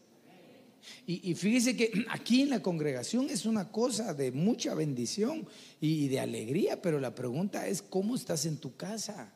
Y, 1.06 1.34
fíjese 1.34 1.76
que 1.76 2.04
aquí 2.10 2.42
en 2.42 2.50
la 2.50 2.62
congregación 2.62 3.28
es 3.30 3.46
una 3.46 3.70
cosa 3.70 4.14
de 4.14 4.32
mucha 4.32 4.74
bendición 4.74 5.46
y, 5.80 6.08
de 6.08 6.20
alegría, 6.20 6.80
pero 6.80 7.00
la 7.00 7.14
pregunta 7.14 7.66
es, 7.66 7.82
¿cómo 7.82 8.14
estás 8.14 8.46
en 8.46 8.56
tu 8.56 8.76
casa? 8.76 9.32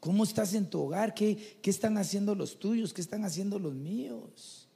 ¿Cómo 0.00 0.24
estás 0.24 0.54
en 0.54 0.68
tu 0.68 0.80
hogar? 0.80 1.14
¿Qué, 1.14 1.58
qué 1.62 1.70
están 1.70 1.96
haciendo 1.96 2.34
los 2.34 2.58
tuyos? 2.58 2.92
¿Qué 2.92 3.00
están 3.00 3.24
haciendo 3.24 3.58
los 3.58 3.74
míos? 3.74 4.66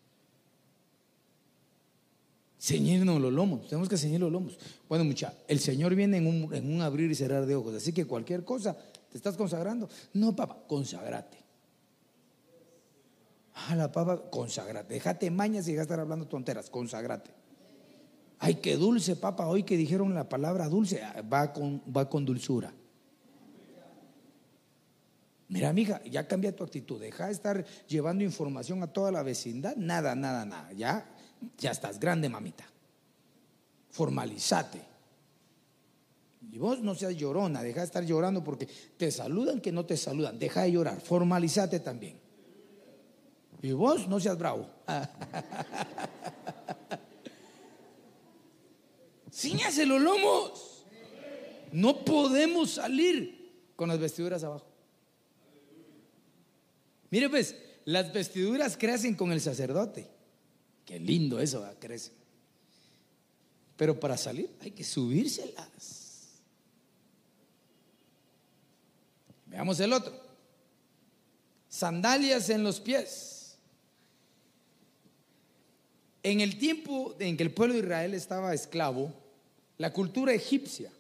Ceñirnos 2.59 3.21
los 3.21 3.33
lomos, 3.33 3.69
tenemos 3.69 3.89
que 3.89 3.97
ceñir 3.97 4.19
los 4.19 4.33
lomos. 4.33 4.59
Bueno, 4.89 5.05
mucha, 5.05 5.35
el 5.47 5.61
Señor 5.61 5.95
viene 5.95 6.17
en 6.17 6.27
un, 6.27 6.53
en 6.55 6.73
un 6.73 6.81
abrir 6.81 7.11
y 7.11 7.15
cerrar 7.15 7.47
de 7.47 7.55
ojos, 7.55 7.75
así 7.75 7.93
que 7.93 8.07
cualquier 8.07 8.45
cosa, 8.45 8.77
¿te 9.11 9.17
estás 9.17 9.37
consagrando? 9.37 9.89
No, 10.15 10.35
papá, 10.35 10.65
consagrate. 10.67 11.46
Ah, 13.57 13.75
la 13.75 13.91
papa, 13.91 14.31
consagrate. 14.31 14.93
Déjate 14.95 15.31
mañas 15.31 15.67
y 15.67 15.73
deja 15.73 15.83
estar 15.83 15.99
hablando 15.99 16.27
tonteras, 16.27 16.69
consagrate. 16.69 17.31
Ay, 18.39 18.57
qué 18.57 18.77
dulce, 18.77 19.17
papa. 19.17 19.47
Hoy 19.47 19.63
que 19.63 19.79
dijeron 19.79 20.15
la 20.15 20.29
palabra 20.29 20.69
dulce, 20.69 21.03
ah, 21.03 21.23
va 21.23 21.55
con, 21.55 21.83
va 21.95 22.09
con 22.09 22.27
dulzura. 22.27 22.73
Mira, 25.49 25.71
amiga, 25.71 26.03
ya 26.05 26.29
cambia 26.29 26.55
tu 26.55 26.65
actitud. 26.65 27.01
Deja 27.01 27.27
de 27.27 27.33
estar 27.33 27.65
llevando 27.87 28.23
información 28.25 28.83
a 28.83 28.89
toda 28.89 29.11
la 29.11 29.23
vecindad. 29.23 29.75
Nada, 29.77 30.15
nada, 30.15 30.45
nada. 30.45 30.73
Ya, 30.75 31.09
ya 31.57 31.71
estás 31.71 31.99
grande, 31.99 32.29
mamita. 32.29 32.65
Formalizate. 33.89 34.83
Y 36.53 36.59
vos 36.59 36.81
no 36.81 36.95
seas 36.95 37.17
llorona, 37.17 37.63
deja 37.63 37.81
de 37.81 37.87
estar 37.87 38.05
llorando 38.05 38.45
porque 38.45 38.67
te 38.67 39.11
saludan 39.11 39.61
que 39.61 39.73
no 39.73 39.87
te 39.87 39.97
saludan. 39.97 40.39
Deja 40.39 40.63
de 40.63 40.73
llorar. 40.73 41.01
Formalizate 41.01 41.81
también. 41.81 42.26
Y 43.63 43.73
vos 43.73 44.07
no 44.09 44.21
seas 44.21 44.39
bravo. 44.39 44.69
Ciñase 49.33 49.87
los 49.87 50.01
lomos. 50.01 50.85
No 51.73 52.05
podemos 52.05 52.71
salir 52.73 53.53
con 53.77 53.89
las 53.89 53.99
vestiduras 53.99 54.45
abajo. 54.45 54.67
Mire 57.11 57.29
pues, 57.29 57.57
las 57.85 58.13
vestiduras 58.13 58.77
crecen 58.77 59.15
con 59.15 59.33
el 59.33 59.41
sacerdote. 59.41 60.09
Qué 60.85 60.99
lindo 60.99 61.41
eso, 61.41 61.69
crece. 61.79 62.13
Pero 63.77 63.99
para 63.99 64.17
salir 64.17 64.51
hay 64.61 64.71
que 64.71 64.85
subírselas. 64.85 66.07
Veamos 69.47 69.79
el 69.81 69.93
otro. 69.93 70.19
Sandalias 71.69 72.49
en 72.49 72.63
los 72.63 72.81
pies. 72.81 73.36
En 76.27 76.41
el 76.41 76.59
tiempo 76.59 77.15
en 77.21 77.37
que 77.37 77.45
el 77.45 77.53
pueblo 77.53 77.75
de 77.75 77.83
Israel 77.83 78.13
estaba 78.13 78.53
esclavo, 78.53 79.13
la 79.79 79.93
cultura 79.93 80.33
egipcia, 80.33 80.91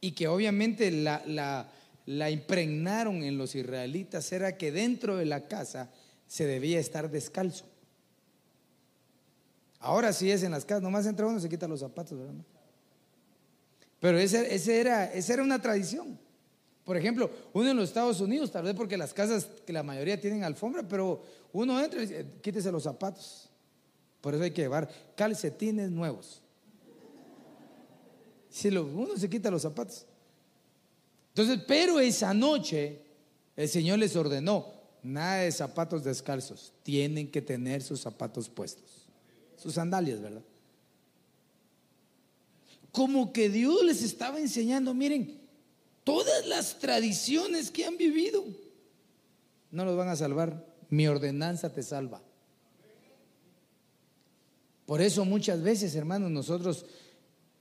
y 0.00 0.10
que 0.10 0.26
obviamente 0.26 0.90
la, 0.90 2.28
impregnaron 2.28 3.22
en 3.22 3.38
los 3.38 3.54
israelitas, 3.54 4.32
era 4.32 4.58
que 4.58 4.72
dentro 4.72 5.16
de 5.16 5.26
la 5.26 5.46
casa 5.46 5.92
se 6.26 6.44
debía 6.44 6.80
estar 6.80 7.08
descalzo. 7.08 7.66
Ahora 9.78 10.12
sí 10.12 10.28
es 10.28 10.42
en 10.42 10.50
las 10.50 10.64
casas, 10.64 10.82
nomás 10.82 11.06
entra 11.06 11.28
uno 11.28 11.38
se 11.38 11.48
quita 11.48 11.68
los 11.68 11.78
zapatos, 11.78 12.18
¿verdad? 12.18 12.34
Pero 14.00 14.18
ese, 14.18 14.52
ese 14.52 14.80
era, 14.80 15.04
esa 15.04 15.34
era 15.34 15.44
una 15.44 15.62
tradición. 15.62 16.18
Por 16.82 16.96
ejemplo, 16.96 17.30
uno 17.52 17.70
en 17.70 17.76
los 17.76 17.90
Estados 17.90 18.20
Unidos, 18.20 18.50
tal 18.50 18.64
vez 18.64 18.74
porque 18.74 18.96
las 18.96 19.14
casas, 19.14 19.46
que 19.64 19.72
la 19.72 19.84
mayoría 19.84 20.20
tienen 20.20 20.42
alfombra, 20.42 20.82
pero 20.82 21.22
uno 21.52 21.80
entra 21.80 22.02
y 22.02 22.06
dice, 22.06 22.26
quítese 22.42 22.72
los 22.72 22.82
zapatos. 22.82 23.51
Por 24.22 24.34
eso 24.34 24.44
hay 24.44 24.52
que 24.52 24.62
llevar 24.62 24.88
calcetines 25.14 25.90
nuevos. 25.90 26.40
Si 28.48 28.68
uno 28.68 29.16
se 29.16 29.28
quita 29.28 29.50
los 29.50 29.62
zapatos. 29.62 30.06
Entonces, 31.34 31.62
pero 31.66 32.00
esa 32.00 32.32
noche 32.32 33.02
el 33.56 33.68
Señor 33.68 33.98
les 33.98 34.16
ordenó, 34.16 34.66
nada 35.02 35.36
de 35.38 35.52
zapatos 35.52 36.04
descalzos, 36.04 36.72
tienen 36.82 37.30
que 37.30 37.42
tener 37.42 37.82
sus 37.82 38.00
zapatos 38.00 38.48
puestos, 38.48 39.08
sus 39.56 39.74
sandalias, 39.74 40.20
¿verdad? 40.20 40.42
Como 42.92 43.32
que 43.32 43.48
Dios 43.48 43.82
les 43.84 44.02
estaba 44.02 44.38
enseñando, 44.38 44.94
miren, 44.94 45.40
todas 46.04 46.46
las 46.46 46.78
tradiciones 46.78 47.70
que 47.70 47.86
han 47.86 47.96
vivido 47.96 48.44
no 49.70 49.84
los 49.86 49.96
van 49.96 50.08
a 50.08 50.16
salvar, 50.16 50.66
mi 50.90 51.08
ordenanza 51.08 51.72
te 51.72 51.82
salva. 51.82 52.22
Por 54.86 55.00
eso 55.00 55.24
muchas 55.24 55.62
veces, 55.62 55.94
hermanos, 55.94 56.30
nosotros 56.30 56.86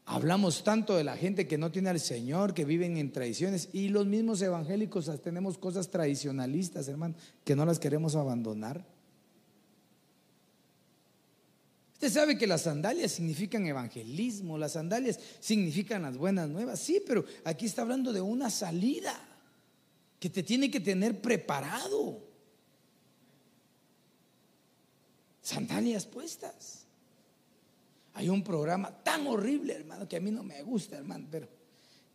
hablamos 0.06 0.64
tanto 0.64 0.96
de 0.96 1.04
la 1.04 1.16
gente 1.16 1.48
que 1.48 1.58
no 1.58 1.72
tiene 1.72 1.90
al 1.90 2.00
Señor, 2.00 2.54
que 2.54 2.66
viven 2.66 2.98
en 2.98 3.12
tradiciones, 3.12 3.70
y 3.74 3.90
los 3.90 4.06
mismos 4.06 4.42
evangélicos 4.42 5.10
tenemos 5.22 5.58
cosas 5.58 5.90
tradicionalistas, 5.90 6.88
hermano, 6.88 7.16
que 7.44 7.56
no 7.56 7.66
las 7.66 7.80
queremos 7.80 8.16
abandonar. 8.16 8.86
Usted 11.94 12.12
sabe 12.12 12.38
que 12.38 12.48
las 12.48 12.64
sandalias 12.64 13.12
significan 13.12 13.68
evangelismo, 13.68 14.58
las 14.58 14.72
sandalias 14.72 15.20
significan 15.40 16.02
las 16.02 16.18
buenas 16.18 16.50
nuevas, 16.50 16.80
sí, 16.80 17.02
pero 17.06 17.24
aquí 17.44 17.68
está 17.68 17.84
hablando 17.84 18.12
de 18.12 18.22
una 18.22 18.50
salida 18.50 19.14
que 20.20 20.30
te 20.30 20.42
tiene 20.42 20.72
que 20.72 20.80
tener 20.80 21.22
preparado. 21.22 22.28
Sandalias 25.44 26.08
puestas. 26.08 26.88
Hay 28.14 28.30
un 28.30 28.44
programa 28.44 28.92
tan 29.04 29.26
horrible, 29.28 29.74
hermano, 29.74 30.08
que 30.08 30.18
a 30.18 30.20
mí 30.20 30.32
no 30.32 30.44
me 30.44 30.62
gusta, 30.64 30.98
hermano, 30.98 31.28
pero 31.32 31.48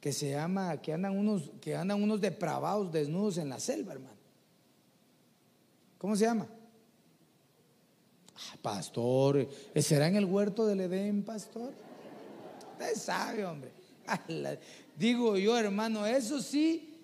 que 0.00 0.12
se 0.12 0.30
llama, 0.30 0.80
que 0.80 0.92
andan 0.92 1.16
unos, 1.16 1.50
que 1.60 1.74
andan 1.74 2.02
unos 2.02 2.20
depravados 2.20 2.92
desnudos 2.92 3.38
en 3.38 3.48
la 3.48 3.58
selva, 3.58 3.92
hermano. 3.92 4.16
¿Cómo 5.98 6.14
se 6.16 6.24
llama? 6.26 6.46
pastor, 8.60 9.48
¿será 9.76 10.08
en 10.08 10.16
el 10.16 10.24
huerto 10.24 10.66
del 10.66 10.80
Edén, 10.80 11.22
pastor? 11.22 11.72
Usted 12.72 12.94
sabe, 12.94 13.44
hombre. 13.44 13.70
Digo 14.96 15.36
yo, 15.36 15.56
hermano, 15.56 16.06
eso 16.06 16.40
sí, 16.40 16.94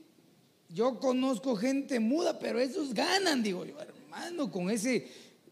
yo 0.68 0.98
conozco 0.98 1.56
gente 1.56 2.00
muda, 2.00 2.38
pero 2.38 2.58
esos 2.58 2.92
ganan, 2.92 3.42
digo 3.42 3.64
yo, 3.64 3.80
hermano, 3.80 4.50
con 4.50 4.70
ese 4.70 5.08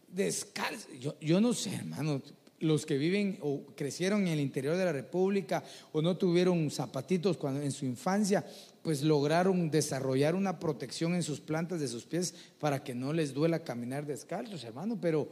descalzo. 0.07 0.89
Yo, 0.99 1.19
yo 1.19 1.41
no 1.41 1.53
sé, 1.53 1.75
hermano, 1.75 2.21
los 2.61 2.85
que 2.85 2.97
viven 2.97 3.37
o 3.41 3.61
crecieron 3.75 4.21
en 4.21 4.33
el 4.33 4.39
interior 4.39 4.77
de 4.77 4.85
la 4.85 4.93
República 4.93 5.63
o 5.91 6.01
no 6.01 6.17
tuvieron 6.17 6.71
zapatitos 6.71 7.37
cuando 7.37 7.61
en 7.61 7.71
su 7.71 7.85
infancia, 7.85 8.45
pues 8.81 9.03
lograron 9.03 9.69
desarrollar 9.69 10.33
una 10.35 10.59
protección 10.59 11.13
en 11.13 11.23
sus 11.23 11.39
plantas 11.39 11.79
de 11.79 11.87
sus 11.87 12.05
pies 12.05 12.33
para 12.59 12.83
que 12.83 12.95
no 12.95 13.13
les 13.13 13.33
duela 13.33 13.63
caminar 13.63 14.05
descalzos, 14.05 14.63
hermano, 14.63 14.97
pero 14.99 15.29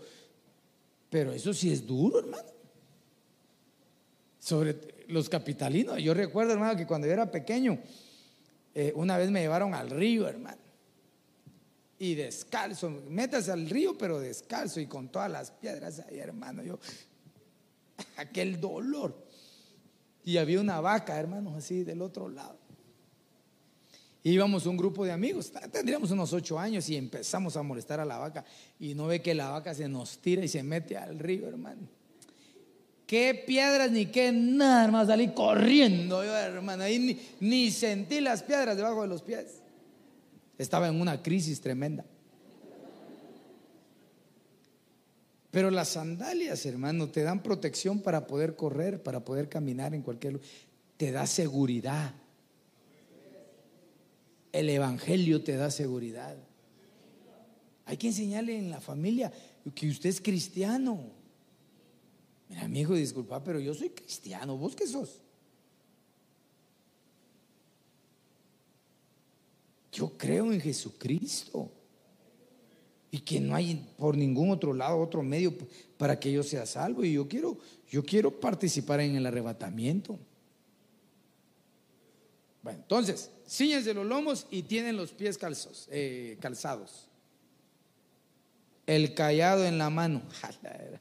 pero 1.10 1.32
eso 1.32 1.54
sí 1.54 1.72
es 1.72 1.86
duro, 1.86 2.20
hermano. 2.20 2.50
Sobre 4.40 4.78
los 5.08 5.28
capitalinos, 5.28 6.02
yo 6.02 6.14
recuerdo, 6.14 6.54
hermano, 6.54 6.78
que 6.78 6.86
cuando 6.86 7.08
yo 7.08 7.14
era 7.14 7.30
pequeño, 7.30 7.80
eh, 8.76 8.94
una 8.96 9.18
vez 9.18 9.32
me 9.32 9.42
llevaron 9.42 9.74
al 9.74 9.90
río, 9.90 10.28
hermano. 10.28 10.62
Y 11.98 12.16
descalzo, 12.16 12.90
métase 13.10 13.52
al 13.52 13.70
río, 13.70 13.98
pero 13.98 14.20
descalzo 14.20 14.80
y 14.80 14.86
con 14.86 15.10
todas 15.10 15.30
las 15.30 15.52
piedras 15.52 16.00
ahí, 16.00 16.20
hermano. 16.20 16.64
Yo, 16.64 16.80
aquel 18.18 18.60
dolor. 18.60 19.26
Y 20.24 20.38
había 20.38 20.60
una 20.60 20.80
vaca, 20.82 21.20
hermanos, 21.20 21.56
así 21.56 21.84
del 21.84 22.02
otro 22.02 22.30
lado. 22.30 22.58
íbamos 24.24 24.66
un 24.66 24.78
grupo 24.78 25.06
de 25.06 25.12
amigos, 25.12 25.52
tendríamos 25.72 26.12
unos 26.12 26.34
ocho 26.34 26.60
años 26.60 26.88
y 26.90 26.98
empezamos 26.98 27.56
a 27.58 27.64
molestar 27.64 28.00
a 28.00 28.06
la 28.06 28.18
vaca. 28.18 28.46
Y 28.80 28.94
no 28.94 29.08
ve 29.08 29.22
que 29.22 29.34
la 29.34 29.50
vaca 29.50 29.74
se 29.74 29.88
nos 29.88 30.20
tira 30.20 30.44
y 30.44 30.48
se 30.48 30.62
mete 30.62 30.98
al 30.98 31.18
río, 31.18 31.48
hermano. 31.48 31.88
Qué 33.08 33.44
piedras 33.48 33.90
ni 33.90 34.06
qué 34.06 34.32
nada, 34.32 34.86
hermano. 34.86 35.08
Salí 35.08 35.30
corriendo 35.30 36.24
yo, 36.24 36.36
hermano. 36.36 36.84
Ahí 36.84 37.00
ni, 37.00 37.20
ni 37.40 37.72
sentí 37.72 38.22
las 38.22 38.44
piedras 38.44 38.78
debajo 38.78 39.02
de 39.02 39.08
los 39.08 39.24
pies. 39.24 39.62
Estaba 40.60 40.90
en 40.90 41.02
una 41.02 41.24
crisis 41.24 41.60
tremenda. 41.60 42.06
Pero 45.52 45.72
las 45.72 45.90
sandalias, 45.90 46.66
hermano, 46.66 47.10
te 47.10 47.24
dan 47.24 47.42
protección 47.42 48.02
para 48.02 48.28
poder 48.28 48.56
correr, 48.56 49.02
para 49.02 49.26
poder 49.26 49.50
caminar 49.50 49.96
en 49.96 50.04
cualquier 50.04 50.34
lugar. 50.34 50.48
Te 50.98 51.12
da 51.12 51.26
seguridad. 51.26 52.14
El 54.52 54.70
Evangelio 54.70 55.44
te 55.44 55.56
da 55.56 55.72
seguridad. 55.72 56.38
Hay 57.86 57.98
que 57.98 58.08
enseñarle 58.08 58.58
en 58.58 58.70
la 58.70 58.80
familia 58.80 59.32
que 59.74 59.90
usted 59.90 60.10
es 60.10 60.22
cristiano. 60.22 61.12
Mira, 62.48 62.68
mi 62.68 62.82
hijo, 62.82 62.94
disculpa, 62.94 63.44
pero 63.44 63.60
yo 63.60 63.74
soy 63.74 63.90
cristiano. 63.90 64.58
¿Vos 64.58 64.76
qué 64.76 64.86
sos? 64.86 65.22
Yo 69.92 70.16
creo 70.18 70.52
en 70.54 70.62
Jesucristo 70.62 71.72
y 73.12 73.20
que 73.20 73.40
no 73.40 73.56
hay 73.56 73.88
por 73.98 74.16
ningún 74.16 74.52
otro 74.52 74.74
lado 74.74 75.00
otro 75.00 75.24
medio 75.24 75.54
para 75.98 76.20
que 76.20 76.32
yo 76.32 76.44
sea 76.44 76.66
salvo 76.66 77.04
y 77.04 77.14
yo 77.14 77.28
quiero 77.28 77.58
yo 77.90 78.04
quiero 78.04 78.40
participar 78.40 79.00
en 79.00 79.16
el 79.16 79.26
arrebatamiento. 79.26 80.20
Bueno, 82.62 82.80
entonces, 82.82 83.32
de 83.86 83.94
los 83.96 84.06
lomos 84.06 84.46
y 84.52 84.62
tienen 84.64 84.96
los 84.96 85.12
pies 85.12 85.38
calzos, 85.38 85.88
eh, 85.92 86.38
calzados. 86.40 87.08
El 88.86 89.16
callado 89.16 89.66
en 89.66 89.78
la 89.78 89.90
mano. 89.90 90.22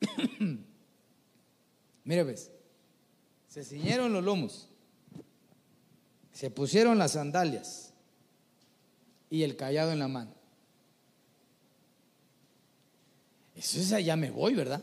Mire, 2.04 2.24
ves, 2.24 2.50
se 3.48 3.64
ciñeron 3.64 4.12
los 4.12 4.24
lomos, 4.24 4.68
se 6.32 6.50
pusieron 6.50 6.96
las 6.98 7.12
sandalias 7.12 7.85
y 9.30 9.42
el 9.42 9.56
callado 9.56 9.92
en 9.92 9.98
la 9.98 10.08
mano. 10.08 10.32
Eso 13.54 13.80
es 13.80 13.92
allá 13.92 14.16
me 14.16 14.30
voy, 14.30 14.54
¿verdad? 14.54 14.82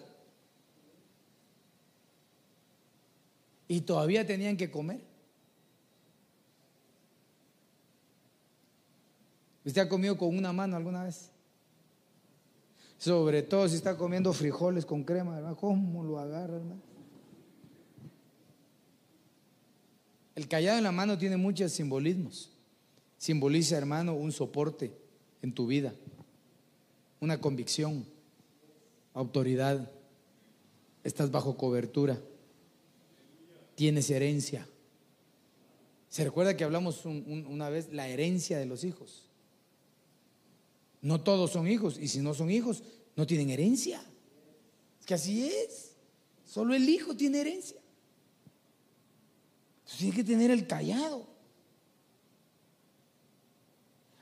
Y 3.68 3.82
todavía 3.82 4.26
tenían 4.26 4.58
que 4.58 4.70
comer. 4.70 5.02
¿Usted 9.66 9.82
ha 9.82 9.90
comido 9.90 10.18
con 10.18 10.36
una 10.38 10.52
mano 10.52 10.76
alguna 10.76 11.04
vez? 11.04 11.32
Sobre 12.98 13.44
todo 13.44 13.68
si 13.68 13.76
está 13.76 13.98
comiendo 13.98 14.34
frijoles 14.34 14.86
con 14.86 15.04
crema, 15.04 15.36
¿verdad? 15.36 15.56
¿Cómo 15.60 16.04
lo 16.04 16.20
agarra, 16.20 16.56
hermano? 16.56 16.82
El 20.36 20.48
callado 20.48 20.78
en 20.78 20.84
la 20.84 20.92
mano 20.92 21.18
tiene 21.18 21.38
muchos 21.38 21.72
simbolismos. 21.72 22.53
Simboliza, 23.24 23.78
hermano, 23.78 24.16
un 24.16 24.34
soporte 24.34 24.92
en 25.42 25.54
tu 25.54 25.66
vida, 25.66 25.96
una 27.22 27.40
convicción, 27.40 28.06
autoridad. 29.14 29.90
Estás 31.06 31.32
bajo 31.32 31.56
cobertura, 31.56 32.22
tienes 33.76 34.10
herencia. 34.10 34.68
Se 36.10 36.26
recuerda 36.26 36.58
que 36.58 36.66
hablamos 36.66 37.06
una 37.06 37.70
vez 37.70 37.94
la 37.94 38.10
herencia 38.10 38.58
de 38.60 38.66
los 38.66 38.84
hijos. 38.84 39.30
No 41.02 41.22
todos 41.22 41.50
son 41.50 41.70
hijos 41.70 41.98
y 41.98 42.10
si 42.10 42.20
no 42.20 42.34
son 42.34 42.52
hijos, 42.52 42.84
no 43.16 43.26
tienen 43.26 43.52
herencia. 43.52 44.04
Es 45.00 45.06
que 45.06 45.14
así 45.14 45.48
es. 45.48 45.94
Solo 46.44 46.76
el 46.76 46.90
hijo 46.90 47.16
tiene 47.16 47.40
herencia. 47.40 47.80
Entonces 49.78 49.98
tiene 49.98 50.14
que 50.14 50.24
tener 50.26 50.52
el 50.52 50.68
callado. 50.68 51.33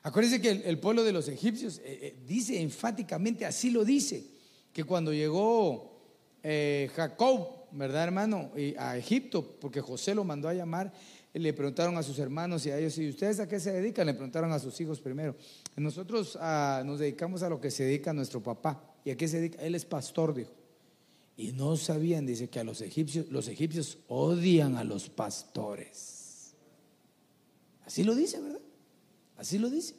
Acuérdense 0.03 0.41
que 0.41 0.49
el, 0.49 0.79
pueblo 0.79 1.03
de 1.03 1.11
los 1.11 1.27
egipcios 1.27 1.77
eh, 1.79 1.99
eh, 2.01 2.15
dice 2.25 2.59
enfáticamente, 2.59 3.45
así 3.45 3.69
lo 3.69 3.85
dice, 3.85 4.25
que 4.73 4.83
cuando 4.83 5.13
llegó 5.13 6.01
eh, 6.41 6.89
Jacob, 6.95 7.67
¿verdad 7.71 8.05
hermano? 8.05 8.51
a 8.77 8.97
Egipto, 8.97 9.57
porque 9.59 9.79
José 9.79 10.15
lo 10.15 10.23
mandó 10.23 10.49
a 10.49 10.53
llamar, 10.53 10.91
le 11.33 11.53
preguntaron 11.53 11.97
a 11.97 12.03
sus 12.03 12.17
hermanos 12.19 12.65
y 12.65 12.71
a 12.71 12.79
ellos, 12.79 12.97
¿y 12.97 13.09
ustedes 13.09 13.39
a 13.39 13.47
qué 13.47 13.59
se 13.59 13.71
dedican? 13.71 14.07
Le 14.07 14.13
preguntaron 14.13 14.51
a 14.51 14.59
sus 14.59 14.79
hijos 14.81 14.99
primero. 14.99 15.35
Nosotros 15.77 16.37
ah, 16.41 16.83
nos 16.85 16.99
dedicamos 16.99 17.43
a 17.43 17.49
lo 17.49 17.61
que 17.61 17.71
se 17.71 17.83
dedica 17.83 18.11
nuestro 18.11 18.41
papá. 18.41 18.83
¿Y 19.05 19.11
a 19.11 19.17
qué 19.17 19.27
se 19.27 19.37
dedica? 19.37 19.61
Él 19.61 19.75
es 19.75 19.85
pastor, 19.85 20.33
dijo. 20.33 20.51
Y 21.37 21.53
no 21.53 21.77
sabían, 21.77 22.25
dice, 22.25 22.49
que 22.49 22.59
a 22.59 22.63
los 22.63 22.81
egipcios, 22.81 23.27
los 23.29 23.47
egipcios 23.47 23.99
odian 24.07 24.75
a 24.75 24.83
los 24.83 25.09
pastores. 25.09 26.53
Así 27.85 28.03
lo 28.03 28.13
dice, 28.13 28.41
¿verdad? 28.41 28.59
Así 29.41 29.57
lo 29.57 29.71
dice. 29.71 29.95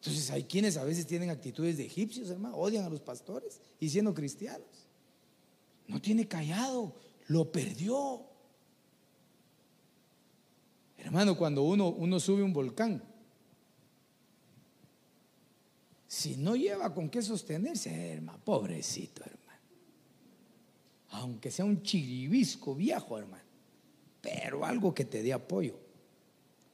Entonces 0.00 0.28
hay 0.32 0.42
quienes 0.42 0.76
a 0.76 0.82
veces 0.82 1.06
tienen 1.06 1.30
actitudes 1.30 1.76
de 1.76 1.86
egipcios, 1.86 2.28
hermano, 2.28 2.56
odian 2.56 2.84
a 2.84 2.88
los 2.88 3.00
pastores 3.00 3.60
y 3.78 3.88
siendo 3.88 4.12
cristianos. 4.12 4.88
No 5.86 6.02
tiene 6.02 6.26
callado, 6.26 6.96
lo 7.28 7.52
perdió. 7.52 8.26
Hermano, 10.98 11.36
cuando 11.38 11.62
uno, 11.62 11.88
uno 11.90 12.18
sube 12.18 12.42
un 12.42 12.52
volcán, 12.52 13.00
si 16.08 16.36
no 16.36 16.56
lleva 16.56 16.92
con 16.92 17.08
qué 17.08 17.22
sostenerse, 17.22 18.10
hermano, 18.10 18.40
pobrecito, 18.44 19.22
hermano. 19.22 19.60
Aunque 21.10 21.52
sea 21.52 21.64
un 21.64 21.84
chiribisco 21.84 22.74
viejo, 22.74 23.18
hermano, 23.18 23.44
pero 24.20 24.64
algo 24.64 24.92
que 24.92 25.04
te 25.04 25.22
dé 25.22 25.32
apoyo. 25.32 25.85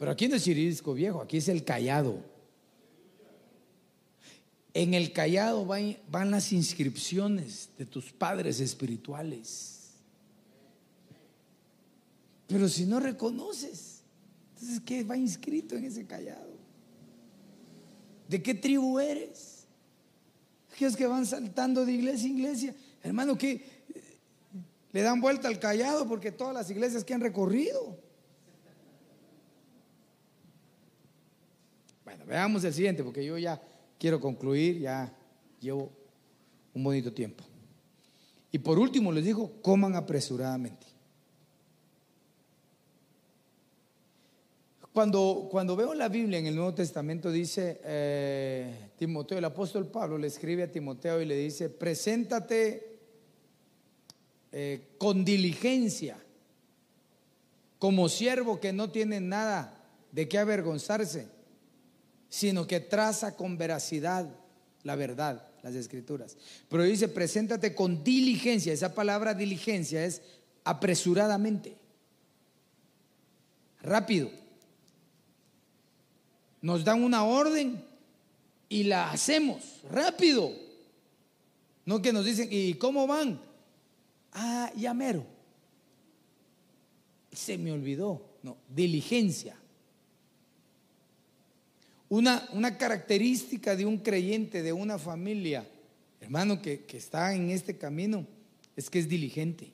Pero 0.03 0.11
aquí 0.11 0.27
no 0.27 0.35
es 0.35 0.43
chirisco 0.43 0.95
viejo, 0.95 1.21
aquí 1.23 1.37
es 1.37 1.47
el 1.47 1.63
callado. 1.63 2.19
En 4.75 4.95
el 4.95 5.13
callado 5.13 5.65
van, 5.65 5.97
van 6.11 6.33
las 6.33 6.53
inscripciones 6.53 7.69
de 7.79 7.87
tus 7.87 8.11
padres 8.11 8.59
espirituales. 8.59 9.93
Pero 12.49 12.69
si 12.69 12.85
no 12.85 12.99
reconoces, 12.99 14.01
entonces 14.55 14.81
¿qué 14.85 15.05
va 15.05 15.17
inscrito 15.17 15.77
en 15.77 15.85
ese 15.85 16.05
callado? 16.05 16.51
¿De 18.27 18.43
qué 18.43 18.55
tribu 18.55 18.99
eres? 18.99 19.67
Aquellos 20.73 20.97
que 20.97 21.07
van 21.07 21.27
saltando 21.27 21.87
de 21.87 21.93
iglesia 21.93 22.27
a 22.27 22.33
iglesia. 22.33 22.75
Hermano, 23.05 23.39
que 23.39 23.65
le 24.91 25.01
dan 25.01 25.21
vuelta 25.21 25.47
al 25.47 25.61
callado 25.61 26.09
porque 26.09 26.33
todas 26.33 26.55
las 26.55 26.69
iglesias 26.71 27.05
que 27.05 27.15
han 27.15 27.21
recorrido. 27.21 28.02
Bueno, 32.13 32.27
veamos 32.27 32.63
el 32.65 32.75
siguiente, 32.75 33.03
porque 33.03 33.25
yo 33.25 33.39
ya 33.39 33.59
quiero 33.99 34.21
concluir, 34.21 34.81
ya 34.81 35.11
llevo 35.61 35.91
un 36.75 36.85
bonito 36.85 37.11
tiempo. 37.11 37.43
Y 38.51 38.59
por 38.59 38.79
último 38.79 39.11
les 39.11 39.25
digo, 39.25 39.63
coman 39.63 39.97
apresuradamente. 39.97 40.87
Cuando, 44.93 45.49
cuando 45.51 45.75
veo 45.75 45.95
la 45.95 46.11
Biblia 46.11 46.39
en 46.39 46.45
el 46.45 46.55
Nuevo 46.55 46.75
Testamento 46.75 47.31
dice, 47.31 47.81
eh, 47.83 48.91
Timoteo, 48.99 49.39
el 49.39 49.45
apóstol 49.47 49.87
Pablo 49.87 50.19
le 50.19 50.27
escribe 50.27 50.65
a 50.65 50.71
Timoteo 50.71 51.19
y 51.23 51.25
le 51.25 51.37
dice, 51.37 51.71
preséntate 51.71 52.99
eh, 54.53 54.89
con 54.99 55.25
diligencia 55.25 56.19
como 57.79 58.11
siervo 58.11 58.61
que 58.61 58.75
no 58.75 58.91
tiene 58.91 59.19
nada 59.19 59.83
de 60.11 60.29
qué 60.29 60.39
avergonzarse, 60.39 61.32
sino 62.33 62.67
que 62.67 62.81
traza 62.81 63.37
con 63.37 63.59
veracidad 63.59 64.27
la 64.85 64.97
verdad, 64.97 65.47
las 65.63 65.75
escrituras. 65.75 66.39
Pero 66.71 66.83
dice, 66.83 67.09
preséntate 67.09 67.75
con 67.75 68.03
diligencia. 68.03 68.73
Esa 68.73 68.95
palabra 68.95 69.35
diligencia 69.35 70.03
es 70.03 70.23
apresuradamente, 70.65 71.77
rápido. 73.83 74.31
Nos 76.63 76.85
dan 76.85 77.05
una 77.05 77.23
orden 77.25 77.85
y 78.71 78.85
la 78.85 79.11
hacemos 79.11 79.83
rápido. 79.91 80.53
No 81.85 82.01
que 82.01 82.15
nos 82.15 82.25
dicen, 82.25 82.49
¿y 82.51 82.73
cómo 82.75 83.07
van? 83.07 83.43
Ah, 84.33 84.73
ya 84.75 84.95
mero. 84.95 85.27
Se 87.31 87.59
me 87.59 87.73
olvidó. 87.73 88.39
No, 88.43 88.57
diligencia. 88.71 89.62
Una, 92.13 92.47
una 92.53 92.77
característica 92.77 93.75
de 93.75 93.87
un 93.87 93.97
creyente, 93.97 94.63
de 94.63 94.75
una 94.75 94.99
familia, 94.99 95.67
hermano, 96.21 96.61
que, 96.61 96.85
que 96.85 96.99
está 96.99 97.35
en 97.35 97.49
este 97.49 97.79
camino, 97.79 98.27
es 98.77 98.91
que 98.91 98.99
es 98.99 99.09
diligente. 99.09 99.73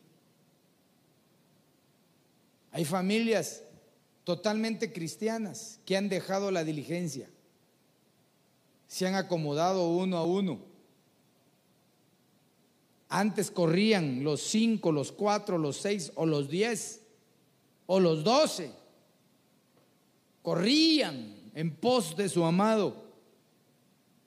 Hay 2.70 2.84
familias 2.84 3.64
totalmente 4.22 4.93
cristianas 4.93 5.80
que 5.84 5.97
han 5.97 6.09
dejado 6.09 6.53
la 6.53 6.62
diligencia. 6.62 7.28
Se 8.86 9.09
han 9.09 9.16
acomodado 9.16 9.89
uno 9.89 10.16
a 10.16 10.24
uno. 10.24 10.61
Antes 13.09 13.51
corrían 13.51 14.22
los 14.22 14.43
cinco, 14.43 14.93
los 14.93 15.11
cuatro, 15.11 15.59
los 15.59 15.78
seis 15.78 16.12
o 16.14 16.24
los 16.24 16.49
diez 16.49 17.01
o 17.86 17.99
los 17.99 18.22
doce. 18.22 18.70
Corrían 20.43 21.38
en 21.59 21.74
pos 21.74 22.16
de 22.16 22.28
su 22.28 22.44
amado. 22.44 22.94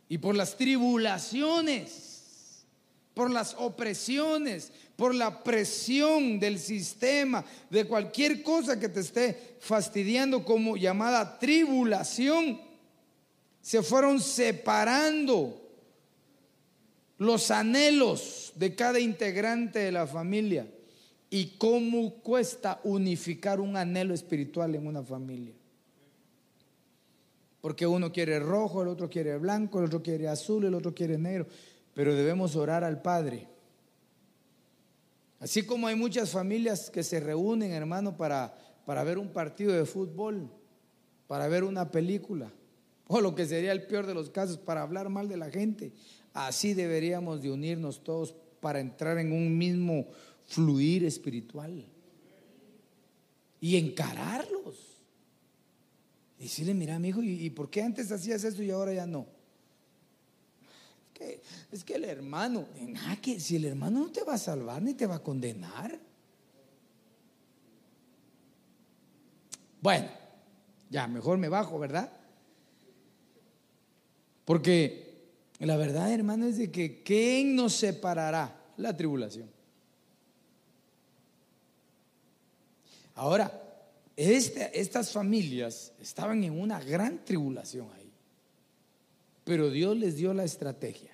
Y 0.09 0.17
por 0.17 0.35
las 0.35 0.57
tribulaciones, 0.57 2.65
por 3.13 3.31
las 3.31 3.55
opresiones, 3.57 4.73
por 4.97 5.15
la 5.15 5.41
presión 5.41 6.41
del 6.41 6.59
sistema, 6.59 7.45
de 7.69 7.85
cualquier 7.85 8.43
cosa 8.43 8.77
que 8.77 8.89
te 8.89 8.99
esté 8.99 9.55
fastidiando 9.61 10.43
como 10.43 10.75
llamada 10.75 11.39
tribulación, 11.39 12.59
se 13.61 13.81
fueron 13.81 14.19
separando 14.19 15.71
los 17.17 17.49
anhelos 17.49 18.51
de 18.55 18.75
cada 18.75 18.99
integrante 18.99 19.79
de 19.79 19.93
la 19.93 20.05
familia 20.05 20.67
y 21.29 21.55
cómo 21.57 22.15
cuesta 22.15 22.81
unificar 22.83 23.61
un 23.61 23.77
anhelo 23.77 24.13
espiritual 24.13 24.75
en 24.75 24.85
una 24.85 25.01
familia. 25.01 25.60
Porque 27.61 27.85
uno 27.85 28.11
quiere 28.11 28.39
rojo, 28.39 28.81
el 28.81 28.87
otro 28.87 29.09
quiere 29.09 29.37
blanco, 29.37 29.79
el 29.79 29.85
otro 29.85 30.01
quiere 30.01 30.27
azul, 30.27 30.65
el 30.65 30.73
otro 30.73 30.93
quiere 30.93 31.17
negro. 31.17 31.47
Pero 31.93 32.15
debemos 32.15 32.55
orar 32.55 32.83
al 32.83 33.01
Padre. 33.01 33.47
Así 35.39 35.63
como 35.63 35.87
hay 35.87 35.95
muchas 35.95 36.31
familias 36.31 36.89
que 36.89 37.03
se 37.03 37.19
reúnen, 37.19 37.71
hermano, 37.71 38.17
para, 38.17 38.55
para 38.85 39.03
ver 39.03 39.17
un 39.17 39.29
partido 39.29 39.73
de 39.73 39.85
fútbol, 39.85 40.49
para 41.27 41.47
ver 41.47 41.63
una 41.63 41.89
película, 41.89 42.51
o 43.07 43.21
lo 43.21 43.33
que 43.35 43.45
sería 43.45 43.71
el 43.71 43.87
peor 43.87 44.05
de 44.05 44.13
los 44.13 44.29
casos, 44.29 44.57
para 44.57 44.81
hablar 44.83 45.09
mal 45.09 45.27
de 45.27 45.37
la 45.37 45.49
gente. 45.49 45.93
Así 46.33 46.73
deberíamos 46.73 47.41
de 47.41 47.51
unirnos 47.51 48.03
todos 48.03 48.35
para 48.59 48.79
entrar 48.79 49.17
en 49.17 49.31
un 49.31 49.57
mismo 49.57 50.07
fluir 50.47 51.03
espiritual 51.03 51.85
y 53.59 53.77
encararlos. 53.77 54.90
Y 56.41 56.45
decirle, 56.45 56.73
mira, 56.73 56.95
amigo, 56.95 57.21
¿y, 57.21 57.45
¿y 57.45 57.49
por 57.51 57.69
qué 57.69 57.83
antes 57.83 58.11
hacías 58.11 58.43
esto 58.43 58.63
y 58.63 58.71
ahora 58.71 58.91
ya 58.91 59.05
no? 59.05 59.27
Es 61.05 61.13
que, 61.13 61.41
es 61.71 61.83
que 61.83 61.93
el 61.93 62.03
hermano, 62.03 62.65
nada 62.79 63.15
que 63.17 63.39
si 63.39 63.57
el 63.57 63.65
hermano 63.65 63.99
no 63.99 64.11
te 64.11 64.23
va 64.23 64.33
a 64.33 64.37
salvar 64.39 64.81
ni 64.81 64.95
te 64.95 65.05
va 65.05 65.17
a 65.17 65.23
condenar. 65.23 65.99
Bueno, 69.81 70.09
ya, 70.89 71.07
mejor 71.07 71.37
me 71.37 71.47
bajo, 71.47 71.77
¿verdad? 71.77 72.11
Porque 74.43 75.27
la 75.59 75.77
verdad, 75.77 76.11
hermano, 76.11 76.47
es 76.47 76.57
de 76.57 76.71
que 76.71 77.03
¿quién 77.03 77.55
nos 77.55 77.73
separará? 77.73 78.59
La 78.77 78.97
tribulación. 78.97 79.47
Ahora, 83.13 83.60
estas 84.21 85.11
familias 85.11 85.93
estaban 85.99 86.43
en 86.43 86.59
una 86.59 86.79
gran 86.79 87.25
tribulación 87.25 87.87
ahí. 87.95 88.11
Pero 89.43 89.69
Dios 89.69 89.97
les 89.97 90.15
dio 90.15 90.33
la 90.33 90.43
estrategia, 90.43 91.11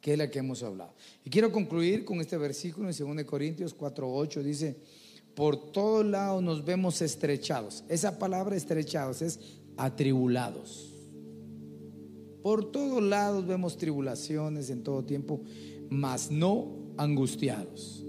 que 0.00 0.12
es 0.12 0.18
la 0.18 0.30
que 0.30 0.40
hemos 0.40 0.62
hablado. 0.62 0.92
Y 1.24 1.30
quiero 1.30 1.50
concluir 1.50 2.04
con 2.04 2.20
este 2.20 2.36
versículo 2.36 2.90
en 2.90 2.94
2 2.94 3.24
Corintios 3.24 3.74
4:8 3.74 4.42
dice, 4.42 4.76
"Por 5.34 5.72
todos 5.72 6.04
lados 6.04 6.42
nos 6.42 6.64
vemos 6.64 7.00
estrechados." 7.00 7.84
Esa 7.88 8.18
palabra 8.18 8.56
estrechados 8.56 9.22
es 9.22 9.40
atribulados. 9.76 10.90
Por 12.42 12.70
todos 12.70 13.02
lados 13.02 13.46
vemos 13.46 13.78
tribulaciones 13.78 14.68
en 14.68 14.82
todo 14.82 15.02
tiempo, 15.02 15.40
mas 15.88 16.30
no 16.30 16.92
angustiados. 16.98 18.03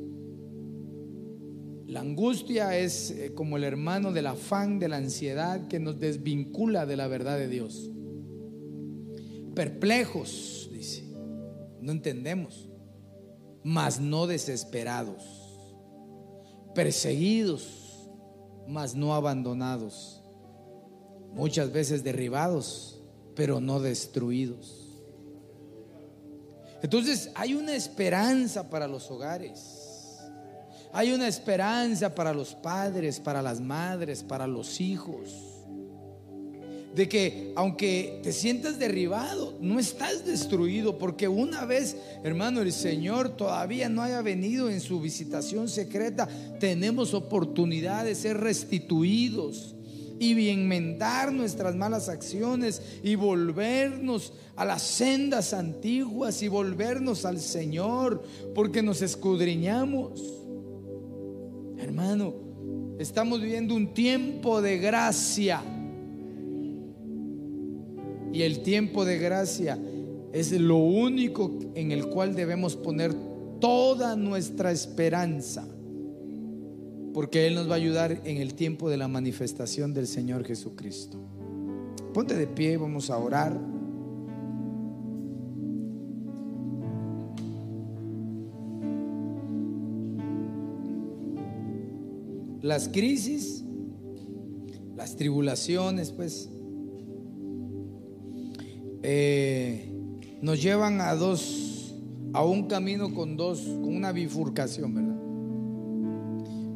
La 1.87 1.99
angustia 1.99 2.77
es 2.77 3.11
eh, 3.11 3.33
como 3.35 3.57
el 3.57 3.63
hermano 3.63 4.11
del 4.11 4.27
afán, 4.27 4.79
de 4.79 4.89
la 4.89 4.97
ansiedad 4.97 5.67
que 5.67 5.79
nos 5.79 5.99
desvincula 5.99 6.85
de 6.85 6.97
la 6.97 7.07
verdad 7.07 7.37
de 7.37 7.47
Dios. 7.47 7.91
Perplejos, 9.53 10.69
dice, 10.73 11.03
no 11.79 11.91
entendemos, 11.91 12.69
mas 13.63 13.99
no 13.99 14.25
desesperados. 14.25 15.23
Perseguidos, 16.73 18.09
mas 18.67 18.95
no 18.95 19.13
abandonados. 19.13 20.23
Muchas 21.33 21.71
veces 21.71 22.03
derribados, 22.03 22.99
pero 23.35 23.61
no 23.61 23.79
destruidos. 23.79 24.85
Entonces 26.81 27.31
hay 27.35 27.53
una 27.53 27.75
esperanza 27.75 28.69
para 28.69 28.87
los 28.87 29.09
hogares. 29.11 29.74
Hay 30.95 31.11
una 31.11 31.27
esperanza 31.27 32.15
para 32.15 32.33
los 32.33 32.55
padres, 32.55 33.19
para 33.19 33.41
las 33.41 33.59
madres, 33.59 34.23
para 34.23 34.47
los 34.47 34.79
hijos. 34.79 35.29
De 36.95 37.09
que 37.09 37.51
aunque 37.57 38.21
te 38.23 38.31
sientas 38.31 38.79
derribado, 38.79 39.57
no 39.59 39.77
estás 39.77 40.25
destruido, 40.25 40.97
porque 40.97 41.27
una 41.27 41.65
vez, 41.65 41.97
hermano, 42.23 42.61
el 42.61 42.71
Señor 42.71 43.35
todavía 43.35 43.89
no 43.89 44.03
haya 44.03 44.21
venido 44.21 44.69
en 44.69 44.79
su 44.79 45.01
visitación 45.01 45.67
secreta, 45.67 46.29
tenemos 46.61 47.13
oportunidad 47.13 48.05
de 48.05 48.15
ser 48.15 48.37
restituidos 48.37 49.75
y 50.17 50.47
enmendar 50.47 51.33
nuestras 51.33 51.75
malas 51.75 52.07
acciones 52.07 52.81
y 53.03 53.15
volvernos 53.15 54.31
a 54.55 54.63
las 54.63 54.81
sendas 54.81 55.53
antiguas 55.53 56.41
y 56.41 56.47
volvernos 56.47 57.25
al 57.25 57.41
Señor, 57.41 58.23
porque 58.53 58.81
nos 58.81 59.01
escudriñamos. 59.01 60.44
Hermano, 61.77 62.33
estamos 62.99 63.41
viviendo 63.41 63.75
un 63.75 63.93
tiempo 63.93 64.61
de 64.61 64.77
gracia. 64.77 65.61
Y 68.31 68.41
el 68.41 68.61
tiempo 68.63 69.05
de 69.05 69.17
gracia 69.17 69.79
es 70.33 70.51
lo 70.51 70.77
único 70.77 71.57
en 71.75 71.91
el 71.91 72.07
cual 72.07 72.35
debemos 72.35 72.75
poner 72.75 73.13
toda 73.59 74.15
nuestra 74.15 74.71
esperanza. 74.71 75.65
Porque 77.13 77.47
Él 77.47 77.55
nos 77.55 77.69
va 77.69 77.73
a 77.73 77.77
ayudar 77.77 78.21
en 78.25 78.37
el 78.37 78.53
tiempo 78.55 78.89
de 78.89 78.97
la 78.97 79.07
manifestación 79.07 79.93
del 79.93 80.07
Señor 80.07 80.43
Jesucristo. 80.43 81.17
Ponte 82.13 82.35
de 82.35 82.47
pie, 82.47 82.75
vamos 82.77 83.09
a 83.09 83.17
orar. 83.17 83.74
Las 92.65 92.89
crisis, 92.89 93.63
las 94.95 95.15
tribulaciones, 95.15 96.11
pues, 96.11 96.49
eh, 99.03 99.93
nos 100.41 100.63
llevan 100.63 100.99
a 100.99 101.13
dos, 101.13 101.93
a 102.33 102.43
un 102.43 102.67
camino 102.67 103.13
con 103.13 103.37
dos, 103.37 103.61
con 103.61 103.95
una 103.95 104.11
bifurcación, 104.11 104.95
¿verdad? 104.95 105.15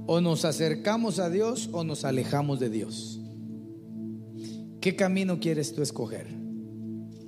O 0.06 0.22
nos 0.22 0.46
acercamos 0.46 1.18
a 1.18 1.32
Dios 1.32 1.70
o 1.72 1.84
nos 1.84 2.06
alejamos 2.06 2.60
de 2.60 2.70
Dios. 2.70 3.20
¿Qué 4.82 4.96
camino 4.96 5.40
quieres 5.40 5.74
tú 5.74 5.82
escoger? 5.82 6.28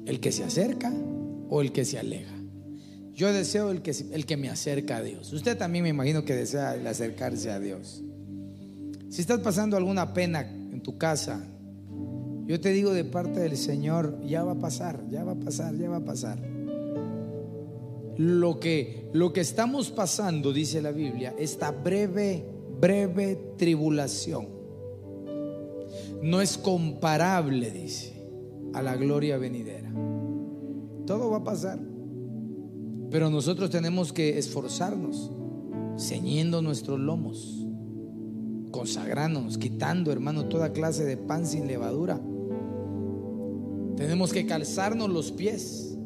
¿El 0.06 0.20
que 0.20 0.32
se 0.32 0.44
acerca 0.44 0.94
o 1.50 1.62
el 1.62 1.72
que 1.72 1.84
se 1.84 1.98
aleja? 1.98 2.36
Yo 3.12 3.34
deseo 3.34 3.72
el 3.72 3.82
que, 3.82 3.96
el 4.12 4.28
que 4.28 4.38
me 4.38 4.50
acerca 4.50 4.98
a 4.98 5.02
Dios. 5.02 5.34
Usted 5.34 5.58
también 5.58 5.82
me 5.82 5.90
imagino 5.90 6.26
que 6.26 6.36
desea 6.36 6.74
acercarse 6.88 7.50
a 7.50 7.60
Dios. 7.60 8.04
Si 9.12 9.20
estás 9.20 9.42
pasando 9.42 9.76
alguna 9.76 10.14
pena 10.14 10.40
en 10.40 10.82
tu 10.82 10.98
casa, 10.98 11.46
yo 12.46 12.62
te 12.62 12.70
digo 12.70 12.94
de 12.94 13.04
parte 13.04 13.42
del 13.42 13.58
Señor, 13.58 14.22
ya 14.26 14.42
va 14.46 14.54
a 14.54 14.60
pasar, 14.60 15.06
ya 15.10 15.26
va 15.26 15.34
a 15.34 15.36
pasar, 15.36 15.76
ya 15.76 15.90
va 15.90 15.98
a 15.98 16.06
pasar. 16.06 16.40
Lo 18.16 18.58
que, 18.62 19.10
lo 19.12 19.34
que 19.34 19.42
estamos 19.42 19.90
pasando, 19.92 20.54
dice 20.54 20.82
la 20.82 20.94
Biblia, 20.94 21.36
esta 21.38 21.72
breve, 21.72 22.46
breve 22.80 23.36
tribulación, 23.58 24.48
no 26.22 26.40
es 26.40 26.58
comparable, 26.58 27.70
dice, 27.70 28.14
a 28.74 28.82
la 28.82 28.96
gloria 28.96 29.38
venidera. 29.38 29.92
Todo 31.06 31.32
va 31.32 31.40
a 31.40 31.44
pasar. 31.44 31.80
Pero 33.10 33.30
nosotros 33.30 33.72
tenemos 33.72 34.14
que 34.14 34.38
esforzarnos, 34.38 35.30
ceñiendo 35.98 36.62
nuestros 36.62 36.98
lomos, 36.98 37.61
consagrándonos, 38.72 39.58
quitando, 39.58 40.12
hermano, 40.12 40.46
toda 40.46 40.74
clase 40.74 41.06
de 41.06 41.18
pan 41.18 41.46
sin 41.46 41.68
levadura. 41.68 42.20
Tenemos 43.96 44.34
que 44.34 44.46
calzarnos 44.46 45.10
los 45.10 45.32
pies. 45.32 45.98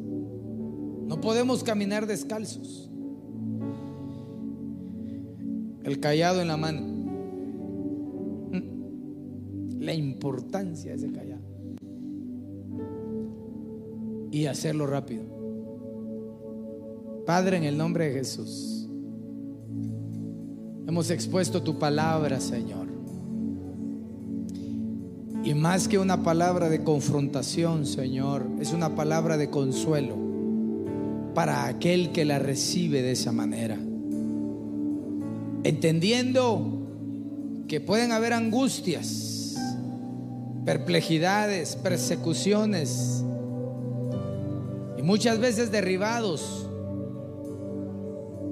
No 1.06 1.20
podemos 1.20 1.62
caminar 1.64 2.06
descalzos. 2.06 2.90
El 5.84 6.00
callado 6.00 6.42
en 6.42 6.48
la 6.48 6.56
mano. 6.56 6.96
La 9.78 9.94
importancia 9.94 10.90
de 10.90 10.96
ese 10.96 11.12
callado. 11.12 11.42
Y 14.32 14.46
hacerlo 14.46 14.86
rápido. 14.86 15.22
Padre, 17.24 17.56
en 17.56 17.64
el 17.64 17.78
nombre 17.78 18.06
de 18.06 18.14
Jesús, 18.14 18.85
hemos 20.86 21.10
expuesto 21.10 21.62
tu 21.62 21.78
palabra, 21.78 22.40
Señor. 22.40 22.86
Y 25.42 25.54
más 25.54 25.88
que 25.88 25.98
una 25.98 26.22
palabra 26.22 26.68
de 26.68 26.82
confrontación, 26.82 27.86
Señor, 27.86 28.46
es 28.60 28.72
una 28.72 28.94
palabra 28.96 29.36
de 29.36 29.48
consuelo 29.48 30.16
para 31.34 31.66
aquel 31.66 32.10
que 32.12 32.24
la 32.24 32.38
recibe 32.38 33.02
de 33.02 33.12
esa 33.12 33.30
manera. 33.30 33.78
Entendiendo 35.62 36.72
que 37.68 37.80
pueden 37.80 38.12
haber 38.12 38.32
angustias, 38.32 39.56
perplejidades, 40.64 41.76
persecuciones 41.76 43.22
y 44.98 45.02
muchas 45.02 45.38
veces 45.38 45.70
derribados, 45.70 46.65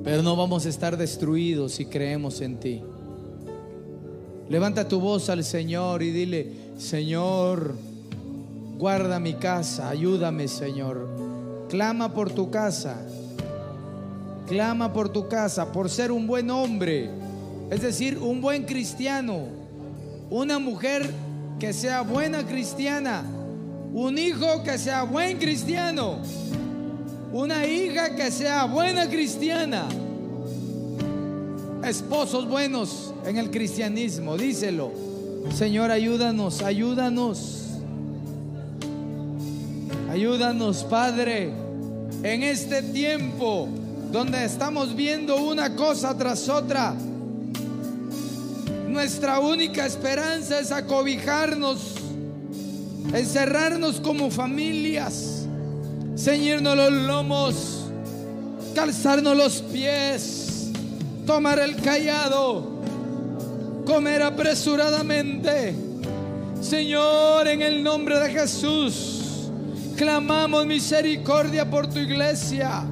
pero 0.04 0.22
no 0.22 0.36
vamos 0.36 0.66
a 0.66 0.68
estar 0.68 0.96
destruidos 0.98 1.72
si 1.72 1.86
creemos 1.86 2.42
en 2.42 2.60
ti. 2.60 2.82
Levanta 4.50 4.86
tu 4.86 5.00
voz 5.00 5.30
al 5.30 5.42
Señor 5.42 6.02
y 6.02 6.10
dile, 6.10 6.52
Señor, 6.76 7.74
guarda 8.76 9.18
mi 9.18 9.34
casa, 9.34 9.88
ayúdame 9.88 10.46
Señor. 10.46 11.08
Clama 11.70 12.12
por 12.12 12.30
tu 12.30 12.50
casa, 12.50 12.98
clama 14.46 14.92
por 14.92 15.08
tu 15.08 15.26
casa, 15.28 15.72
por 15.72 15.88
ser 15.88 16.12
un 16.12 16.26
buen 16.26 16.50
hombre, 16.50 17.08
es 17.70 17.80
decir, 17.80 18.18
un 18.18 18.42
buen 18.42 18.64
cristiano, 18.64 19.46
una 20.28 20.58
mujer 20.58 21.10
que 21.58 21.72
sea 21.72 22.02
buena 22.02 22.46
cristiana, 22.46 23.24
un 23.94 24.18
hijo 24.18 24.62
que 24.62 24.76
sea 24.76 25.04
buen 25.04 25.38
cristiano, 25.38 26.18
una 27.34 27.66
hija 27.66 28.14
que 28.14 28.30
sea 28.30 28.64
buena 28.64 29.10
cristiana 29.10 29.88
esposos 31.84 32.48
buenos 32.48 33.12
en 33.26 33.36
el 33.36 33.50
cristianismo, 33.50 34.36
díselo. 34.36 34.92
Señor, 35.52 35.90
ayúdanos, 35.90 36.62
ayúdanos. 36.62 37.60
Ayúdanos, 40.10 40.84
Padre, 40.84 41.52
en 42.22 42.44
este 42.44 42.82
tiempo 42.82 43.68
donde 44.12 44.44
estamos 44.44 44.94
viendo 44.94 45.36
una 45.36 45.74
cosa 45.74 46.16
tras 46.16 46.48
otra. 46.48 46.94
Nuestra 48.88 49.40
única 49.40 49.84
esperanza 49.84 50.60
es 50.60 50.70
acobijarnos, 50.70 51.96
encerrarnos 53.12 54.00
como 54.00 54.30
familias, 54.30 55.33
ceñirnos 56.16 56.76
los 56.76 56.92
lomos, 56.92 57.54
calzarnos 58.74 59.36
los 59.36 59.62
pies 59.62 60.44
tomar 61.26 61.58
el 61.58 61.76
callado, 61.76 62.80
comer 63.86 64.22
apresuradamente. 64.22 65.74
Señor, 66.60 67.48
en 67.48 67.62
el 67.62 67.82
nombre 67.82 68.18
de 68.20 68.30
Jesús, 68.30 69.50
clamamos 69.96 70.66
misericordia 70.66 71.68
por 71.68 71.88
tu 71.88 71.98
iglesia. 71.98 72.84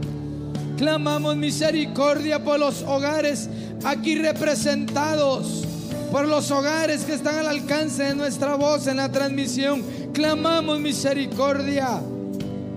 Clamamos 0.76 1.36
misericordia 1.36 2.42
por 2.42 2.58
los 2.58 2.82
hogares 2.82 3.48
aquí 3.84 4.16
representados, 4.16 5.64
por 6.10 6.26
los 6.26 6.50
hogares 6.50 7.04
que 7.04 7.14
están 7.14 7.36
al 7.36 7.46
alcance 7.46 8.02
de 8.04 8.14
nuestra 8.14 8.54
voz 8.54 8.86
en 8.86 8.96
la 8.96 9.10
transmisión. 9.10 9.84
Clamamos 10.12 10.80
misericordia. 10.80 12.00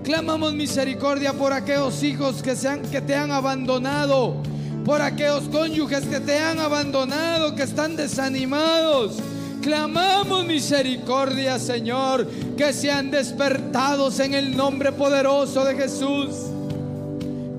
Clamamos 0.06 0.54
misericordia 0.54 1.32
por 1.32 1.52
aquellos 1.52 2.00
hijos 2.04 2.40
que, 2.40 2.54
se 2.54 2.68
han, 2.68 2.80
que 2.82 3.00
te 3.00 3.16
han 3.16 3.32
abandonado 3.32 4.36
por 4.84 5.02
aquellos 5.02 5.48
cónyuges 5.48 6.04
que 6.04 6.20
te 6.20 6.38
han 6.38 6.60
abandonado, 6.60 7.56
que 7.56 7.64
están 7.64 7.96
desanimados. 7.96 9.16
Clamamos 9.60 10.46
misericordia, 10.46 11.58
Señor, 11.58 12.24
que 12.56 12.72
sean 12.72 13.10
despertados 13.10 14.20
en 14.20 14.34
el 14.34 14.56
nombre 14.56 14.92
poderoso 14.92 15.64
de 15.64 15.74
Jesús. 15.74 16.36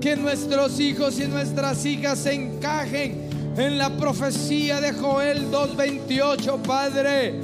Que 0.00 0.16
nuestros 0.16 0.80
hijos 0.80 1.20
y 1.20 1.26
nuestras 1.26 1.84
hijas 1.84 2.20
se 2.20 2.32
encajen 2.32 3.28
en 3.58 3.76
la 3.76 3.94
profecía 3.94 4.80
de 4.80 4.92
Joel 4.92 5.50
2.28, 5.50 6.62
Padre. 6.62 7.34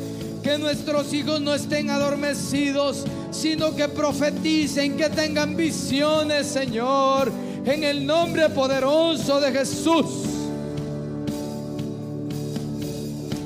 Que 0.43 0.57
nuestros 0.57 1.13
hijos 1.13 1.43
no 1.43 1.53
estén 1.53 1.91
adormecidos, 1.91 3.05
sino 3.35 3.75
que 3.75 3.89
profeticen, 3.89 4.97
que 4.97 5.11
tengan 5.11 5.57
visiones, 5.57 6.47
Señor 6.47 7.33
en 7.65 7.83
el 7.83 8.07
nombre 8.07 8.51
poderoso 8.51 9.41
de 9.41 9.53
Jesús. 9.53 10.07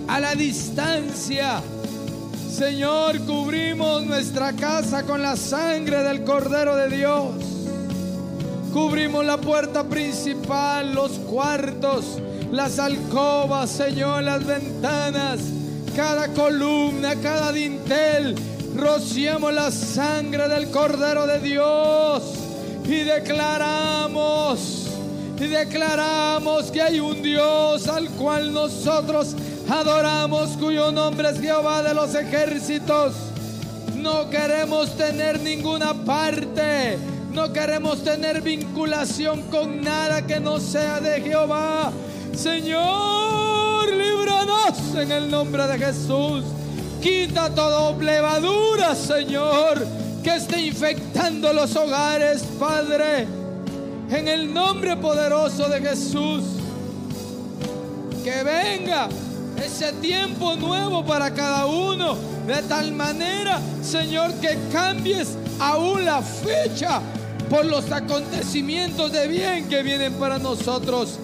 A 0.08 0.20
la 0.20 0.34
distancia, 0.34 1.60
Señor, 2.50 3.20
cubrimos 3.20 4.04
nuestra 4.04 4.52
casa 4.54 5.04
con 5.04 5.22
la 5.22 5.36
sangre 5.36 6.02
del 6.02 6.24
Cordero 6.24 6.74
de 6.74 6.96
Dios. 6.96 7.30
Cubrimos 8.72 9.24
la 9.24 9.38
puerta 9.38 9.84
principal, 9.84 10.94
los 10.94 11.12
cuartos, 11.12 12.18
las 12.50 12.78
alcobas, 12.78 13.70
Señor, 13.70 14.24
las 14.24 14.44
ventanas, 14.44 15.40
cada 15.94 16.28
columna, 16.28 17.14
cada 17.16 17.52
dintel. 17.52 18.34
Rociamos 18.76 19.52
la 19.52 19.70
sangre 19.70 20.48
del 20.48 20.70
Cordero 20.70 21.26
de 21.26 21.40
Dios 21.40 22.22
y 22.84 23.00
declaramos, 23.00 24.86
y 25.38 25.46
declaramos 25.46 26.70
que 26.70 26.82
hay 26.82 27.00
un 27.00 27.22
Dios 27.22 27.88
al 27.88 28.08
cual 28.10 28.52
nosotros 28.52 29.34
adoramos, 29.68 30.50
cuyo 30.58 30.92
nombre 30.92 31.30
es 31.30 31.40
Jehová 31.40 31.82
de 31.82 31.94
los 31.94 32.14
ejércitos. 32.14 33.14
No 33.96 34.30
queremos 34.30 34.96
tener 34.96 35.40
ninguna 35.40 35.92
parte, 35.92 36.98
no 37.32 37.52
queremos 37.52 38.04
tener 38.04 38.42
vinculación 38.42 39.42
con 39.50 39.82
nada 39.82 40.26
que 40.26 40.40
no 40.40 40.60
sea 40.60 41.00
de 41.00 41.20
Jehová. 41.20 41.90
Señor, 42.34 43.92
líbranos 43.92 44.94
en 44.94 45.10
el 45.10 45.30
nombre 45.30 45.66
de 45.66 45.78
Jesús. 45.78 46.44
Quita 47.08 47.48
toda 47.48 47.96
levadura, 47.96 48.94
Señor 48.94 49.86
que 50.22 50.36
esté 50.36 50.60
infectando 50.60 51.54
los 51.54 51.74
hogares, 51.74 52.42
Padre, 52.58 53.26
en 54.10 54.28
el 54.28 54.52
nombre 54.52 54.94
poderoso 54.94 55.70
de 55.70 55.80
Jesús. 55.80 56.44
Que 58.22 58.42
venga 58.42 59.08
ese 59.64 59.90
tiempo 59.94 60.54
nuevo 60.56 61.02
para 61.02 61.32
cada 61.32 61.64
uno, 61.64 62.14
de 62.46 62.62
tal 62.68 62.92
manera, 62.92 63.58
Señor, 63.82 64.34
que 64.34 64.58
cambies 64.70 65.38
aún 65.58 66.04
la 66.04 66.20
fecha 66.20 67.00
por 67.48 67.64
los 67.64 67.90
acontecimientos 67.90 69.12
de 69.12 69.28
bien 69.28 69.66
que 69.70 69.82
vienen 69.82 70.12
para 70.14 70.38
nosotros. 70.38 71.18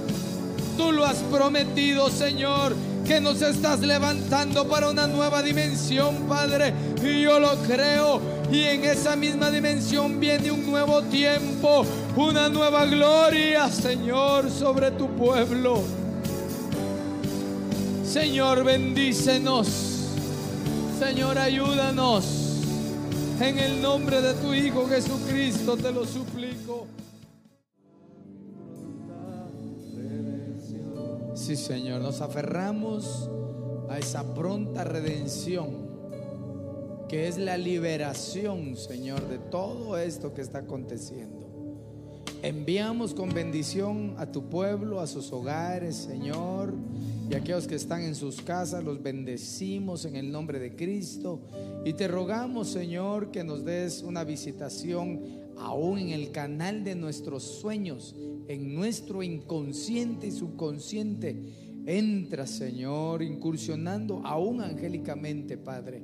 Tú 0.78 0.93
lo 0.93 1.05
has 1.05 1.18
prometido, 1.30 2.09
Señor, 2.09 2.74
que 3.05 3.20
nos 3.20 3.42
estás 3.42 3.80
levantando 3.80 4.66
para 4.66 4.88
una 4.88 5.07
nueva 5.07 5.42
dimensión, 5.42 6.26
Padre. 6.28 6.72
Y 7.02 7.22
yo 7.22 7.38
lo 7.38 7.55
creo 7.62 8.20
y 8.50 8.62
en 8.62 8.84
esa 8.84 9.16
misma 9.16 9.50
dimensión 9.50 10.20
viene 10.20 10.50
un 10.50 10.66
nuevo 10.66 11.02
tiempo, 11.02 11.84
una 12.16 12.48
nueva 12.48 12.84
gloria, 12.86 13.68
Señor, 13.68 14.50
sobre 14.50 14.90
tu 14.92 15.09
pueblo. 15.16 15.82
Señor, 18.07 18.64
bendícenos. 18.64 19.66
Señor, 20.98 21.38
ayúdanos. 21.38 22.24
En 23.40 23.59
el 23.59 23.82
nombre 23.82 24.20
de 24.20 24.34
tu 24.34 24.55
Hijo 24.55 24.86
Jesucristo 24.88 25.76
te 25.76 25.90
lo 25.90 26.07
suplico. 26.07 26.86
Sí, 31.45 31.57
Señor, 31.57 32.01
nos 32.01 32.22
aferramos 32.22 33.28
a 33.90 33.99
esa 33.99 34.32
pronta 34.32 34.82
redención, 34.82 35.90
que 37.07 37.28
es 37.28 37.36
la 37.36 37.59
liberación, 37.59 38.78
Señor, 38.78 39.28
de 39.28 39.36
todo 39.36 39.99
esto 39.99 40.32
que 40.32 40.40
está 40.40 40.61
aconteciendo. 40.61 41.47
Enviamos 42.42 43.12
con 43.12 43.28
bendición 43.28 44.14
a 44.16 44.32
tu 44.32 44.49
pueblo, 44.49 45.01
a 45.01 45.07
sus 45.07 45.30
hogares, 45.34 45.97
Señor, 45.97 46.72
y 47.28 47.34
a 47.34 47.36
aquellos 47.36 47.66
que 47.66 47.74
están 47.74 48.01
en 48.01 48.14
sus 48.14 48.40
casas, 48.40 48.82
los 48.82 49.03
bendecimos 49.03 50.07
en 50.07 50.16
el 50.16 50.32
nombre 50.32 50.59
de 50.59 50.74
Cristo. 50.74 51.42
Y 51.84 51.92
te 51.92 52.09
rogamos, 52.09 52.68
Señor, 52.68 53.30
que 53.30 53.45
nos 53.45 53.66
des 53.66 54.03
una 54.03 54.24
visitación 54.24 55.43
aún 55.59 55.98
en 55.98 56.11
el 56.11 56.30
canal 56.30 56.84
de 56.84 56.94
nuestros 56.94 57.42
sueños, 57.42 58.14
en 58.48 58.74
nuestro 58.74 59.22
inconsciente 59.22 60.26
y 60.28 60.30
subconsciente. 60.30 61.36
Entra, 61.86 62.46
Señor, 62.46 63.22
incursionando 63.22 64.22
aún 64.24 64.61
angélicamente, 64.61 65.57
Padre. 65.57 66.02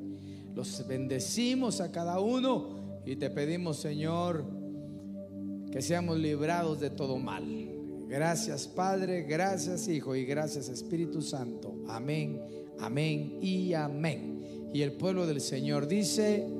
Los 0.54 0.86
bendecimos 0.86 1.80
a 1.80 1.90
cada 1.90 2.20
uno 2.20 3.00
y 3.06 3.16
te 3.16 3.30
pedimos, 3.30 3.78
Señor, 3.78 4.44
que 5.70 5.80
seamos 5.80 6.18
librados 6.18 6.80
de 6.80 6.90
todo 6.90 7.18
mal. 7.18 7.70
Gracias 8.08 8.66
Padre, 8.66 9.22
gracias 9.22 9.86
Hijo 9.86 10.16
y 10.16 10.24
gracias 10.24 10.68
Espíritu 10.68 11.22
Santo. 11.22 11.76
Amén, 11.86 12.42
amén 12.80 13.38
y 13.40 13.72
amén. 13.72 14.68
Y 14.74 14.82
el 14.82 14.92
pueblo 14.92 15.26
del 15.26 15.40
Señor 15.40 15.86
dice... 15.86 16.59